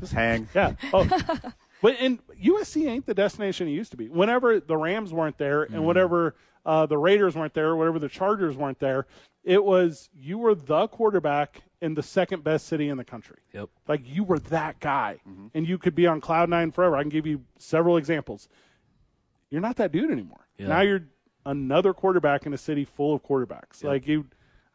Just 0.00 0.12
hang. 0.12 0.48
yeah. 0.54 0.74
Oh, 0.92 1.04
but 1.82 1.96
and 2.00 2.18
USC 2.42 2.88
ain't 2.88 3.06
the 3.06 3.14
destination 3.14 3.68
it 3.68 3.72
used 3.72 3.90
to 3.92 3.96
be. 3.96 4.08
Whenever 4.08 4.60
the 4.60 4.76
Rams 4.76 5.12
weren't 5.12 5.38
there, 5.38 5.64
and 5.64 5.86
whenever 5.86 6.34
uh, 6.64 6.86
the 6.86 6.98
Raiders 6.98 7.34
weren't 7.34 7.54
there, 7.54 7.74
whatever 7.76 7.98
the 7.98 8.08
Chargers 8.08 8.56
weren't 8.56 8.78
there, 8.78 9.06
it 9.44 9.62
was 9.64 10.08
you 10.14 10.38
were 10.38 10.54
the 10.54 10.88
quarterback 10.88 11.62
in 11.80 11.94
the 11.94 12.02
second 12.02 12.44
best 12.44 12.66
city 12.66 12.88
in 12.88 12.96
the 12.96 13.04
country. 13.04 13.38
Yep. 13.52 13.68
Like 13.88 14.02
you 14.04 14.22
were 14.24 14.38
that 14.38 14.78
guy, 14.80 15.20
and 15.54 15.66
you 15.66 15.78
could 15.78 15.94
be 15.94 16.06
on 16.06 16.20
cloud 16.20 16.48
nine 16.48 16.70
forever. 16.70 16.96
I 16.96 17.02
can 17.02 17.10
give 17.10 17.26
you 17.26 17.42
several 17.58 17.96
examples. 17.96 18.48
You're 19.50 19.60
not 19.60 19.76
that 19.76 19.92
dude 19.92 20.10
anymore. 20.10 20.46
Yeah. 20.56 20.68
Now 20.68 20.80
you're 20.80 21.04
another 21.44 21.92
quarterback 21.92 22.46
in 22.46 22.54
a 22.54 22.58
city 22.58 22.84
full 22.84 23.14
of 23.14 23.22
quarterbacks. 23.24 23.82
Like 23.82 24.06
you, 24.06 24.26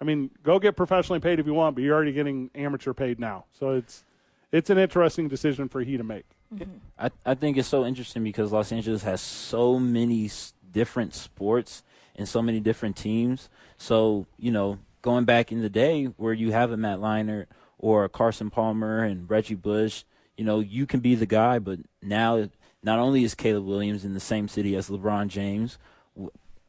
I 0.01 0.03
mean, 0.03 0.29
go 0.43 0.59
get 0.59 0.75
professionally 0.75 1.19
paid 1.19 1.39
if 1.39 1.45
you 1.45 1.53
want, 1.53 1.75
but 1.75 1.83
you're 1.83 1.95
already 1.95 2.11
getting 2.11 2.51
amateur 2.53 2.93
paid 2.93 3.19
now. 3.19 3.45
So 3.53 3.71
it's 3.71 4.03
it's 4.51 4.69
an 4.69 4.77
interesting 4.77 5.27
decision 5.27 5.67
for 5.67 5.81
he 5.81 5.97
to 5.97 6.03
make. 6.03 6.25
Mm-hmm. 6.53 6.77
I, 6.97 7.11
I 7.25 7.35
think 7.35 7.57
it's 7.57 7.67
so 7.67 7.85
interesting 7.85 8.23
because 8.23 8.51
Los 8.51 8.71
Angeles 8.71 9.03
has 9.03 9.21
so 9.21 9.79
many 9.79 10.29
different 10.71 11.13
sports 11.13 11.83
and 12.15 12.27
so 12.27 12.41
many 12.41 12.59
different 12.59 12.95
teams. 12.95 13.49
So, 13.77 14.25
you 14.37 14.51
know, 14.51 14.79
going 15.01 15.25
back 15.25 15.51
in 15.51 15.61
the 15.61 15.69
day 15.69 16.05
where 16.05 16.33
you 16.33 16.51
have 16.51 16.71
a 16.71 16.77
Matt 16.77 16.99
Leinart 16.99 17.47
or 17.77 18.07
Carson 18.09 18.49
Palmer 18.49 19.03
and 19.03 19.29
Reggie 19.29 19.55
Bush, 19.55 20.03
you 20.37 20.45
know, 20.45 20.59
you 20.59 20.85
can 20.85 20.99
be 20.99 21.15
the 21.15 21.25
guy, 21.25 21.59
but 21.59 21.79
now 22.01 22.49
not 22.83 22.99
only 22.99 23.23
is 23.23 23.35
Caleb 23.35 23.65
Williams 23.65 24.05
in 24.05 24.13
the 24.13 24.19
same 24.19 24.47
city 24.47 24.75
as 24.75 24.89
LeBron 24.89 25.27
James, 25.27 25.77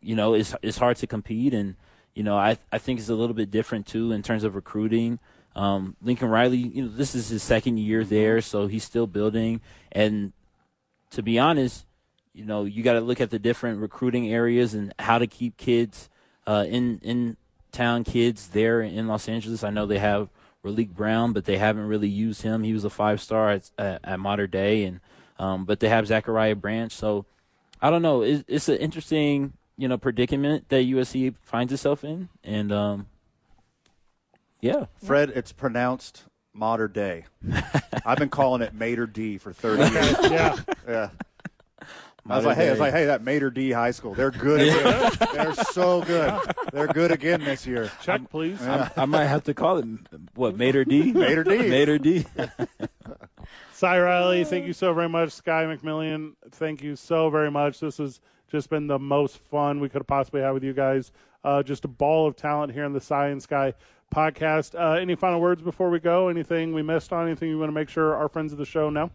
you 0.00 0.14
know, 0.14 0.34
it's 0.34 0.54
it's 0.62 0.78
hard 0.78 0.96
to 0.98 1.06
compete 1.06 1.54
and 1.54 1.76
you 2.14 2.22
know, 2.22 2.36
I 2.36 2.58
I 2.72 2.78
think 2.78 2.98
it's 2.98 3.08
a 3.08 3.14
little 3.14 3.34
bit 3.34 3.50
different 3.50 3.86
too 3.86 4.12
in 4.12 4.22
terms 4.22 4.44
of 4.44 4.54
recruiting. 4.54 5.18
Um, 5.54 5.96
Lincoln 6.02 6.28
Riley, 6.28 6.58
you 6.58 6.82
know, 6.82 6.88
this 6.88 7.14
is 7.14 7.28
his 7.28 7.42
second 7.42 7.78
year 7.78 8.04
there, 8.04 8.40
so 8.40 8.66
he's 8.66 8.84
still 8.84 9.06
building. 9.06 9.60
And 9.90 10.32
to 11.10 11.22
be 11.22 11.38
honest, 11.38 11.84
you 12.32 12.44
know, 12.44 12.64
you 12.64 12.82
got 12.82 12.92
to 12.92 13.00
look 13.00 13.20
at 13.20 13.30
the 13.30 13.38
different 13.38 13.80
recruiting 13.80 14.32
areas 14.32 14.74
and 14.74 14.94
how 14.98 15.18
to 15.18 15.26
keep 15.26 15.56
kids 15.56 16.08
uh, 16.46 16.64
in 16.68 17.00
in 17.02 17.36
town 17.72 18.04
kids 18.04 18.48
there 18.48 18.80
in 18.80 19.08
Los 19.08 19.28
Angeles. 19.28 19.64
I 19.64 19.70
know 19.70 19.86
they 19.86 19.98
have 19.98 20.28
Raleek 20.64 20.90
Brown, 20.90 21.32
but 21.32 21.44
they 21.44 21.58
haven't 21.58 21.86
really 21.86 22.08
used 22.08 22.42
him. 22.42 22.62
He 22.62 22.72
was 22.72 22.84
a 22.84 22.90
five 22.90 23.20
star 23.20 23.50
at, 23.50 23.70
at, 23.78 24.00
at 24.04 24.20
Mater 24.20 24.46
Dei, 24.46 24.84
and 24.84 25.00
um, 25.38 25.64
but 25.64 25.80
they 25.80 25.88
have 25.88 26.06
Zachariah 26.06 26.56
Branch. 26.56 26.92
So 26.92 27.26
I 27.80 27.90
don't 27.90 28.02
know. 28.02 28.22
It's, 28.22 28.44
it's 28.46 28.68
an 28.68 28.76
interesting 28.76 29.54
you 29.76 29.88
know 29.88 29.98
predicament 29.98 30.68
that 30.68 30.84
USC 30.84 31.34
finds 31.42 31.72
itself 31.72 32.04
in, 32.04 32.28
and 32.44 32.72
um, 32.72 33.06
yeah, 34.60 34.86
Fred, 35.04 35.30
it's 35.30 35.52
pronounced 35.52 36.24
Mater 36.54 36.88
Dei. 36.88 37.24
I've 38.06 38.18
been 38.18 38.28
calling 38.30 38.62
it 38.62 38.74
Mater 38.74 39.06
D 39.06 39.38
for 39.38 39.52
30 39.52 39.92
years. 39.92 40.16
Yeah, 40.30 40.56
Yeah. 40.86 41.10
I 42.30 42.36
was 42.36 42.44
like, 42.44 42.56
hey, 42.58 42.68
I 42.68 42.70
was 42.72 42.80
like, 42.80 42.92
hey, 42.92 43.06
that 43.06 43.22
Mater 43.24 43.48
D 43.50 43.70
High 43.72 43.90
School, 43.92 44.12
they're 44.12 44.30
good 44.30 44.60
again. 44.60 45.12
they're 45.32 45.54
so 45.72 46.02
good. 46.02 46.38
They're 46.74 46.86
good 46.88 47.10
again 47.10 47.42
this 47.42 47.66
year. 47.66 47.90
check 48.02 48.28
please. 48.28 48.60
I 48.60 49.06
might 49.06 49.24
have 49.24 49.44
to 49.44 49.54
call 49.54 49.78
it 49.78 49.86
what 50.34 50.54
Mater 50.54 50.84
D. 50.84 51.12
Mater 51.12 51.42
D. 51.42 51.70
Mater 51.70 51.96
D. 51.98 52.26
Sy 53.72 53.98
Riley, 53.98 54.44
thank 54.44 54.66
you 54.66 54.72
so 54.74 54.92
very 54.92 55.08
much. 55.08 55.30
Skye 55.32 55.64
McMillian, 55.64 56.34
thank 56.50 56.82
you 56.82 56.96
so 56.96 57.30
very 57.30 57.50
much. 57.50 57.80
This 57.80 57.96
has 57.98 58.20
just 58.50 58.68
been 58.68 58.88
the 58.88 58.98
most 58.98 59.38
fun 59.38 59.80
we 59.80 59.88
could 59.88 60.00
have 60.00 60.06
possibly 60.06 60.42
had 60.42 60.50
with 60.50 60.64
you 60.64 60.74
guys. 60.74 61.12
Uh, 61.44 61.62
just 61.62 61.84
a 61.84 61.88
ball 61.88 62.26
of 62.26 62.36
talent 62.36 62.72
here 62.72 62.84
in 62.84 62.92
the 62.92 63.00
Sy 63.00 63.28
and 63.28 63.42
Skye 63.42 63.72
podcast. 64.14 64.78
Uh, 64.78 64.92
any 65.00 65.14
final 65.14 65.40
words 65.40 65.62
before 65.62 65.90
we 65.90 66.00
go? 66.00 66.28
Anything 66.28 66.72
we 66.74 66.82
missed 66.82 67.12
on? 67.12 67.26
Anything 67.26 67.48
you 67.50 67.58
want 67.58 67.68
to 67.68 67.74
make 67.74 67.88
sure 67.88 68.14
our 68.14 68.28
friends 68.28 68.52
of 68.52 68.58
the 68.58 68.64
show 68.64 68.90
know? 68.90 69.10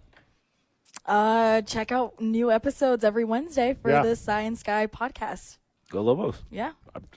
Uh, 1.05 1.61
check 1.61 1.91
out 1.91 2.19
new 2.21 2.51
episodes 2.51 3.03
every 3.03 3.23
Wednesday 3.25 3.73
for 3.81 3.89
Yeah. 3.91 4.03
the 4.03 4.15
Sy 4.15 4.41
and 4.41 4.57
Skye 4.57 4.87
podcast. 4.87 5.57
Go 5.93 6.01
Lobos. 6.01 6.41
Yeah. 6.49 6.71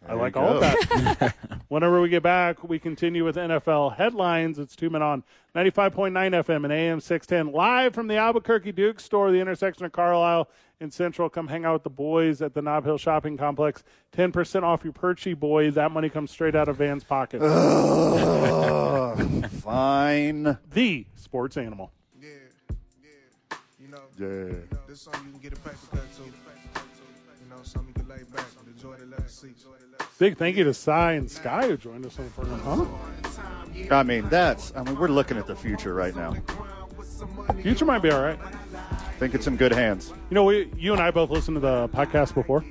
I 0.07 0.13
like 0.13 0.37
all 0.37 0.49
of 0.49 0.61
that. 0.61 1.35
Whenever 1.69 2.03
we 2.03 2.11
get 2.11 2.23
back, 2.23 2.63
we 2.63 2.79
continue 2.79 3.25
with 3.25 3.37
NFL 3.37 3.97
headlines. 3.97 4.59
It's 4.59 4.77
two 4.77 4.91
men 4.91 5.01
on 5.01 5.25
95.9 5.55 6.13
FM 6.13 6.65
and 6.65 6.73
AM 6.73 7.01
610, 7.01 7.55
live 7.55 7.95
from 7.95 8.07
the 8.07 8.17
Albuquerque 8.17 8.73
Duke 8.73 9.01
store, 9.01 9.31
the 9.31 9.41
intersection 9.41 9.87
of 9.87 9.93
Carlisle 9.93 10.51
and 10.81 10.93
Central. 10.93 11.31
Come 11.31 11.49
hang 11.49 11.65
out 11.65 11.73
with 11.73 11.85
the 11.85 11.91
boys 11.91 12.43
at 12.43 12.53
the 12.53 12.61
Nob 12.61 12.85
Hill 12.85 12.99
Shopping 12.99 13.39
Complex. 13.39 13.83
10% 14.15 14.63
off 14.63 14.85
your 14.85 14.93
Perchy 14.93 15.39
boy. 15.39 15.71
That 15.71 15.91
money 15.91 16.11
comes 16.11 16.31
straight 16.31 16.55
out 16.55 16.69
of 16.69 16.77
Van's 16.77 17.03
pocket. 17.05 17.41
Ugh, 17.41 19.51
fine. 19.63 20.59
the 20.71 21.07
sports 21.15 21.57
animal. 21.57 21.93
Yeah, 22.21 22.29
yeah. 23.03 23.57
You 23.81 23.89
know, 23.89 24.03
Yeah. 24.19 24.55
this 24.87 25.01
song 25.01 25.15
you 25.25 25.31
can 25.33 25.41
get 25.41 25.55
a 25.55 25.57
paper 25.57 25.77
cut 25.93 26.15
to. 26.17 26.23
You 27.57 27.63
know, 27.63 27.65
something 27.65 27.95
you 27.97 28.03
can 28.03 28.09
lay 28.11 28.23
back 28.35 28.45
and 28.61 28.75
enjoy 28.75 28.97
the 28.97 29.07
leather 29.07 29.29
seats. 29.29 29.65
Big 30.19 30.37
thank 30.37 30.59
you 30.59 30.65
to 30.65 30.75
Sy 30.75 31.13
and 31.13 31.31
Skye 31.31 31.69
who 31.69 31.77
joined 31.79 32.05
us 32.05 32.19
on 32.19 32.27
the 32.27 32.31
program. 32.33 32.61
Huh? 32.61 33.95
I 33.97 34.03
mean, 34.03 34.29
that's, 34.29 34.75
I 34.77 34.83
mean, 34.83 34.99
we're 34.99 35.09
looking 35.09 35.39
at 35.39 35.47
the 35.47 35.57
future 35.57 35.95
right 35.95 36.15
now. 36.15 36.37
Future 37.63 37.87
might 37.87 38.01
be 38.03 38.11
all 38.11 38.21
right. 38.23 38.39
I 38.39 39.13
think 39.19 39.35
it's 39.35 39.47
in 39.47 39.57
good 39.57 39.73
hands. 39.73 40.13
You 40.29 40.35
know, 40.35 40.45
we, 40.45 40.71
you 40.77 40.93
and 40.93 41.01
I 41.01 41.11
both 41.11 41.31
listened 41.31 41.55
to 41.57 41.61
the 41.61 41.89
podcast 41.89 42.35
before. 42.35 42.63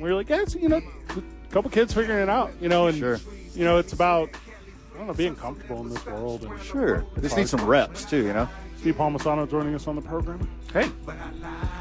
We 0.00 0.08
were 0.08 0.14
like, 0.14 0.28
yeah, 0.28 0.42
it's, 0.42 0.54
you 0.54 0.68
know, 0.68 0.80
a 1.16 1.52
couple 1.52 1.68
kids 1.72 1.92
figuring 1.92 2.22
it 2.22 2.28
out, 2.28 2.52
you 2.60 2.68
know, 2.68 2.86
and, 2.86 2.96
Sure. 2.96 3.18
you 3.54 3.64
know, 3.64 3.78
it's 3.78 3.92
about, 3.92 4.30
I 4.94 4.98
don't 4.98 5.08
know, 5.08 5.14
being 5.14 5.34
comfortable 5.34 5.80
in 5.80 5.88
this 5.88 6.06
world. 6.06 6.44
And 6.44 6.62
Sure. 6.62 7.04
Just 7.20 7.36
need 7.36 7.48
some 7.48 7.64
reps, 7.66 8.04
too, 8.04 8.18
you 8.24 8.32
know? 8.32 8.48
Steve 8.86 8.98
Palmisano 8.98 9.50
joining 9.50 9.74
us 9.74 9.88
on 9.88 9.96
the 9.96 10.00
program. 10.00 10.48
Hey. 10.72 10.88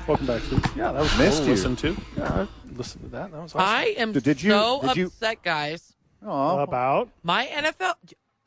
Welcome 0.07 0.25
back, 0.25 0.41
Steve. 0.41 0.65
Yeah, 0.75 0.91
that 0.91 1.01
was 1.01 1.17
Missed 1.19 1.37
cool 1.37 1.45
to 1.45 1.45
you. 1.45 1.51
listen 1.51 1.75
to. 1.75 1.97
Yeah, 2.17 2.33
I 2.33 2.47
listened 2.75 3.03
to 3.03 3.09
that. 3.09 3.31
That 3.31 3.43
was 3.43 3.53
awesome. 3.53 3.61
I 3.61 3.83
am 3.99 4.11
Did- 4.11 4.23
did 4.23 4.41
you- 4.41 4.49
so 4.49 4.79
did 4.81 4.97
you- 4.97 5.05
upset, 5.05 5.43
guys. 5.43 5.93
Oh, 6.25 6.57
About? 6.57 7.09
My 7.21 7.45
NFL, 7.45 7.93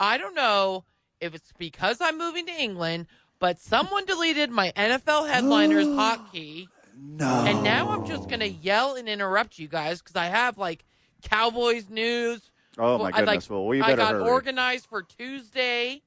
I 0.01 0.19
don't 0.19 0.35
know 0.35 0.85
if 1.21 1.37
it's 1.37 1.53
because 1.57 2.01
I'm 2.01 2.19
moving 2.19 2.47
to 2.47 2.53
England, 2.53 3.07
but 3.39 3.61
someone 3.61 4.05
deleted 4.07 4.51
my 4.51 4.73
NFL 4.75 5.27
headliners 5.29 5.87
hotkey. 5.87 6.67
No. 7.01 7.45
And 7.47 7.63
now 7.63 7.91
I'm 7.91 8.05
just 8.09 8.29
going 8.29 8.41
to 8.41 8.49
yell 8.49 8.97
and 8.97 9.09
interrupt 9.09 9.57
you 9.61 9.69
guys 9.69 10.03
because 10.03 10.17
I 10.17 10.25
have 10.27 10.59
like 10.59 10.85
Cowboys 11.23 11.89
news. 11.89 12.51
Oh, 12.77 12.99
my 12.99 13.05
I, 13.05 13.07
like, 13.07 13.15
goodness. 13.15 13.51
Well, 13.51 13.67
we 13.69 13.81
I 13.81 13.87
better 13.91 13.97
got 13.99 14.13
hurry. 14.15 14.29
organized 14.29 14.87
for 14.87 15.05
Tuesday. 15.05 16.03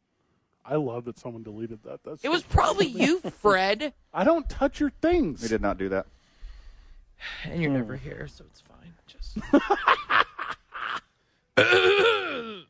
I 0.65 0.75
love 0.75 1.05
that 1.05 1.17
someone 1.19 1.43
deleted 1.43 1.79
that. 1.83 1.99
That's 2.03 2.23
It 2.23 2.29
was 2.29 2.43
probably 2.49 2.87
you, 2.87 3.19
Fred. 3.21 3.93
I 4.13 4.23
don't 4.23 4.47
touch 4.49 4.79
your 4.79 4.91
things. 5.01 5.41
We 5.41 5.47
did 5.47 5.61
not 5.61 5.77
do 5.77 5.89
that. 5.89 6.05
And 7.45 7.61
you're 7.61 7.71
never 7.71 7.95
here, 7.95 8.27
so 8.27 8.43
it's 8.49 8.61
fine. 8.61 8.93
Just 9.07 9.37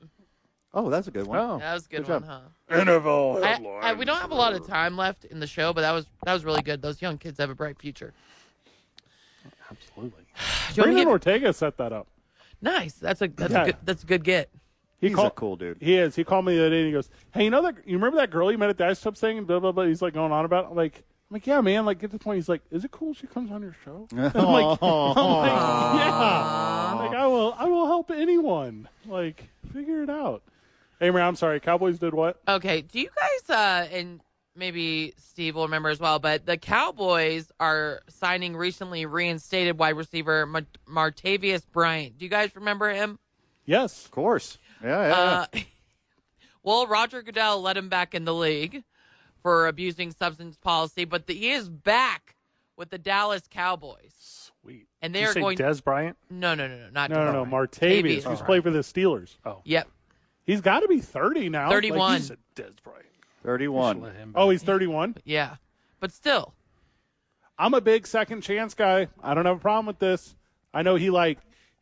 Oh, 0.73 0.89
that's 0.89 1.07
a 1.07 1.11
good 1.11 1.27
one. 1.27 1.37
Oh, 1.37 1.59
that 1.59 1.73
was 1.73 1.85
a 1.85 1.89
good, 1.89 2.05
Good 2.05 2.11
one, 2.13 2.21
job. 2.23 2.43
huh? 2.69 2.77
NFL 2.77 3.43
I, 3.43 3.89
I, 3.89 3.93
we 3.93 4.05
don't 4.05 4.19
have 4.21 4.31
a 4.31 4.35
lot 4.35 4.53
of 4.53 4.65
time 4.65 4.95
left 4.95 5.25
in 5.25 5.41
the 5.41 5.47
show, 5.47 5.73
but 5.73 5.81
that 5.81 5.91
was 5.91 6.05
that 6.25 6.31
was 6.33 6.45
really 6.45 6.61
good. 6.61 6.81
Those 6.81 7.01
young 7.01 7.17
kids 7.17 7.39
have 7.39 7.49
a 7.49 7.55
bright 7.55 7.77
future. 7.77 8.13
absolutely. 9.69 10.23
Do 10.73 10.75
you 10.75 10.83
want 10.83 10.85
Brandon 10.85 10.95
me 10.95 11.03
to 11.03 11.09
Ortega 11.09 11.51
set 11.51 11.75
that 11.77 11.91
up. 11.91 12.07
nice. 12.61 12.93
That's 12.93 13.21
a 13.21 13.27
that's 13.27 13.51
Yeah. 13.51 13.63
a 13.63 13.65
good 13.65 13.77
that's 13.83 14.03
a 14.03 14.05
good 14.05 14.23
get. 14.23 14.49
He 15.01 15.07
He's 15.07 15.15
called, 15.15 15.27
a 15.27 15.31
cool 15.31 15.55
dude. 15.55 15.77
He 15.81 15.97
is. 15.97 16.15
He 16.15 16.23
called 16.23 16.45
me 16.45 16.55
the 16.55 16.61
other 16.61 16.69
day 16.69 16.77
and 16.77 16.85
he 16.85 16.93
goes, 16.93 17.09
"Hey, 17.33 17.45
you 17.45 17.49
know 17.49 17.63
that? 17.63 17.75
You 17.87 17.95
remember 17.97 18.17
that 18.17 18.29
girl 18.29 18.51
you 18.51 18.57
met 18.59 18.69
at 18.69 18.77
the 18.77 18.85
ice 18.85 19.01
tub 19.01 19.17
thing?" 19.17 19.39
And 19.39 19.47
blah 19.47 19.59
blah 19.59 19.71
blah. 19.71 19.85
He's 19.85 20.01
like 20.01 20.13
going 20.13 20.31
on 20.31 20.45
about. 20.45 20.65
It. 20.65 20.67
I'm 20.69 20.77
like, 20.77 20.97
I'm 20.97 21.33
like, 21.35 21.47
yeah, 21.47 21.59
man. 21.59 21.87
Like, 21.87 21.99
get 21.99 22.11
to 22.11 22.17
the 22.17 22.23
point. 22.23 22.35
He's 22.35 22.47
like, 22.47 22.61
"Is 22.69 22.85
it 22.85 22.91
cool 22.91 23.15
she 23.15 23.25
comes 23.25 23.51
on 23.51 23.63
your 23.63 23.75
show?" 23.83 24.07
I'm 24.11 24.21
like, 24.21 24.33
I'm 24.35 25.15
like, 25.15 25.51
yeah. 25.99 26.93
Like, 26.99 27.15
I 27.15 27.25
will. 27.25 27.55
I 27.57 27.65
will 27.65 27.87
help 27.87 28.11
anyone. 28.11 28.87
Like, 29.07 29.49
figure 29.73 30.03
it 30.03 30.09
out. 30.09 30.43
Hey, 30.99 31.09
man, 31.09 31.23
I'm 31.23 31.35
sorry. 31.35 31.59
Cowboys 31.59 31.97
did 31.97 32.13
what? 32.13 32.39
Okay. 32.47 32.81
Do 32.81 32.99
you 32.99 33.09
guys 33.15 33.49
uh 33.49 33.87
and 33.91 34.21
maybe 34.55 35.13
Steve 35.17 35.55
will 35.55 35.63
remember 35.63 35.89
as 35.89 35.99
well, 35.99 36.19
but 36.19 36.45
the 36.45 36.57
Cowboys 36.57 37.51
are 37.59 38.01
signing 38.07 38.55
recently 38.55 39.07
reinstated 39.07 39.79
wide 39.79 39.95
receiver 39.95 40.45
Mar- 40.45 40.61
Martavis 40.87 41.63
Bryant. 41.71 42.19
Do 42.19 42.25
you 42.25 42.29
guys 42.29 42.55
remember 42.55 42.91
him? 42.91 43.17
Yes. 43.71 44.05
Of 44.05 44.11
course. 44.11 44.57
Yeah, 44.83 45.07
yeah. 45.07 45.15
Uh, 45.53 45.59
well, 46.63 46.87
Roger 46.87 47.21
Goodell 47.21 47.61
let 47.61 47.77
him 47.77 47.87
back 47.89 48.13
in 48.13 48.25
the 48.25 48.33
league 48.33 48.83
for 49.41 49.67
abusing 49.67 50.11
substance 50.11 50.57
policy, 50.57 51.05
but 51.05 51.25
the, 51.27 51.33
he 51.33 51.51
is 51.51 51.69
back 51.69 52.35
with 52.75 52.89
the 52.89 52.97
Dallas 52.97 53.43
Cowboys. 53.49 54.51
Sweet. 54.61 54.87
And 55.01 55.13
Did 55.13 55.19
they 55.19 55.23
you 55.23 55.29
are 55.29 55.33
say 55.33 55.39
going- 55.39 55.57
Dez 55.57 55.83
Bryant. 55.83 56.17
No, 56.29 56.53
no, 56.53 56.67
no, 56.67 56.77
no, 56.77 56.89
not 56.91 57.09
No, 57.09 57.25
no, 57.25 57.43
no. 57.43 57.45
Martavis 57.45 58.01
Martavis, 58.01 58.13
who's 58.15 58.23
Bryant. 58.23 58.45
played 58.45 58.63
for 58.63 58.71
the 58.71 58.79
Steelers. 58.79 59.37
Oh, 59.45 59.61
Yep, 59.65 59.87
He's 60.43 60.59
got 60.61 60.81
to 60.81 60.87
be 60.87 60.99
30 60.99 61.49
now. 61.49 61.67
Like, 61.67 61.75
31. 61.75 62.11
he's- 62.11 62.21
He 62.21 62.27
said 62.27 62.37
Dez 62.55 62.83
Bryant. 62.83 63.05
31. 63.43 64.01
Let 64.01 64.15
him 64.15 64.33
oh, 64.35 64.49
he's 64.51 64.61
31. 64.63 65.15
yeah, 65.23 65.55
but 65.99 66.11
still, 66.11 66.53
I'm 67.57 67.73
a 67.73 67.81
big 67.81 68.05
second 68.05 68.41
chance 68.41 68.73
guy. 68.75 69.07
I 69.23 69.33
don't 69.33 69.45
have 69.45 69.57
a 69.57 69.59
problem 69.59 69.85
with 69.87 69.97
this. 69.99 70.35
I 70.73 70.83
know 70.83 70.95
he 70.95 71.09
like. 71.09 71.39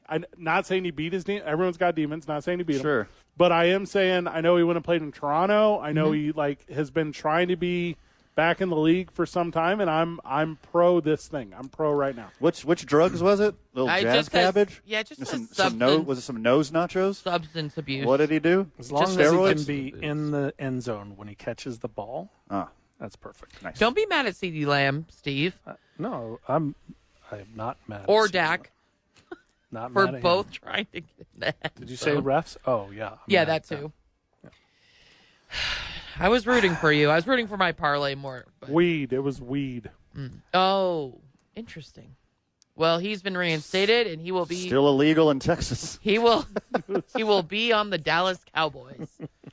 I'm 0.10 0.26
not 0.38 0.66
saying 0.66 0.84
he 0.86 0.92
beat 0.92 1.14
his 1.14 1.24
de- 1.24 1.46
everyone's 1.46 1.78
got 1.78 1.96
demons. 1.96 2.28
Not 2.28 2.44
saying 2.44 2.60
he 2.60 2.64
beat 2.64 2.78
him. 2.78 2.82
Sure. 2.82 3.04
them. 3.04 3.12
But 3.38 3.52
I 3.52 3.66
am 3.66 3.86
saying 3.86 4.28
I 4.28 4.42
know 4.42 4.58
he 4.58 4.64
went 4.64 4.78
and 4.78 4.84
played 4.84 5.02
in 5.02 5.12
Toronto. 5.12 5.80
I 5.80 5.92
know 5.94 6.08
Mm-hmm. 6.12 6.26
he 6.26 6.32
like 6.34 6.70
has 6.72 6.90
been 6.92 7.12
trying 7.12 7.48
to 7.50 7.56
be 7.56 7.96
back 8.36 8.62
in 8.62 8.70
the 8.70 8.76
league 8.78 9.12
for 9.12 9.26
some 9.26 9.52
time, 9.52 9.82
and 9.82 9.90
I'm 9.90 10.20
I'm 10.26 10.58
pro 10.72 11.00
this 11.02 11.28
thing. 11.28 11.54
I'm 11.58 11.68
pro 11.70 11.92
right 11.94 12.16
now. 12.16 12.30
Which 12.40 12.64
which 12.66 12.86
drugs 12.86 13.22
was 13.22 13.40
it? 13.40 13.54
Little 13.74 13.90
I 13.90 14.02
jazz 14.02 14.16
just 14.16 14.32
says- 14.32 14.46
cabbage? 14.46 14.82
yeah, 14.86 15.04
just 15.04 15.26
some, 15.28 15.48
some 15.52 15.78
no, 15.78 16.00
was 16.00 16.18
it 16.20 16.22
some 16.22 16.42
nose 16.42 16.72
nachos? 16.72 17.16
substance 17.22 17.78
abuse. 17.78 18.06
What 18.06 18.18
did 18.18 18.30
he 18.32 18.40
do? 18.40 18.70
As 18.80 18.92
long 18.92 19.04
Just 19.06 19.20
as 19.20 19.32
steroids? 19.32 19.68
he 19.70 19.92
can 19.92 20.00
be 20.00 20.06
in 20.06 20.32
the 20.32 20.54
end 20.58 20.84
zone 20.84 21.14
when 21.18 21.28
he 21.28 21.36
catches 21.36 21.80
the 21.80 21.88
ball, 21.90 22.30
Ah, 22.50 22.70
that's 23.00 23.16
perfect. 23.16 23.62
nice. 23.64 23.78
Don't 23.78 23.96
be 23.96 24.06
mad 24.06 24.26
at 24.26 24.34
CeeDee 24.36 24.66
Lamb, 24.66 25.06
Steve, 25.10 25.60
Uh, 25.68 25.74
no, 25.98 26.40
I'm 26.48 26.76
I'm 27.32 27.46
not 27.56 27.78
mad. 27.88 28.06
or 28.08 28.26
you. 28.26 28.32
Dak 28.32 28.72
Not 29.72 29.94
for 29.94 30.12
mad 30.12 30.22
both 30.22 30.48
him. 30.48 30.54
trying 30.64 30.88
to 30.94 31.02
get 31.02 31.28
that. 31.38 31.76
Did 31.76 31.90
you 31.90 31.96
say 31.96 32.12
refs? 32.16 32.58
Oh 32.66 32.90
yeah. 32.92 33.10
I'm 33.12 33.18
Yeah, 33.28 33.42
mad 33.42 33.48
that 33.50 33.72
at 33.72 33.80
too. 33.80 33.92
I 36.20 36.30
was 36.30 36.46
rooting 36.46 36.76
for 36.76 36.92
you. 36.92 37.10
I 37.10 37.16
was 37.16 37.28
rooting 37.28 37.48
for 37.48 37.58
my 37.58 37.72
parlay 37.72 38.16
more. 38.16 38.46
But, 38.60 38.70
Weed. 38.70 39.14
It 39.14 39.20
was 39.20 39.42
weed. 39.42 39.90
Mm. 40.18 40.32
oh, 40.54 41.20
interesting. 41.56 42.16
Well, 42.76 42.98
he's 43.00 43.22
been 43.22 43.38
reinstated, 43.38 44.08
and 44.08 44.22
he 44.22 44.32
will 44.32 44.46
be 44.46 44.68
Still 44.68 44.88
illegal 44.88 45.32
in 45.32 45.40
Texas. 45.40 46.00
he 46.02 46.18
will 46.18 46.46
he 47.16 47.24
will 47.24 47.44
be 47.44 47.72
on 47.74 47.90
the 47.90 47.98
Dallas 47.98 48.40
Cowboys. 48.56 49.08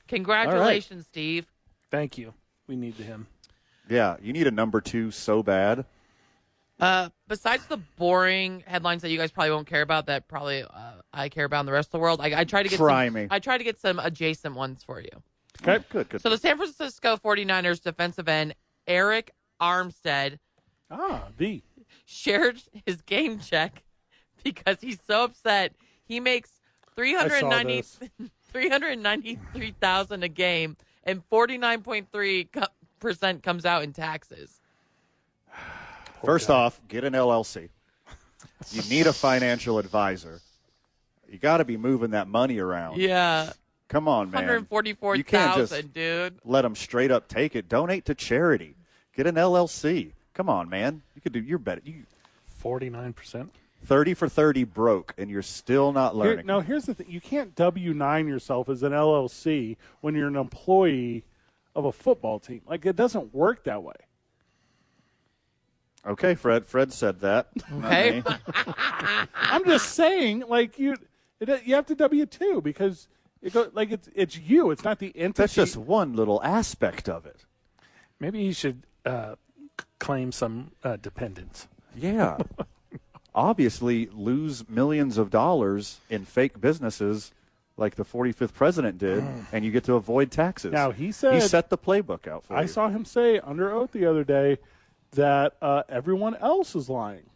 Congratulations, 0.09 1.07
Steve. 1.07 1.47
Thank 1.91 2.19
you. 2.19 2.35
We 2.69 2.77
need 2.77 2.95
him. 2.95 3.27
Yeah, 3.89 4.17
you 4.21 4.33
need 4.33 4.47
a 4.47 4.51
number 4.53 4.81
two 4.81 5.11
so 5.11 5.43
bad. 5.43 5.85
Uh, 6.79 7.09
besides 7.27 7.67
the 7.67 7.79
boring 7.97 8.63
headlines 8.67 9.01
that 9.03 9.11
you 9.11 9.19
guys 9.19 9.31
probably 9.31 9.51
won't 9.51 9.67
care 9.67 9.83
about, 9.83 10.07
that 10.07 10.29
probably 10.29 10.63
uh, 10.63 10.93
I 11.13 11.29
care 11.31 11.47
about 11.47 11.61
in 11.61 11.67
the 11.67 11.73
rest 11.73 11.89
of 11.89 11.93
the 11.93 11.99
world, 11.99 12.21
I, 12.21 12.41
I 12.41 12.45
try 12.45 12.63
to 12.63 12.69
get 12.69 12.77
Try 12.77 13.07
some, 13.07 13.15
me. 13.15 13.27
I 13.31 13.39
try 13.39 13.57
to 13.57 13.65
get 13.65 13.79
some 13.79 13.99
adjacent 13.99 14.55
ones 14.55 14.85
for 14.85 15.01
you. 15.01 15.09
Okay, 15.63 15.83
good, 15.89 16.11
good. 16.11 16.21
So 16.21 16.29
the 16.29 16.37
San 16.37 16.59
Francisco 16.59 17.17
49ers 17.17 17.83
defensive 17.83 18.29
end 18.29 18.55
Arik 18.87 19.31
Armstead 19.61 20.39
Ah, 20.91 21.29
the. 21.39 21.63
shared 22.05 22.61
his 22.85 23.01
game 23.01 23.39
check 23.39 23.83
because 24.45 24.81
he's 24.81 24.99
so 25.07 25.25
upset. 25.25 25.73
He 26.05 26.21
makes 26.21 26.51
I 26.99 27.03
390 27.03 27.77
this. 27.77 27.99
393,000 28.53 30.23
a 30.23 30.29
game 30.29 30.77
and 31.05 31.23
49.3% 31.31 33.43
comes 33.43 33.65
out 33.65 33.83
in 33.83 33.93
taxes. 33.93 34.61
First 36.25 36.51
off, 36.51 36.81
get 36.89 37.05
an 37.05 37.13
LLC. 37.13 37.69
You 38.73 38.83
need 38.89 39.07
a 39.07 39.13
financial 39.13 39.79
advisor. 39.79 40.41
You 41.31 41.39
got 41.39 41.59
to 41.59 41.65
be 41.65 41.77
moving 41.77 42.11
that 42.13 42.29
money 42.29 42.59
around. 42.59 42.99
Yeah, 42.99 43.53
Come 43.89 44.09
on, 44.09 44.31
man. 44.31 44.43
You 44.43 44.49
can't 44.49 45.57
just 45.57 45.73
144,000, 45.73 45.93
dude. 45.93 46.35
let 46.45 46.63
them 46.63 46.75
straight 46.75 47.11
up 47.13 47.29
take 47.29 47.55
it. 47.55 47.69
Donate 47.69 48.05
to 48.07 48.15
charity. 48.15 48.75
Get 49.15 49.27
an 49.29 49.37
LLC. 49.37 50.13
Come 50.35 50.49
on, 50.49 50.69
man. 50.69 51.03
You 51.15 51.21
could 51.23 51.33
do 51.33 51.41
your 51.41 51.59
better. 51.59 51.81
You 51.85 52.03
Forty 52.49 52.91
nine 52.91 53.13
percent. 53.13 53.53
thirty 53.85 54.13
for 54.15 54.29
thirty 54.29 54.65
broke, 54.65 55.15
and 55.19 55.31
you're 55.31 55.43
still 55.43 55.93
not 55.93 56.15
Here, 56.15 56.23
learning. 56.25 56.47
no, 56.47 56.61
here's 56.61 56.85
the 56.87 56.95
thing. 56.95 57.07
You 57.09 57.21
can't 57.21 57.55
W 57.55 57.95
nine 57.95 58.27
yourself 58.27 58.69
as 58.69 58.83
an 58.83 58.91
LLC 58.93 59.77
when 60.01 60.15
you're 60.17 60.27
an 60.29 60.37
employee 60.37 61.23
of 61.77 61.85
a 61.85 61.93
football 61.93 62.41
team. 62.41 62.63
Like 62.67 62.85
it 62.87 62.97
doesn't 62.97 63.33
work 63.33 63.63
that 63.65 63.83
way. 63.85 63.95
Okay, 66.07 66.35
Fred. 66.35 66.67
Fred 66.67 66.93
said 66.93 67.21
that. 67.21 67.49
Okay. 67.85 68.23
I'm 69.35 69.65
just 69.65 69.91
saying, 69.95 70.45
like 70.49 70.79
you, 70.79 70.97
it, 71.41 71.67
you 71.67 71.75
have 71.75 71.87
to 71.87 71.95
W 71.95 72.27
two 72.27 72.61
because 72.63 73.09
it 73.43 73.53
go, 73.53 73.69
like 73.73 73.91
it's 73.91 74.09
it's 74.15 74.39
you. 74.39 74.71
It's 74.71 74.85
not 74.85 74.99
the 75.01 75.13
entity. 75.17 75.43
That's 75.43 75.55
just 75.55 75.77
one 75.77 76.15
little 76.15 76.43
aspect 76.43 77.09
of 77.09 77.27
it. 77.27 77.45
Maybe 78.21 78.41
he 78.45 78.53
should 78.53 78.83
uh, 79.05 79.35
c- 79.81 79.87
claim 79.99 80.31
some 80.33 80.71
uh, 80.85 80.97
dependents. 80.97 81.67
Yeah. 81.97 82.39
Obviously, 83.35 84.07
lose 84.15 84.67
millions 84.69 85.19
of 85.19 85.29
dollars 85.31 86.01
in 86.09 86.25
fake 86.25 86.59
businesses 86.61 87.33
like 87.77 87.97
the 87.97 88.05
45th 88.05 88.55
president 88.55 88.97
did, 88.97 89.23
and 89.53 89.63
you 89.63 89.71
get 89.71 89.85
to 89.85 89.95
avoid 89.97 90.31
taxes. 90.31 90.73
Now, 90.73 90.91
he 90.93 91.13
said- 91.13 91.35
he 91.35 91.41
set 91.41 91.69
the 91.69 91.77
playbook 91.77 92.27
out 92.27 92.47
for 92.47 92.55
I 92.57 92.63
you. 92.63 92.69
saw 92.69 92.89
him 92.89 93.05
say 93.05 93.39
under 93.41 93.71
oath 93.71 93.93
the 93.93 94.07
other 94.07 94.25
day 94.25 94.57
that 95.17 95.57
uh, 95.61 95.83
everyone 95.89 96.35
else 96.37 96.75
is 96.75 96.89
lying. 96.89 97.29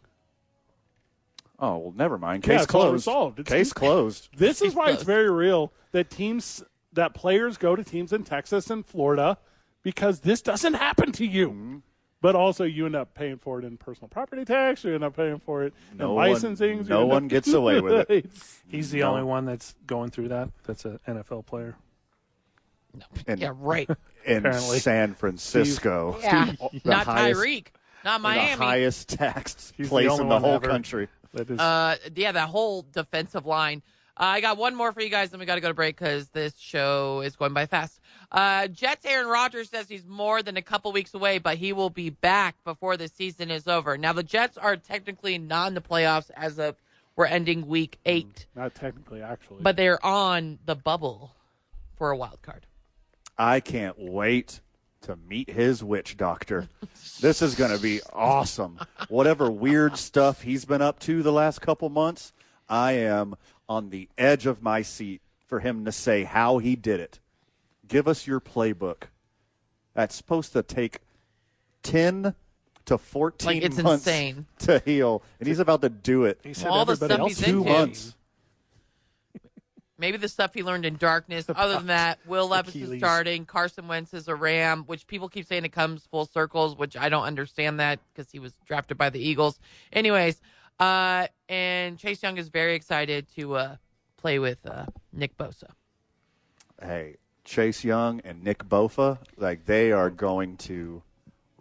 Oh 1.59 1.77
well, 1.77 1.93
never 1.95 2.17
mind. 2.17 2.45
Yeah, 2.47 2.55
Case 2.55 2.63
it's 2.63 2.73
all 2.73 2.81
closed. 2.81 2.93
resolved. 2.93 3.39
It's- 3.39 3.53
Case 3.55 3.73
closed. 3.81 4.29
This 4.35 4.61
is 4.61 4.73
why 4.73 4.89
it's 4.91 5.03
very 5.15 5.29
real 5.29 5.71
that 5.91 6.09
teams 6.09 6.63
that 6.93 7.13
players 7.13 7.57
go 7.57 7.75
to 7.75 7.83
teams 7.83 8.13
in 8.13 8.23
Texas 8.23 8.69
and 8.69 8.85
Florida 8.85 9.37
because 9.83 10.21
this 10.21 10.41
doesn't 10.41 10.73
happen 10.73 11.11
to 11.13 11.25
you. 11.25 11.49
Mm-hmm. 11.49 11.77
But 12.21 12.35
also, 12.35 12.65
you 12.65 12.85
end 12.85 12.95
up 12.95 13.15
paying 13.15 13.37
for 13.39 13.57
it 13.57 13.65
in 13.65 13.77
personal 13.77 14.07
property 14.07 14.45
tax. 14.45 14.83
You 14.83 14.93
end 14.93 15.03
up 15.03 15.15
paying 15.15 15.39
for 15.39 15.63
it 15.63 15.73
No 15.97 16.09
in 16.09 16.15
one- 16.15 16.29
licensing. 16.31 16.77
you 16.79 16.83
no 16.83 17.01
end 17.01 17.11
up- 17.11 17.13
one 17.13 17.27
gets 17.27 17.51
away 17.51 17.81
with 17.81 18.09
it. 18.11 18.27
He's 18.67 18.91
the 18.91 18.99
No. 18.99 19.11
only 19.11 19.23
one 19.23 19.45
that's 19.45 19.73
going 19.87 20.11
through 20.11 20.27
that. 20.27 20.49
That's 20.65 20.85
an 20.85 20.99
NFL 21.07 21.45
player. 21.47 21.75
In, 23.27 23.37
Yeah, 23.39 23.53
right. 23.55 23.89
in 24.25 24.37
Apparently. 24.45 24.79
San 24.79 25.13
Francisco, 25.15 26.17
Yeah, 26.21 26.51
the 26.71 26.81
not 26.85 27.05
highest, 27.05 27.39
Tyreek, 27.41 27.65
not 28.03 28.17
the 28.19 28.23
Miami. 28.23 28.63
highest 28.65 29.09
taxed 29.09 29.73
He's 29.77 29.87
the 29.87 29.89
place 29.89 30.09
only 30.09 30.23
in 30.23 30.29
the 30.29 30.39
whole 30.39 30.55
ever. 30.55 30.67
country. 30.67 31.07
That 31.33 31.49
is 31.49 31.59
Uh, 31.59 31.95
yeah, 32.15 32.31
that 32.33 32.49
whole 32.49 32.85
defensive 32.91 33.45
line. 33.45 33.81
Uh, 34.17 34.23
I 34.25 34.41
got 34.41 34.57
one 34.57 34.75
more 34.75 34.91
for 34.91 35.01
you 35.01 35.09
guys, 35.09 35.29
then 35.31 35.39
we 35.39 35.45
got 35.45 35.55
to 35.55 35.61
go 35.61 35.69
to 35.69 35.73
break 35.73 35.97
because 35.97 36.27
this 36.29 36.53
show 36.59 37.21
is 37.21 37.35
going 37.37 37.53
by 37.53 37.65
fast. 37.65 37.99
Uh, 38.31 38.67
Jets 38.67 39.05
Aaron 39.05 39.27
Rodgers 39.27 39.69
says 39.69 39.87
he's 39.87 40.05
more 40.05 40.43
than 40.43 40.57
a 40.57 40.61
couple 40.61 40.91
weeks 40.91 41.13
away, 41.13 41.37
but 41.39 41.57
he 41.57 41.71
will 41.73 41.89
be 41.89 42.09
back 42.09 42.55
before 42.65 42.97
the 42.97 43.07
season 43.07 43.49
is 43.49 43.67
over. 43.67 43.97
Now, 43.97 44.11
the 44.13 44.21
Jets 44.23 44.57
are 44.57 44.75
technically 44.75 45.37
not 45.37 45.69
in 45.69 45.73
the 45.73 45.81
playoffs 45.81 46.29
as 46.35 46.59
of 46.59 46.75
we're 47.15 47.25
ending 47.25 47.67
week 47.67 47.97
eight, 48.05 48.45
Not 48.55 48.75
technically, 48.75 49.21
actually. 49.21 49.61
but 49.61 49.75
they're 49.77 50.03
on 50.05 50.59
the 50.65 50.75
bubble 50.75 51.33
for 51.97 52.11
a 52.11 52.17
wild 52.17 52.41
card. 52.41 52.65
I 53.37 53.59
can't 53.59 53.95
wait 53.97 54.61
to 55.01 55.15
meet 55.27 55.49
his 55.49 55.83
witch 55.83 56.15
doctor. 56.17 56.69
this 57.21 57.41
is 57.41 57.55
going 57.55 57.75
to 57.75 57.81
be 57.81 58.01
awesome. 58.13 58.79
Whatever 59.09 59.49
weird 59.49 59.97
stuff 59.97 60.41
he's 60.43 60.65
been 60.65 60.81
up 60.81 60.99
to 60.99 61.23
the 61.23 61.31
last 61.31 61.59
couple 61.61 61.89
months, 61.89 62.33
I 62.69 62.93
am 62.93 63.35
on 63.67 63.89
the 63.89 64.09
edge 64.17 64.45
of 64.45 64.61
my 64.61 64.81
seat 64.83 65.21
for 65.47 65.59
him 65.59 65.85
to 65.85 65.91
say 65.91 66.23
how 66.23 66.59
he 66.59 66.75
did 66.75 66.99
it. 66.99 67.19
Give 67.87 68.07
us 68.07 68.27
your 68.27 68.39
playbook. 68.39 69.03
That's 69.93 70.15
supposed 70.15 70.53
to 70.53 70.61
take 70.63 70.99
10 71.83 72.35
to 72.85 72.97
14 72.97 73.45
Like, 73.47 73.63
it's 73.63 73.81
months 73.81 74.07
insane. 74.07 74.45
to 74.59 74.79
heal, 74.85 75.23
and 75.39 75.47
he's 75.47 75.59
about 75.59 75.81
to 75.81 75.89
do 75.89 76.25
it. 76.25 76.39
he 76.43 76.53
said 76.53 76.69
all 76.69 76.85
the 76.85 76.93
everybody 76.93 77.13
stuff 77.13 77.19
else 77.21 77.37
he's 77.39 77.47
Two 77.47 77.57
into. 77.59 77.69
months. 77.69 78.15
Maybe 80.01 80.17
the 80.17 80.27
stuff 80.27 80.55
he 80.55 80.63
learned 80.63 80.83
in 80.83 80.95
darkness. 80.95 81.45
Other 81.47 81.75
than 81.75 81.85
that, 81.87 82.17
Will 82.25 82.47
Levis 82.47 82.75
is 82.75 82.97
starting. 82.97 83.45
Carson 83.45 83.87
Wentz 83.87 84.15
is 84.15 84.27
a 84.27 84.33
Ram, 84.33 84.83
which 84.87 85.05
people 85.05 85.29
keep 85.29 85.45
saying 85.45 85.63
it 85.63 85.71
comes 85.73 86.07
full 86.07 86.25
circles, 86.25 86.75
which 86.75 86.97
I 86.97 87.07
don't 87.07 87.23
understand 87.23 87.79
that 87.79 87.99
because 88.11 88.31
he 88.31 88.39
was 88.39 88.51
drafted 88.65 88.97
by 88.97 89.11
the 89.11 89.19
Eagles. 89.19 89.59
Anyways, 89.93 90.41
uh, 90.79 91.27
and 91.47 91.99
Chase 91.99 92.23
Young 92.23 92.39
is 92.39 92.49
very 92.49 92.73
excited 92.73 93.27
to 93.35 93.53
uh, 93.53 93.75
play 94.17 94.39
with 94.39 94.57
uh, 94.65 94.87
Nick 95.13 95.37
Bosa. 95.37 95.69
Hey, 96.81 97.17
Chase 97.43 97.83
Young 97.83 98.21
and 98.21 98.43
Nick 98.43 98.67
Bosa, 98.67 99.19
like 99.37 99.67
they 99.67 99.91
are 99.91 100.09
going 100.09 100.57
to 100.57 101.03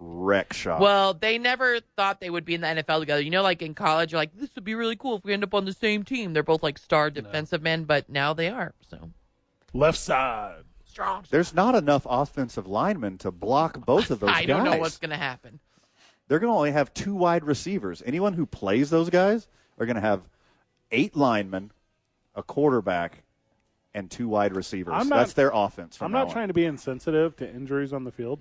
wreck 0.03 0.53
shop. 0.55 0.81
Well, 0.81 1.13
they 1.15 1.37
never 1.39 1.79
thought 1.97 2.21
they 2.21 2.31
would 2.31 2.45
be 2.47 2.55
in 2.55 2.63
the 2.63 2.67
NFL 2.69 3.01
together. 3.01 3.21
You 3.21 3.31
know, 3.31 3.43
like 3.43 3.61
in 3.63 3.75
college, 3.75 4.13
you're 4.13 4.21
like, 4.21 4.35
this 4.35 4.51
would 4.55 4.65
be 4.65 4.75
really 4.75 4.97
cool 4.97 5.17
if 5.17 5.25
we 5.25 5.33
end 5.35 5.45
up 5.45 5.53
on 5.55 5.67
the 5.67 5.73
same 5.75 6.03
team. 6.05 6.33
They're 6.33 6.43
both 6.43 6.63
like 6.63 6.79
star 6.79 7.11
defensive 7.11 7.63
men, 7.63 7.85
but 7.85 8.09
now 8.09 8.33
they 8.33 8.49
are. 8.49 8.73
So 8.89 9.11
left 9.75 9.99
side. 9.99 10.63
strong. 10.87 11.25
There's 11.31 11.53
not 11.55 11.75
enough 11.75 12.07
offensive 12.09 12.67
linemen 12.67 13.19
to 13.19 13.31
block 13.31 13.85
both 13.85 14.11
of 14.11 14.21
those 14.21 14.31
I 14.35 14.45
guys. 14.45 14.47
don't 14.47 14.65
know 14.65 14.79
what's 14.79 14.99
going 14.99 15.11
to 15.11 15.17
happen. 15.17 15.61
They're 16.29 16.39
going 16.39 16.53
to 16.53 16.57
only 16.57 16.73
have 16.73 16.95
two 16.95 17.15
wide 17.15 17.45
receivers. 17.45 18.03
Anyone 18.07 18.33
who 18.33 18.47
plays 18.47 18.89
those 18.89 19.11
guys 19.11 19.49
are 19.79 19.87
going 19.87 19.97
to 19.97 20.01
have 20.03 20.23
eight 20.93 21.15
linemen, 21.17 21.73
a 22.35 22.43
quarterback, 22.43 23.23
and 23.95 24.09
two 24.11 24.29
wide 24.29 24.55
receivers. 24.55 24.93
Not- 24.93 25.09
That's 25.09 25.33
their 25.33 25.51
offense. 25.53 25.97
From 25.97 26.07
I'm 26.07 26.13
now 26.13 26.19
not 26.21 26.29
on. 26.29 26.33
trying 26.33 26.49
to 26.49 26.55
be 26.55 26.65
insensitive 26.65 27.37
to 27.37 27.53
injuries 27.53 27.93
on 27.93 28.05
the 28.05 28.13
field, 28.13 28.41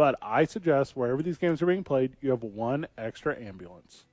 but 0.00 0.16
I 0.22 0.46
suggest 0.46 0.96
wherever 0.96 1.22
these 1.22 1.36
games 1.36 1.60
are 1.60 1.66
being 1.66 1.84
played, 1.84 2.16
you 2.22 2.30
have 2.30 2.42
one 2.42 2.86
extra 2.96 3.38
ambulance 3.38 4.06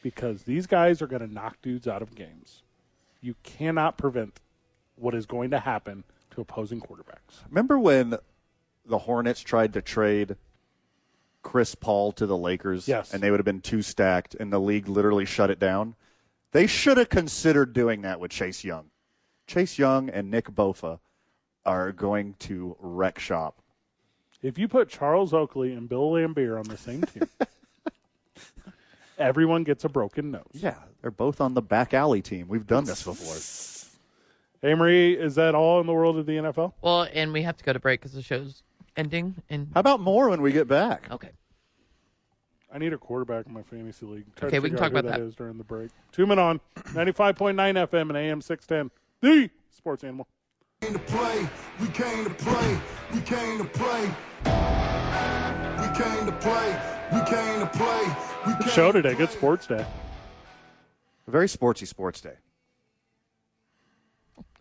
because 0.00 0.44
these 0.44 0.68
guys 0.68 1.02
are 1.02 1.08
going 1.08 1.20
to 1.20 1.26
knock 1.26 1.56
dudes 1.62 1.88
out 1.88 2.00
of 2.00 2.14
games. 2.14 2.62
You 3.20 3.34
cannot 3.42 3.98
prevent 3.98 4.38
what 4.94 5.16
is 5.16 5.26
going 5.26 5.50
to 5.50 5.58
happen 5.58 6.04
to 6.30 6.40
opposing 6.40 6.80
quarterbacks. 6.80 7.42
Remember 7.50 7.76
when 7.76 8.16
the 8.84 8.98
Hornets 8.98 9.40
tried 9.40 9.72
to 9.72 9.82
trade 9.82 10.36
Chris 11.42 11.74
Paul 11.74 12.12
to 12.12 12.26
the 12.26 12.36
Lakers? 12.36 12.86
Yes. 12.86 13.12
And 13.12 13.20
they 13.20 13.32
would 13.32 13.40
have 13.40 13.44
been 13.44 13.60
too 13.60 13.82
stacked, 13.82 14.36
and 14.36 14.52
the 14.52 14.60
league 14.60 14.86
literally 14.86 15.24
shut 15.24 15.50
it 15.50 15.58
down? 15.58 15.96
They 16.52 16.68
should 16.68 16.98
have 16.98 17.08
considered 17.08 17.72
doing 17.72 18.02
that 18.02 18.20
with 18.20 18.30
Chase 18.30 18.62
Young. 18.62 18.90
Chase 19.48 19.76
Young 19.76 20.08
and 20.08 20.30
Nick 20.30 20.50
Bosa 20.52 21.00
are 21.64 21.90
going 21.90 22.36
to 22.38 22.76
wreck 22.78 23.18
shop. 23.18 23.60
If 24.42 24.58
you 24.58 24.68
put 24.68 24.88
Charles 24.88 25.32
Oakley 25.32 25.72
and 25.72 25.88
Bill 25.88 26.10
Laimbeer 26.12 26.58
on 26.58 26.64
the 26.64 26.76
same 26.76 27.02
team, 27.02 27.28
everyone 29.18 29.64
gets 29.64 29.84
a 29.84 29.88
broken 29.88 30.30
nose. 30.30 30.44
Yeah, 30.52 30.74
they're 31.02 31.10
both 31.10 31.40
on 31.40 31.54
the 31.54 31.62
back 31.62 31.94
alley 31.94 32.22
team. 32.22 32.48
We've 32.48 32.66
done 32.66 32.84
this 32.84 33.02
before. 33.02 33.36
Hey, 34.62 34.74
Marie, 34.74 35.14
is 35.14 35.34
that 35.36 35.54
all 35.54 35.80
in 35.80 35.86
the 35.86 35.92
world 35.92 36.18
of 36.18 36.26
the 36.26 36.32
NFL? 36.32 36.72
Well, 36.82 37.06
and 37.12 37.32
we 37.32 37.42
have 37.42 37.56
to 37.56 37.64
go 37.64 37.72
to 37.72 37.78
break 37.78 38.00
because 38.00 38.12
the 38.12 38.22
show's 38.22 38.62
ending. 38.96 39.36
And 39.50 39.68
How 39.74 39.80
about 39.80 40.00
more 40.00 40.28
when 40.28 40.42
we 40.42 40.52
get 40.52 40.66
back? 40.68 41.08
okay, 41.10 41.30
I 42.72 42.78
need 42.78 42.92
a 42.92 42.98
quarterback 42.98 43.46
in 43.46 43.52
my 43.52 43.62
fantasy 43.62 44.06
league. 44.06 44.26
Try 44.36 44.48
Okay, 44.48 44.58
we 44.58 44.68
can 44.70 44.76
figure 44.76 44.76
out 44.76 44.90
talk 44.90 44.92
who 44.92 44.98
about 45.08 45.18
that. 45.18 45.24
is 45.26 45.34
during 45.34 45.56
the 45.58 45.64
break. 45.64 45.90
Two 46.12 46.26
men 46.26 46.38
on 46.38 46.60
95.9 46.76 47.54
FM 47.54 48.08
and 48.08 48.16
AM 48.16 48.40
610. 48.40 48.90
The 49.22 49.50
Sports 49.74 50.04
Animal. 50.04 50.26
Came 50.80 50.92
to 50.92 50.98
play. 51.00 51.48
We 51.80 51.88
came 51.88 52.24
to 52.24 52.30
play. 52.30 52.80
We 53.12 53.20
came 53.22 53.58
to 53.58 53.64
play. 53.64 54.02
We 54.44 55.88
came 55.94 56.26
to 56.26 56.32
play. 56.40 56.80
We 57.12 57.20
came 57.24 57.60
to 57.60 57.66
play. 57.72 58.16
We 58.46 58.52
Good 58.52 58.60
came 58.62 58.72
show 58.72 58.92
to 58.92 59.02
today. 59.02 59.14
Good 59.14 59.28
play. 59.28 59.36
sports 59.38 59.66
day. 59.66 59.86
A 61.26 61.30
very 61.30 61.46
sportsy 61.48 61.86
sports 61.86 62.20
day. 62.20 62.34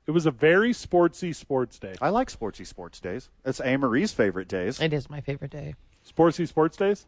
It 0.07 0.11
was 0.11 0.25
a 0.25 0.31
very 0.31 0.71
sportsy 0.71 1.35
sports 1.35 1.79
day. 1.79 1.95
I 2.01 2.09
like 2.09 2.29
sportsy 2.31 2.65
sports 2.65 2.99
days. 2.99 3.29
It's 3.43 3.59
Anne 3.59 3.81
Marie's 3.81 4.13
favorite 4.13 4.47
days. 4.47 4.79
it 4.79 4.93
is 4.93 5.09
my 5.09 5.19
favorite 5.19 5.51
day. 5.51 5.75
Sportsy 6.07 6.47
sports 6.47 6.77
days? 6.77 7.07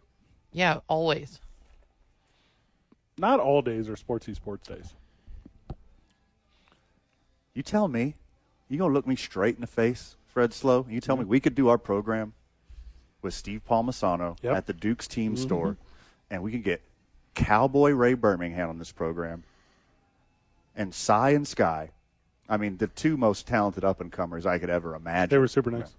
Yeah, 0.51 0.79
always. 0.89 1.39
Not 3.19 3.39
all 3.39 3.61
days 3.61 3.87
are 3.87 3.95
sportsy 3.95 4.35
sports 4.35 4.67
days. 4.67 4.93
You 7.53 7.63
tell 7.63 7.87
me, 7.87 8.15
you 8.69 8.77
gonna 8.77 8.93
look 8.93 9.07
me 9.07 9.15
straight 9.15 9.55
in 9.55 9.61
the 9.61 9.67
face, 9.67 10.15
Fred 10.27 10.53
Slow? 10.53 10.83
and 10.83 10.93
You 10.93 11.01
tell 11.01 11.17
me 11.17 11.23
we 11.25 11.39
could 11.39 11.55
do 11.55 11.69
our 11.69 11.77
program 11.77 12.33
with 13.21 13.33
Steve 13.33 13.61
Palmisano 13.67 14.37
Yep. 14.43 14.55
at 14.55 14.65
the 14.67 14.73
Duke's 14.73 15.07
team 15.07 15.35
store, 15.37 15.77
and 16.29 16.43
we 16.43 16.51
could 16.51 16.63
get 16.63 16.81
Cowboy 17.35 17.91
Ray 17.91 18.13
Birmingham 18.13 18.69
on 18.69 18.79
this 18.79 18.91
program, 18.91 19.43
and 20.75 20.93
Sy 20.93 21.31
and 21.31 21.47
Skye. 21.47 21.89
I 22.49 22.57
mean, 22.57 22.77
the 22.77 22.87
two 22.87 23.17
most 23.17 23.45
talented 23.47 23.83
up 23.83 23.99
and 23.99 24.11
comers 24.11 24.45
I 24.45 24.57
could 24.59 24.69
ever 24.69 24.95
imagine. 24.95 25.29
They 25.29 25.37
were 25.37 25.47
super 25.47 25.69
nice. 25.71 25.95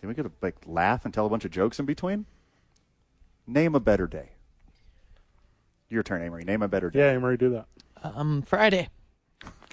Then 0.00 0.08
we 0.08 0.14
could 0.14 0.30
like 0.42 0.56
laugh 0.66 1.04
and 1.04 1.12
tell 1.12 1.26
a 1.26 1.28
bunch 1.28 1.44
of 1.44 1.50
jokes 1.50 1.78
in 1.80 1.86
between. 1.86 2.26
Name 3.46 3.74
a 3.74 3.80
better 3.80 4.06
day. 4.06 4.30
Your 5.88 6.02
turn, 6.02 6.20
Amory. 6.22 6.44
Name 6.44 6.62
a 6.62 6.68
better 6.68 6.90
day. 6.90 6.98
Yeah, 7.00 7.12
Amory, 7.12 7.36
do 7.36 7.50
that. 7.50 7.66
Um, 8.02 8.42
Friday. 8.42 8.88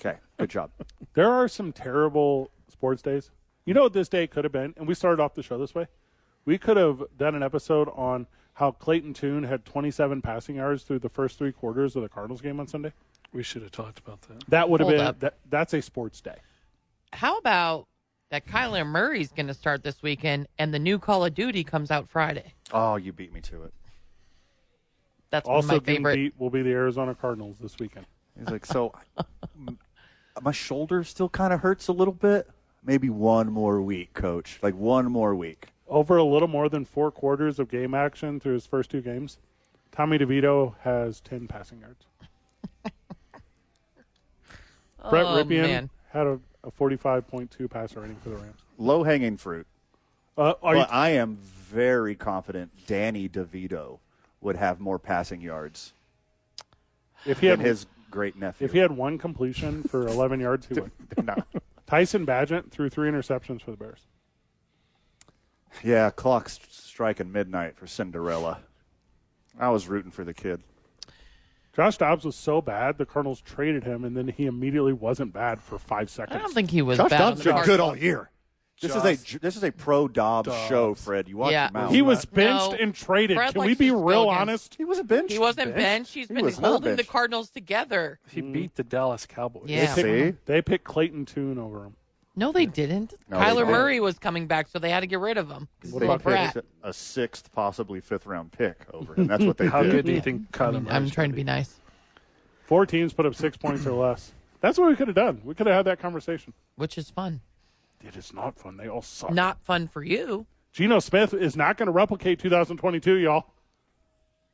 Okay, 0.05 0.17
good 0.37 0.49
job. 0.49 0.71
There 1.15 1.31
are 1.31 1.47
some 1.47 1.71
terrible 1.71 2.49
sports 2.71 3.03
days. 3.03 3.29
You 3.65 3.75
know 3.75 3.83
what 3.83 3.93
this 3.93 4.09
day 4.09 4.25
could 4.25 4.45
have 4.45 4.51
been? 4.51 4.73
And 4.77 4.87
we 4.87 4.95
started 4.95 5.21
off 5.21 5.35
the 5.35 5.43
show 5.43 5.59
this 5.59 5.75
way. 5.75 5.85
We 6.45 6.57
could 6.57 6.75
have 6.75 7.03
done 7.19 7.35
an 7.35 7.43
episode 7.43 7.87
on 7.93 8.25
how 8.53 8.71
Clayton 8.71 9.13
Tune 9.13 9.43
had 9.43 9.63
27 9.63 10.23
passing 10.23 10.55
yards 10.55 10.81
through 10.83 10.99
the 10.99 11.09
first 11.09 11.37
three 11.37 11.51
quarters 11.51 11.95
of 11.95 12.01
the 12.01 12.09
Cardinals 12.09 12.41
game 12.41 12.59
on 12.59 12.65
Sunday. 12.67 12.93
We 13.31 13.43
should 13.43 13.61
have 13.61 13.69
talked 13.69 13.99
about 13.99 14.21
that. 14.23 14.43
That 14.47 14.69
would 14.71 14.79
have 14.79 14.87
Hold 14.87 14.97
been 14.97 15.05
up. 15.05 15.19
that, 15.19 15.35
that's 15.51 15.73
a 15.75 15.83
sports 15.83 16.19
day. 16.19 16.37
How 17.13 17.37
about 17.37 17.85
that 18.31 18.47
Kyler 18.47 18.87
Murray's 18.87 19.31
going 19.31 19.47
to 19.47 19.53
start 19.53 19.83
this 19.83 20.01
weekend 20.01 20.47
and 20.57 20.73
the 20.73 20.79
new 20.79 20.97
Call 20.97 21.23
of 21.25 21.35
Duty 21.35 21.63
comes 21.63 21.91
out 21.91 22.09
Friday? 22.09 22.55
Oh, 22.71 22.95
you 22.95 23.13
beat 23.13 23.31
me 23.31 23.41
to 23.41 23.63
it. 23.65 23.73
That's 25.29 25.47
one 25.47 25.57
Also, 25.57 25.67
of 25.67 25.71
my 25.73 25.77
getting 25.85 25.95
favorite. 25.97 26.15
beat 26.15 26.33
will 26.39 26.49
be 26.49 26.63
the 26.63 26.71
Arizona 26.71 27.13
Cardinals 27.13 27.57
this 27.59 27.75
weekend. 27.79 28.07
He's 28.39 28.49
like, 28.49 28.65
so 28.65 28.91
m- 29.67 29.77
my 30.41 30.51
shoulder 30.51 31.03
still 31.03 31.29
kind 31.29 31.53
of 31.53 31.61
hurts 31.61 31.87
a 31.87 31.93
little 31.93 32.13
bit. 32.13 32.49
Maybe 32.83 33.09
one 33.09 33.51
more 33.51 33.81
week, 33.81 34.13
coach. 34.13 34.59
Like 34.61 34.75
one 34.75 35.11
more 35.11 35.35
week. 35.35 35.67
Over 35.87 36.17
a 36.17 36.23
little 36.23 36.47
more 36.47 36.69
than 36.69 36.85
four 36.85 37.11
quarters 37.11 37.59
of 37.59 37.69
game 37.69 37.93
action 37.93 38.39
through 38.39 38.53
his 38.53 38.65
first 38.65 38.89
two 38.91 39.01
games, 39.01 39.37
Tommy 39.91 40.17
DeVito 40.17 40.75
has 40.81 41.19
10 41.21 41.47
passing 41.47 41.81
yards. 41.81 42.05
Brett 45.09 45.25
oh, 45.25 45.43
Rypien 45.43 45.61
man. 45.61 45.89
had 46.09 46.27
a, 46.27 46.39
a 46.63 46.71
45.2 46.71 47.69
passer 47.69 48.01
rating 48.01 48.15
for 48.17 48.29
the 48.29 48.37
Rams. 48.37 48.61
Low 48.77 49.03
hanging 49.03 49.37
fruit. 49.37 49.67
Uh, 50.37 50.53
are 50.63 50.75
you, 50.75 50.81
But 50.81 50.91
I 50.91 51.09
am 51.09 51.37
very 51.41 52.15
confident 52.15 52.71
Danny 52.87 53.29
DeVito 53.29 53.99
would 54.41 54.55
have 54.55 54.79
more 54.79 54.99
passing 54.99 55.41
yards 55.41 55.93
if 57.25 57.39
he 57.39 57.47
than 57.47 57.59
had 57.59 57.67
his 57.67 57.85
great 58.13 58.35
nephew. 58.37 58.63
if 58.65 58.71
he 58.71 58.77
had 58.79 58.91
one 58.91 59.17
completion 59.17 59.83
for 59.83 60.07
11 60.07 60.39
yards, 60.39 60.67
he 60.67 60.75
would. 60.75 60.91
no. 61.23 61.35
Tyson 61.87 62.25
Bagent 62.25 62.71
threw 62.71 62.89
three 62.89 63.09
interceptions 63.09 63.61
for 63.61 63.71
the 63.71 63.77
Bears. 63.77 64.07
Yeah, 65.83 66.11
clock's 66.11 66.59
striking 66.69 67.31
midnight 67.31 67.75
for 67.75 67.87
Cinderella. 67.87 68.59
I 69.59 69.69
was 69.69 69.87
rooting 69.87 70.11
for 70.11 70.23
the 70.23 70.33
kid. 70.33 70.61
Josh 71.75 71.97
Dobbs 71.97 72.23
was 72.23 72.35
so 72.35 72.61
bad, 72.61 72.99
the 72.99 73.05
Cardinals 73.05 73.41
traded 73.41 73.83
him, 73.83 74.05
and 74.05 74.15
then 74.15 74.27
he 74.27 74.45
immediately 74.45 74.93
wasn't 74.93 75.33
bad 75.33 75.59
for 75.59 75.79
five 75.79 76.07
seconds. 76.09 76.35
I 76.37 76.39
don't 76.39 76.53
think 76.53 76.69
he 76.69 76.83
was 76.83 76.97
Josh 76.97 77.09
bad. 77.09 77.17
Dobbs 77.17 77.41
on 77.41 77.47
the 77.47 77.53
been 77.53 77.65
good 77.65 77.79
all 77.79 77.97
year. 77.97 78.29
This 78.83 78.95
is 78.95 79.35
a 79.35 79.39
this 79.39 79.55
is 79.55 79.63
a 79.63 79.71
pro 79.71 80.07
Dobbs, 80.07 80.53
show, 80.67 80.93
Fred. 80.93 81.27
You 81.27 81.37
watch 81.37 81.51
Yeah. 81.51 81.65
your 81.65 81.71
mouth. 81.71 81.91
he 81.91 82.01
was 82.01 82.25
benched 82.25 82.71
No. 82.71 82.77
and 82.79 82.93
traded. 82.93 83.37
Fred 83.37 83.53
Can 83.53 83.63
we 83.63 83.75
be 83.75 83.91
real 83.91 84.23
slogan. 84.23 84.41
honest? 84.41 84.75
He 84.75 84.85
was 84.85 84.99
a 84.99 85.03
bench. 85.03 85.31
He 85.31 85.39
wasn't 85.39 85.67
bench. 85.73 85.77
benched. 85.77 86.13
He's 86.13 86.27
He 86.27 86.33
been 86.35 86.45
was 86.45 86.59
not 86.59 86.67
holding 86.69 86.95
the. 86.95 87.03
Cardinals 87.03 87.49
together. 87.49 88.19
He 88.29 88.41
beat 88.41 88.75
the 88.75 88.83
Dallas 88.83 89.25
Cowboys. 89.25 89.69
Yeah. 89.69 89.93
They 89.95 90.03
picked, 90.03 90.37
See? 90.37 90.41
they 90.45 90.61
picked 90.61 90.83
Clayton 90.83 91.25
Tune 91.25 91.57
over 91.57 91.85
him. 91.85 91.95
No, 92.35 92.51
they 92.51 92.65
didn't. 92.65 93.13
No, 93.29 93.37
they 93.39 93.45
Kyler 93.45 93.57
didn't. 93.57 93.71
Murray 93.71 93.99
was 93.99 94.17
coming 94.17 94.47
back, 94.47 94.67
so 94.67 94.79
they 94.79 94.89
had 94.89 95.01
to 95.01 95.07
get 95.07 95.19
rid 95.19 95.37
of 95.37 95.49
him. 95.51 95.67
He's 95.83 95.91
a 95.95 95.99
They 95.99 96.07
little 96.07 96.17
picked 96.17 96.57
a 96.81 96.91
sixth, 96.91 97.51
possibly 97.53 98.01
fifth 98.01 98.25
round 98.25 98.51
pick 98.51 98.87
over 98.91 99.13
him. 99.13 99.27
That's 99.27 99.43
what 99.43 99.57
they 99.57 99.67
How 99.69 99.83
did. 99.83 99.91
good 99.91 100.05
do 100.07 100.13
you 100.13 100.21
think 100.21 100.49
Kyler 100.51 100.77
I'm 100.77 100.83
Murray's 100.85 101.11
trying 101.11 101.29
to 101.29 101.33
gonna 101.33 101.35
be 101.35 101.43
nice, 101.43 101.79
Four 102.65 102.85
teams 102.87 103.13
put 103.13 103.25
up 103.27 103.35
six 103.35 103.55
points 103.55 103.85
or 103.85 103.91
less. 103.91 104.31
That's 104.61 104.77
what 104.79 104.87
we 104.89 104.95
could 104.95 105.09
have 105.09 105.15
done. 105.15 105.41
We 105.43 105.53
could 105.53 105.67
have 105.67 105.75
had 105.75 105.85
that 105.85 105.99
conversation. 105.99 106.53
which 106.75 106.97
is 106.97 107.09
fun. 107.09 107.41
It 108.03 108.15
is 108.17 108.33
not 108.33 108.57
fun. 108.57 108.77
They 108.77 108.87
all 108.89 109.01
suck. 109.01 109.31
Not 109.31 109.61
fun 109.63 109.87
for 109.87 110.03
you. 110.03 110.45
Geno 110.73 110.99
Smith 110.99 111.33
is 111.33 111.55
not 111.55 111.77
going 111.77 111.87
to 111.87 111.91
replicate 111.91 112.39
2022, 112.39 113.15
y'all. 113.15 113.45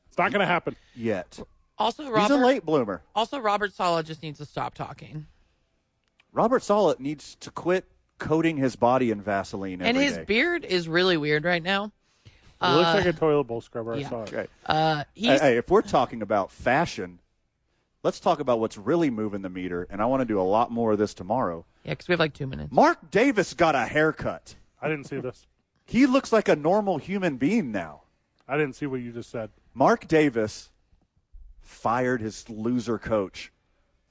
It's 0.07 0.17
not 0.17 0.31
going 0.31 0.41
to 0.41 0.45
happen. 0.45 0.75
Yet 0.95 1.39
Also, 1.77 2.03
he's 2.03 2.11
Robert. 2.11 2.33
a 2.33 2.45
late 2.45 2.65
bloomer. 2.65 3.01
Also, 3.15 3.39
Robert 3.39 3.73
Saleh 3.73 4.05
just 4.05 4.21
needs 4.21 4.37
to 4.39 4.45
stop 4.45 4.73
talking. 4.75 5.27
Robert 6.31 6.61
Saleh 6.61 6.99
needs 6.99 7.35
to 7.39 7.49
quit 7.51 7.85
coating 8.19 8.57
his 8.57 8.75
body 8.75 9.11
in 9.11 9.21
Vaseline 9.21 9.81
and 9.81 9.97
his 9.97 10.17
day. 10.17 10.23
beard 10.25 10.65
is 10.65 10.87
really 10.87 11.17
weird 11.17 11.45
right 11.45 11.63
now. 11.63 11.91
It 12.61 12.67
looks 12.75 12.93
like 12.93 13.05
a 13.05 13.13
toilet 13.13 13.45
bowl 13.45 13.61
scrubber. 13.61 13.93
I 13.93 13.97
yeah. 13.99 14.09
saw 14.09 14.23
it. 14.23 14.33
Okay. 14.33 14.47
Uh, 14.65 15.03
Hey, 15.15 15.37
hey, 15.39 15.57
if 15.57 15.69
we're 15.69 15.81
talking 15.81 16.21
about 16.21 16.51
fashion, 16.51 17.19
let's 18.03 18.19
talk 18.19 18.39
about 18.39 18.59
what's 18.59 18.77
really 18.77 19.09
moving 19.09 19.41
the 19.41 19.49
meter. 19.49 19.87
And 19.89 20.01
I 20.01 20.05
want 20.05 20.21
to 20.21 20.25
do 20.25 20.39
a 20.39 20.43
lot 20.43 20.71
more 20.71 20.91
of 20.93 20.97
this 20.97 21.13
tomorrow. 21.13 21.65
yeah, 21.83 21.91
because 21.91 22.07
we 22.07 22.13
have 22.13 22.19
like 22.19 22.33
two 22.33 22.47
minutes. 22.47 22.71
Mark 22.71 23.11
Davis 23.11 23.53
got 23.53 23.75
a 23.75 23.85
haircut. 23.85 24.55
I 24.81 24.87
didn't 24.87 25.05
see 25.05 25.19
this. 25.19 25.45
He 25.85 26.05
looks 26.05 26.31
like 26.31 26.47
a 26.47 26.55
normal 26.55 26.99
human 26.99 27.37
being 27.37 27.71
now. 27.71 28.01
I 28.47 28.57
didn't 28.57 28.75
see 28.75 28.85
what 28.85 29.01
you 29.01 29.11
just 29.11 29.31
said. 29.31 29.49
Mark 29.73 30.07
Davis 30.07 30.69
fired 31.61 32.21
his 32.21 32.47
loser 32.47 32.99
coach, 32.99 33.51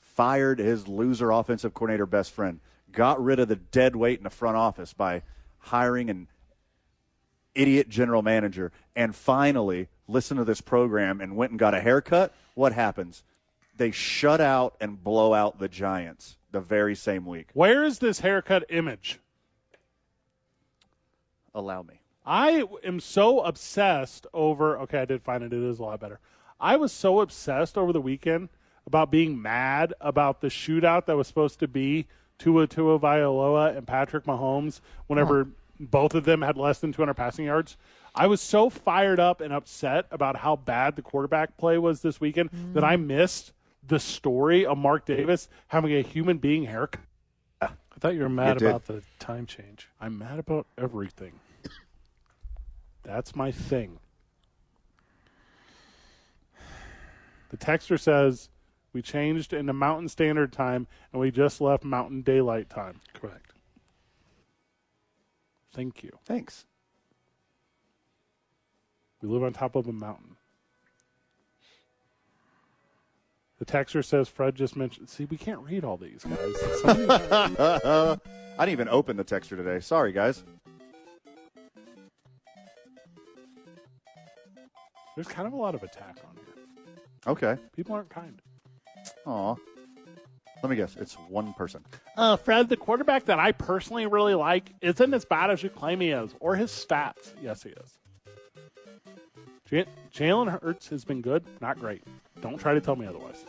fired 0.00 0.58
his 0.58 0.88
loser 0.88 1.30
offensive 1.30 1.74
coordinator 1.74 2.04
best 2.04 2.32
friend, 2.32 2.58
got 2.90 3.22
rid 3.22 3.38
of 3.38 3.46
the 3.46 3.54
dead 3.54 3.94
weight 3.94 4.18
in 4.18 4.24
the 4.24 4.30
front 4.30 4.56
office 4.56 4.92
by 4.92 5.22
hiring 5.58 6.10
an 6.10 6.26
idiot 7.54 7.88
general 7.88 8.22
manager, 8.22 8.72
and 8.96 9.14
finally 9.14 9.86
listened 10.08 10.38
to 10.38 10.44
this 10.44 10.60
program 10.60 11.20
and 11.20 11.36
went 11.36 11.52
and 11.52 11.60
got 11.60 11.74
a 11.74 11.80
haircut. 11.80 12.34
What 12.56 12.72
happens? 12.72 13.22
They 13.78 13.92
shut 13.92 14.40
out 14.40 14.74
and 14.80 15.02
blow 15.02 15.32
out 15.32 15.58
the 15.58 15.68
Giants 15.68 16.36
the 16.50 16.60
very 16.60 16.94
same 16.94 17.24
week. 17.24 17.48
Where 17.54 17.84
is 17.84 18.00
this 18.00 18.20
haircut 18.20 18.64
image? 18.68 19.20
Allow 21.54 21.82
me. 21.82 22.00
I 22.26 22.64
am 22.84 23.00
so 23.00 23.40
obsessed 23.40 24.26
over. 24.34 24.78
Okay, 24.80 25.00
I 25.00 25.04
did 25.04 25.22
find 25.22 25.42
it. 25.42 25.52
It 25.52 25.62
is 25.62 25.78
a 25.78 25.84
lot 25.84 26.00
better. 26.00 26.18
I 26.60 26.76
was 26.76 26.92
so 26.92 27.20
obsessed 27.20 27.78
over 27.78 27.92
the 27.92 28.00
weekend 28.00 28.48
about 28.86 29.10
being 29.10 29.40
mad 29.40 29.94
about 30.00 30.40
the 30.40 30.48
shootout 30.48 31.06
that 31.06 31.16
was 31.16 31.28
supposed 31.28 31.60
to 31.60 31.68
be 31.68 32.06
Tua 32.38 32.66
Tagovailoa 32.66 33.76
and 33.76 33.86
Patrick 33.86 34.24
Mahomes 34.24 34.80
whenever 35.06 35.48
both 35.78 36.14
of 36.14 36.24
them 36.24 36.42
had 36.42 36.56
less 36.56 36.80
than 36.80 36.92
200 36.92 37.14
passing 37.14 37.46
yards. 37.46 37.76
I 38.14 38.26
was 38.26 38.40
so 38.40 38.68
fired 38.70 39.20
up 39.20 39.40
and 39.40 39.52
upset 39.52 40.06
about 40.10 40.36
how 40.36 40.56
bad 40.56 40.96
the 40.96 41.02
quarterback 41.02 41.56
play 41.56 41.78
was 41.78 42.02
this 42.02 42.20
weekend 42.20 42.50
mm. 42.50 42.74
that 42.74 42.82
I 42.82 42.96
missed 42.96 43.52
the 43.88 43.98
story 43.98 44.64
of 44.64 44.78
Mark 44.78 45.06
Davis 45.06 45.48
having 45.68 45.92
a 45.94 46.02
human 46.02 46.38
being 46.38 46.64
haircut. 46.64 47.02
I 47.60 48.00
thought 48.00 48.14
you 48.14 48.22
were 48.22 48.28
mad 48.28 48.58
did. 48.58 48.68
about 48.68 48.86
the 48.86 49.02
time 49.18 49.44
change. 49.44 49.88
I'm 50.00 50.18
mad 50.18 50.38
about 50.38 50.66
everything. 50.76 51.32
That's 53.02 53.34
my 53.34 53.50
thing. 53.50 53.98
The 57.50 57.56
texter 57.56 57.98
says 57.98 58.50
we 58.92 59.02
changed 59.02 59.52
into 59.52 59.72
Mountain 59.72 60.10
Standard 60.10 60.52
Time 60.52 60.86
and 61.12 61.20
we 61.20 61.30
just 61.30 61.60
left 61.60 61.82
Mountain 61.82 62.22
Daylight 62.22 62.70
Time. 62.70 63.00
Correct. 63.14 63.52
Thank 65.72 66.02
you. 66.04 66.10
Thanks. 66.24 66.66
We 69.22 69.28
live 69.28 69.42
on 69.42 69.52
top 69.52 69.74
of 69.74 69.88
a 69.88 69.92
mountain. 69.92 70.36
The 73.58 73.64
texter 73.64 74.04
says 74.04 74.28
Fred 74.28 74.54
just 74.54 74.76
mentioned. 74.76 75.08
See, 75.08 75.24
we 75.24 75.36
can't 75.36 75.60
read 75.60 75.84
all 75.84 75.96
these 75.96 76.24
guys. 76.24 76.54
I 78.58 78.64
didn't 78.64 78.72
even 78.72 78.88
open 78.88 79.16
the 79.16 79.24
texture 79.24 79.56
today. 79.56 79.80
Sorry, 79.80 80.12
guys. 80.12 80.44
There's 85.16 85.28
kind 85.28 85.48
of 85.48 85.52
a 85.52 85.56
lot 85.56 85.74
of 85.74 85.82
attack 85.82 86.18
on 86.24 86.36
here. 86.36 86.64
Okay. 87.26 87.60
People 87.74 87.96
aren't 87.96 88.10
kind. 88.10 88.40
Aw. 89.26 89.56
Let 90.62 90.70
me 90.70 90.76
guess. 90.76 90.96
It's 90.96 91.14
one 91.28 91.52
person. 91.54 91.84
Uh, 92.16 92.36
Fred, 92.36 92.68
the 92.68 92.76
quarterback 92.76 93.24
that 93.24 93.40
I 93.40 93.50
personally 93.52 94.06
really 94.06 94.34
like 94.34 94.72
isn't 94.80 95.12
as 95.14 95.24
bad 95.24 95.50
as 95.50 95.62
you 95.62 95.70
claim 95.70 96.00
he 96.00 96.10
is, 96.10 96.34
or 96.38 96.54
his 96.54 96.70
stats. 96.70 97.32
Yes, 97.42 97.64
he 97.64 97.70
is. 97.70 97.98
Jalen 100.14 100.60
Hurts 100.60 100.88
has 100.88 101.04
been 101.04 101.20
good, 101.20 101.44
not 101.60 101.78
great. 101.78 102.02
Don't 102.40 102.58
try 102.58 102.74
to 102.74 102.80
tell 102.80 102.96
me 102.96 103.06
otherwise. 103.06 103.44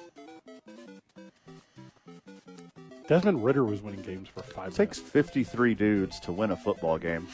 Desmond 3.08 3.44
Ridder 3.44 3.64
was 3.64 3.82
winning 3.82 4.02
games 4.02 4.28
for 4.30 4.44
five 4.44 4.68
It 4.72 4.76
takes 4.76 4.98
minutes. 5.00 5.12
53 5.12 5.74
dudes 5.74 6.20
to 6.22 6.32
win 6.32 6.52
a 6.52 6.56
football 6.56 6.98
game. 7.00 7.28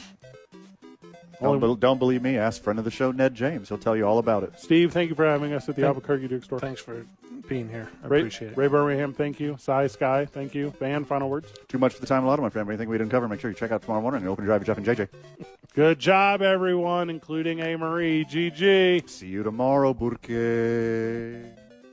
Don't, 1.41 1.60
be- 1.60 1.76
don't 1.76 1.99
believe 1.99 2.22
me? 2.22 2.38
Ask 2.38 2.62
friend 2.64 2.80
of 2.80 2.86
the 2.86 2.91
show, 2.91 3.12
Ned 3.12 3.36
James. 3.36 3.68
He'll 3.68 3.78
tell 3.78 3.95
you 3.95 4.06
all 4.08 4.20
about 4.20 4.43
it. 4.43 4.58
Steve, 4.58 4.93
thank 4.93 5.10
you 5.10 5.16
for 5.16 5.26
having 5.26 5.51
us 5.51 5.68
at 5.68 5.76
the 5.76 5.82
Thank- 5.82 5.88
Albuquerque 5.95 6.30
Duke 6.30 6.45
store. 6.45 6.60
Thanks 6.60 6.80
for 6.80 7.06
being 7.49 7.68
here. 7.68 7.89
I 8.03 8.08
Ray, 8.08 8.20
appreciate 8.20 8.51
it. 8.53 8.58
Ray 8.58 8.68
Birmingham, 8.68 9.14
thank 9.14 9.38
you. 9.41 9.58
Sy 9.60 9.88
Skye, 9.88 10.26
thank 10.26 10.56
you. 10.56 10.70
Van, 10.80 11.03
final 11.03 11.30
words. 11.30 11.51
Too 11.68 11.78
much 11.78 11.93
for 11.93 11.99
the 12.01 12.08
time 12.08 12.24
allotted, 12.24 12.41
my 12.41 12.49
friend. 12.49 12.70
Anything 12.70 12.88
we 12.88 12.97
didn't 12.97 13.12
cover, 13.12 13.28
make 13.28 13.41
sure 13.41 13.51
you 13.51 13.56
check 13.56 13.72
out 13.72 13.82
tomorrow 13.82 14.01
morning 14.01 14.22
and 14.22 14.30
open 14.30 14.45
drive 14.45 14.62
with 14.62 14.68
Jeff 14.68 14.78
and 14.78 14.86
JJ. 14.86 15.10
Good 15.76 15.99
job, 15.99 16.41
everyone, 16.41 17.09
including 17.09 17.59
A. 17.59 17.76
Marie. 17.76 18.23
GG. 18.23 19.09
See 19.09 19.28
you 19.28 19.43
tomorrow, 19.43 19.93
Burke. 19.93 20.30